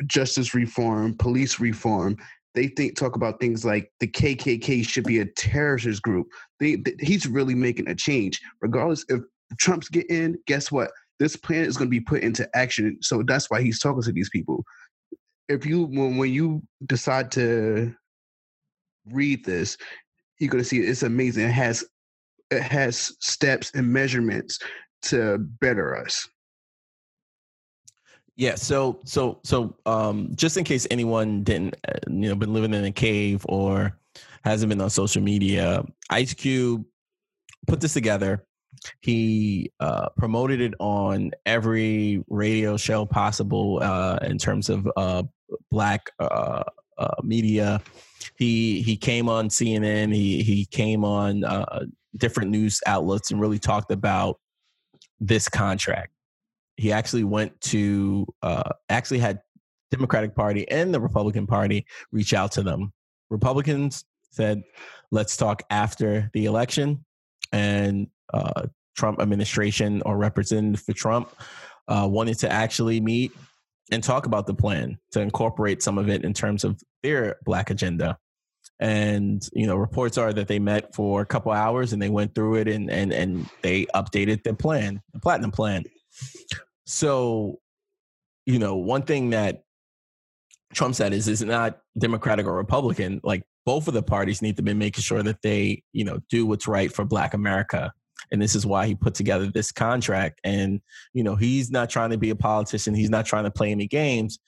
justice 0.05 0.53
reform, 0.53 1.15
police 1.17 1.59
reform. 1.59 2.17
They 2.53 2.67
think 2.67 2.95
talk 2.95 3.15
about 3.15 3.39
things 3.39 3.65
like 3.65 3.91
the 3.99 4.07
KKK 4.07 4.85
should 4.87 5.05
be 5.05 5.19
a 5.19 5.25
terrorist 5.25 6.01
group. 6.01 6.27
They, 6.59 6.75
they, 6.75 6.95
he's 6.99 7.27
really 7.27 7.55
making 7.55 7.87
a 7.87 7.95
change, 7.95 8.41
regardless 8.61 9.05
if 9.09 9.21
Trump's 9.57 9.89
get 9.89 10.09
in. 10.09 10.37
Guess 10.47 10.71
what? 10.71 10.91
This 11.19 11.35
plan 11.35 11.65
is 11.65 11.77
going 11.77 11.87
to 11.87 11.91
be 11.91 11.99
put 11.99 12.23
into 12.23 12.47
action. 12.55 12.97
So 13.01 13.23
that's 13.23 13.49
why 13.49 13.61
he's 13.61 13.79
talking 13.79 14.03
to 14.03 14.11
these 14.11 14.29
people. 14.29 14.63
If 15.49 15.65
you 15.65 15.83
when 15.85 16.17
when 16.17 16.33
you 16.33 16.61
decide 16.85 17.31
to 17.33 17.95
read 19.11 19.43
this, 19.45 19.77
you're 20.39 20.49
gonna 20.49 20.63
see 20.63 20.79
it's 20.79 21.03
amazing. 21.03 21.45
It 21.45 21.51
has 21.51 21.83
it 22.51 22.61
has 22.61 23.15
steps 23.19 23.71
and 23.75 23.91
measurements 23.91 24.59
to 25.03 25.37
better 25.37 25.97
us. 25.97 26.27
Yeah, 28.35 28.55
so 28.55 28.99
so 29.03 29.39
so 29.43 29.75
um 29.85 30.31
just 30.35 30.57
in 30.57 30.63
case 30.63 30.87
anyone 30.91 31.43
didn't 31.43 31.75
uh, 31.87 31.93
you 32.07 32.29
know 32.29 32.35
been 32.35 32.53
living 32.53 32.73
in 32.73 32.85
a 32.85 32.91
cave 32.91 33.45
or 33.49 33.97
hasn't 34.43 34.69
been 34.69 34.81
on 34.81 34.89
social 34.89 35.21
media, 35.21 35.83
Ice 36.09 36.33
Cube 36.33 36.85
put 37.67 37.81
this 37.81 37.93
together. 37.93 38.45
He 39.01 39.71
uh, 39.79 40.09
promoted 40.17 40.61
it 40.61 40.73
on 40.79 41.31
every 41.45 42.23
radio 42.29 42.77
show 42.77 43.05
possible 43.05 43.79
uh, 43.81 44.19
in 44.21 44.37
terms 44.37 44.69
of 44.69 44.87
uh, 44.95 45.23
black 45.71 46.11
uh, 46.97 47.15
media. 47.23 47.81
He 48.37 48.81
he 48.81 48.97
came 48.97 49.29
on 49.29 49.49
CNN. 49.49 50.13
He 50.13 50.43
he 50.43 50.65
came 50.65 51.03
on 51.03 51.43
uh, 51.43 51.85
different 52.15 52.51
news 52.51 52.81
outlets 52.85 53.31
and 53.31 53.39
really 53.39 53.59
talked 53.59 53.91
about 53.91 54.39
this 55.19 55.49
contract. 55.49 56.11
He 56.75 56.91
actually 56.91 57.23
went 57.23 57.59
to 57.61 58.27
uh, 58.41 58.71
actually 58.89 59.19
had 59.19 59.41
Democratic 59.91 60.35
Party 60.35 60.69
and 60.69 60.93
the 60.93 60.99
Republican 60.99 61.47
Party 61.47 61.85
reach 62.11 62.33
out 62.33 62.51
to 62.53 62.63
them. 62.63 62.93
Republicans 63.29 64.05
said, 64.31 64.63
"Let's 65.11 65.37
talk 65.37 65.63
after 65.69 66.29
the 66.33 66.45
election," 66.45 67.03
and 67.51 68.07
uh, 68.33 68.67
Trump 68.95 69.21
administration 69.21 70.01
or 70.05 70.17
representative 70.17 70.81
for 70.81 70.93
Trump 70.93 71.33
uh, 71.87 72.07
wanted 72.09 72.37
to 72.39 72.51
actually 72.51 72.99
meet 72.99 73.31
and 73.91 74.03
talk 74.03 74.25
about 74.25 74.47
the 74.47 74.53
plan 74.53 74.97
to 75.11 75.21
incorporate 75.21 75.81
some 75.81 75.97
of 75.97 76.09
it 76.09 76.23
in 76.23 76.33
terms 76.33 76.63
of 76.63 76.81
their 77.03 77.37
black 77.45 77.69
agenda. 77.69 78.17
And 78.79 79.47
you 79.53 79.65
know 79.65 79.75
reports 79.75 80.17
are 80.17 80.31
that 80.33 80.47
they 80.47 80.59
met 80.59 80.93
for 80.93 81.21
a 81.21 81.25
couple 81.25 81.51
hours 81.51 81.93
and 81.93 82.01
they 82.01 82.09
went 82.09 82.35
through 82.35 82.55
it 82.55 82.67
and 82.67 82.91
and 82.91 83.11
and 83.11 83.49
they 83.63 83.85
updated 83.87 84.43
the 84.43 84.53
plan 84.53 85.01
the 85.13 85.19
platinum 85.19 85.51
plan. 85.51 85.85
So 86.85 87.59
you 88.45 88.59
know 88.59 88.75
one 88.75 89.01
thing 89.01 89.31
that 89.31 89.63
trump 90.73 90.93
said 90.93 91.13
is 91.13 91.27
is 91.27 91.41
not 91.41 91.79
democratic 91.97 92.45
or 92.45 92.53
republican. 92.53 93.19
Like 93.23 93.43
both 93.65 93.87
of 93.87 93.93
the 93.93 94.03
parties 94.03 94.41
need 94.41 94.57
to 94.57 94.63
be 94.63 94.73
making 94.73 95.01
sure 95.01 95.23
that 95.23 95.41
they 95.41 95.83
you 95.91 96.03
know 96.03 96.19
do 96.29 96.45
what's 96.45 96.67
right 96.67 96.91
for 96.91 97.03
black 97.03 97.33
america 97.33 97.91
and 98.31 98.41
this 98.41 98.55
is 98.55 98.65
why 98.65 98.85
he 98.85 98.95
put 98.95 99.13
together 99.13 99.47
this 99.47 99.71
contract 99.71 100.39
and 100.43 100.81
you 101.13 101.23
know 101.23 101.35
he's 101.35 101.71
not 101.71 101.89
trying 101.89 102.09
to 102.09 102.17
be 102.17 102.29
a 102.29 102.35
politician 102.35 102.93
he's 102.93 103.09
not 103.09 103.25
trying 103.25 103.43
to 103.43 103.51
play 103.51 103.71
any 103.71 103.87
games 103.87 104.39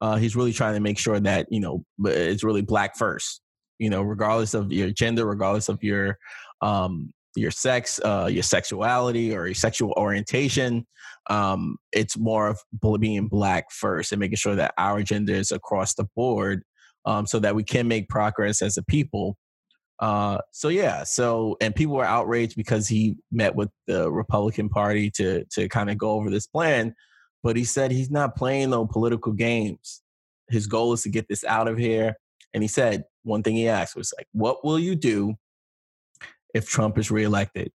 uh, 0.00 0.16
he's 0.16 0.34
really 0.34 0.52
trying 0.52 0.74
to 0.74 0.80
make 0.80 0.98
sure 0.98 1.20
that 1.20 1.46
you 1.50 1.60
know 1.60 1.84
it's 2.04 2.44
really 2.44 2.62
black 2.62 2.96
first 2.96 3.40
you 3.78 3.90
know 3.90 4.02
regardless 4.02 4.54
of 4.54 4.72
your 4.72 4.90
gender 4.90 5.26
regardless 5.26 5.68
of 5.68 5.82
your 5.82 6.18
um, 6.60 7.12
your 7.34 7.50
sex 7.50 8.00
uh, 8.04 8.28
your 8.30 8.42
sexuality 8.42 9.34
or 9.34 9.46
your 9.46 9.54
sexual 9.54 9.92
orientation 9.96 10.86
um, 11.30 11.76
it's 11.92 12.18
more 12.18 12.48
of 12.48 12.58
being 13.00 13.28
black 13.28 13.70
first 13.70 14.12
and 14.12 14.20
making 14.20 14.36
sure 14.36 14.56
that 14.56 14.74
our 14.76 14.98
agenda 14.98 15.32
is 15.32 15.52
across 15.52 15.94
the 15.94 16.04
board 16.16 16.62
um, 17.04 17.26
so 17.26 17.38
that 17.38 17.54
we 17.54 17.64
can 17.64 17.88
make 17.88 18.08
progress 18.08 18.62
as 18.62 18.76
a 18.76 18.82
people 18.82 19.36
uh, 20.02 20.38
so 20.50 20.66
yeah, 20.66 21.04
so 21.04 21.56
and 21.60 21.72
people 21.72 21.94
were 21.94 22.04
outraged 22.04 22.56
because 22.56 22.88
he 22.88 23.16
met 23.30 23.54
with 23.54 23.70
the 23.86 24.10
Republican 24.10 24.68
Party 24.68 25.08
to 25.12 25.44
to 25.52 25.68
kind 25.68 25.90
of 25.90 25.96
go 25.96 26.10
over 26.10 26.28
this 26.28 26.48
plan, 26.48 26.92
but 27.44 27.54
he 27.54 27.62
said 27.62 27.92
he's 27.92 28.10
not 28.10 28.34
playing 28.34 28.70
no 28.70 28.84
political 28.84 29.32
games. 29.32 30.02
His 30.48 30.66
goal 30.66 30.92
is 30.92 31.04
to 31.04 31.08
get 31.08 31.28
this 31.28 31.44
out 31.44 31.68
of 31.68 31.78
here. 31.78 32.16
And 32.52 32.64
he 32.64 32.68
said 32.68 33.04
one 33.22 33.44
thing 33.44 33.54
he 33.54 33.68
asked 33.68 33.94
was 33.94 34.12
like, 34.18 34.26
"What 34.32 34.64
will 34.64 34.78
you 34.78 34.96
do 34.96 35.36
if 36.52 36.68
Trump 36.68 36.98
is 36.98 37.12
reelected? 37.12 37.70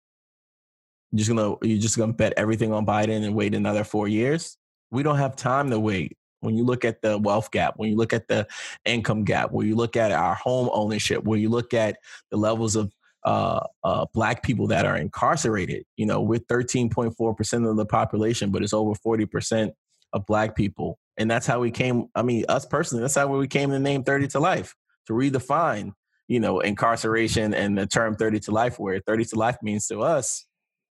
You're 1.12 1.18
just 1.18 1.30
gonna 1.30 1.54
you're 1.62 1.80
just 1.80 1.96
gonna 1.96 2.12
bet 2.12 2.32
everything 2.36 2.72
on 2.72 2.84
Biden 2.84 3.24
and 3.24 3.36
wait 3.36 3.54
another 3.54 3.84
four 3.84 4.08
years? 4.08 4.58
We 4.90 5.04
don't 5.04 5.18
have 5.18 5.36
time 5.36 5.70
to 5.70 5.78
wait 5.78 6.18
when 6.41 6.57
you 6.57 6.64
look 6.64 6.84
at 6.84 7.03
the 7.03 7.18
wealth 7.18 7.51
gap, 7.51 7.74
when 7.76 7.91
you 7.91 7.97
look 7.97 8.12
at 8.12 8.28
the 8.28 8.47
income 8.84 9.24
gap, 9.24 9.53
when 9.53 9.66
you 9.66 9.74
look 9.74 9.97
at 9.97 10.12
our 10.12 10.34
home 10.34 10.68
ownership, 10.72 11.24
when 11.24 11.41
you 11.41 11.49
look 11.49 11.74
at 11.74 11.97
the 12.30 12.37
levels 12.37 12.76
of 12.76 12.93
uh, 13.24 13.61
uh, 13.82 14.07
black 14.14 14.43
people 14.43 14.68
that 14.68 14.87
are 14.87 14.97
incarcerated, 14.97 15.84
you 15.97 16.07
know, 16.07 16.20
we're 16.20 16.39
13.4% 16.41 17.70
of 17.70 17.76
the 17.76 17.87
population, 17.87 18.51
but 18.51 18.62
it's 18.62 18.72
over 18.72 18.93
40% 18.95 19.72
of 20.12 20.26
black 20.26 20.55
people. 20.55 20.99
And 21.16 21.30
that's 21.30 21.47
how 21.47 21.61
we 21.61 21.70
came. 21.70 22.09
I 22.14 22.22
mean, 22.22 22.45
us 22.49 22.66
personally, 22.66 23.03
that's 23.03 23.14
how 23.14 23.26
we 23.26 23.49
came 23.49 23.70
to 23.70 23.78
name 23.78 24.05
30 24.05 24.28
to 24.28 24.41
life 24.41 24.74
to 25.07 25.12
redefine, 25.12 25.93
you 26.28 26.41
know, 26.41 26.61
incarceration 26.61 27.55
and 27.55 27.78
the 27.78 27.87
term 27.87 28.14
30 28.16 28.41
to 28.41 28.51
life, 28.51 28.78
where 28.78 29.01
30 29.01 29.24
to 29.26 29.37
life 29.37 29.57
means 29.62 29.87
to 29.89 30.03
us, 30.03 30.45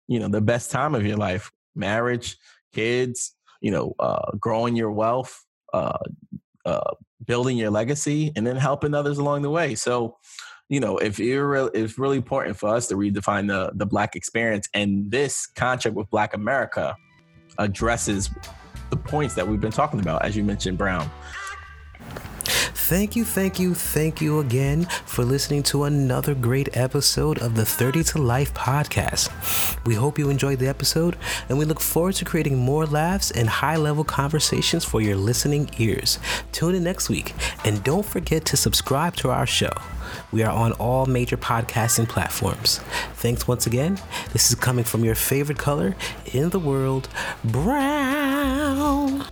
you 0.08 0.20
know, 0.20 0.28
the 0.28 0.42
best 0.42 0.72
time 0.72 0.94
of 0.94 1.06
your 1.06 1.18
life, 1.18 1.52
marriage, 1.76 2.38
kids, 2.74 3.36
you 3.62 3.72
know, 3.72 3.96
uh, 4.00 4.32
growing 4.40 4.76
your 4.76 4.92
wealth, 4.92 5.46
uh, 5.74 5.98
uh, 6.66 6.92
building 7.26 7.58
your 7.58 7.70
legacy, 7.70 8.32
and 8.36 8.46
then 8.46 8.58
helping 8.58 8.94
others 8.94 9.18
along 9.18 9.44
the 9.44 9.50
way. 9.50 9.76
So, 9.76 10.18
you 10.70 10.80
know, 10.80 10.98
if 10.98 11.20
you're 11.20 11.48
re- 11.48 11.70
it's 11.74 11.98
really 11.98 12.18
important 12.18 12.58
for 12.58 12.70
us 12.76 12.88
to 12.88 12.96
redefine 12.96 13.48
the 13.48 13.72
the 13.76 13.86
black 13.86 14.16
experience, 14.16 14.68
and 14.74 15.10
this 15.12 15.48
contract 15.48 15.96
with 15.96 16.10
Black 16.10 16.34
America 16.34 16.96
addresses 17.58 18.30
the 18.90 18.98
points 18.98 19.36
that 19.36 19.48
we've 19.48 19.62
been 19.62 19.72
talking 19.72 20.00
about, 20.00 20.24
as 20.26 20.36
you 20.36 20.44
mentioned, 20.44 20.78
Brown. 20.78 21.10
Thank 22.92 23.16
you, 23.16 23.24
thank 23.24 23.58
you, 23.58 23.74
thank 23.74 24.20
you 24.20 24.40
again 24.40 24.84
for 25.06 25.24
listening 25.24 25.64
to 25.64 25.86
another 25.86 26.36
great 26.36 26.76
episode 26.76 27.40
of 27.40 27.56
the 27.56 27.66
30 27.66 28.04
to 28.04 28.18
Life 28.18 28.54
podcast. 28.54 29.30
We 29.86 29.96
hope 29.96 30.20
you 30.20 30.30
enjoyed 30.30 30.60
the 30.60 30.68
episode, 30.68 31.16
and 31.48 31.58
we 31.58 31.64
look 31.64 31.80
forward 31.80 32.16
to 32.16 32.26
creating 32.26 32.58
more 32.58 32.86
laughs 32.86 33.32
and 33.32 33.48
high 33.48 33.78
level 33.78 34.04
conversations 34.04 34.84
for 34.84 35.00
your 35.00 35.16
listening 35.16 35.70
ears. 35.78 36.20
Tune 36.52 36.76
in 36.76 36.84
next 36.84 37.08
week, 37.08 37.34
and 37.64 37.82
don't 37.82 38.06
forget 38.06 38.44
to 38.48 38.58
subscribe 38.58 39.16
to 39.16 39.30
our 39.30 39.48
show. 39.48 39.72
We 40.34 40.44
are 40.44 40.52
on 40.52 40.74
all 40.74 41.06
major 41.06 41.38
podcasting 41.38 42.10
platforms. 42.10 42.80
Thanks 43.14 43.48
once 43.48 43.68
again. 43.68 44.02
This 44.34 44.50
is 44.50 44.56
coming 44.56 44.84
from 44.84 45.06
your 45.06 45.16
favorite 45.16 45.60
color 45.60 45.96
in 46.34 46.50
the 46.50 46.60
world, 46.60 47.08
brown. 47.46 49.26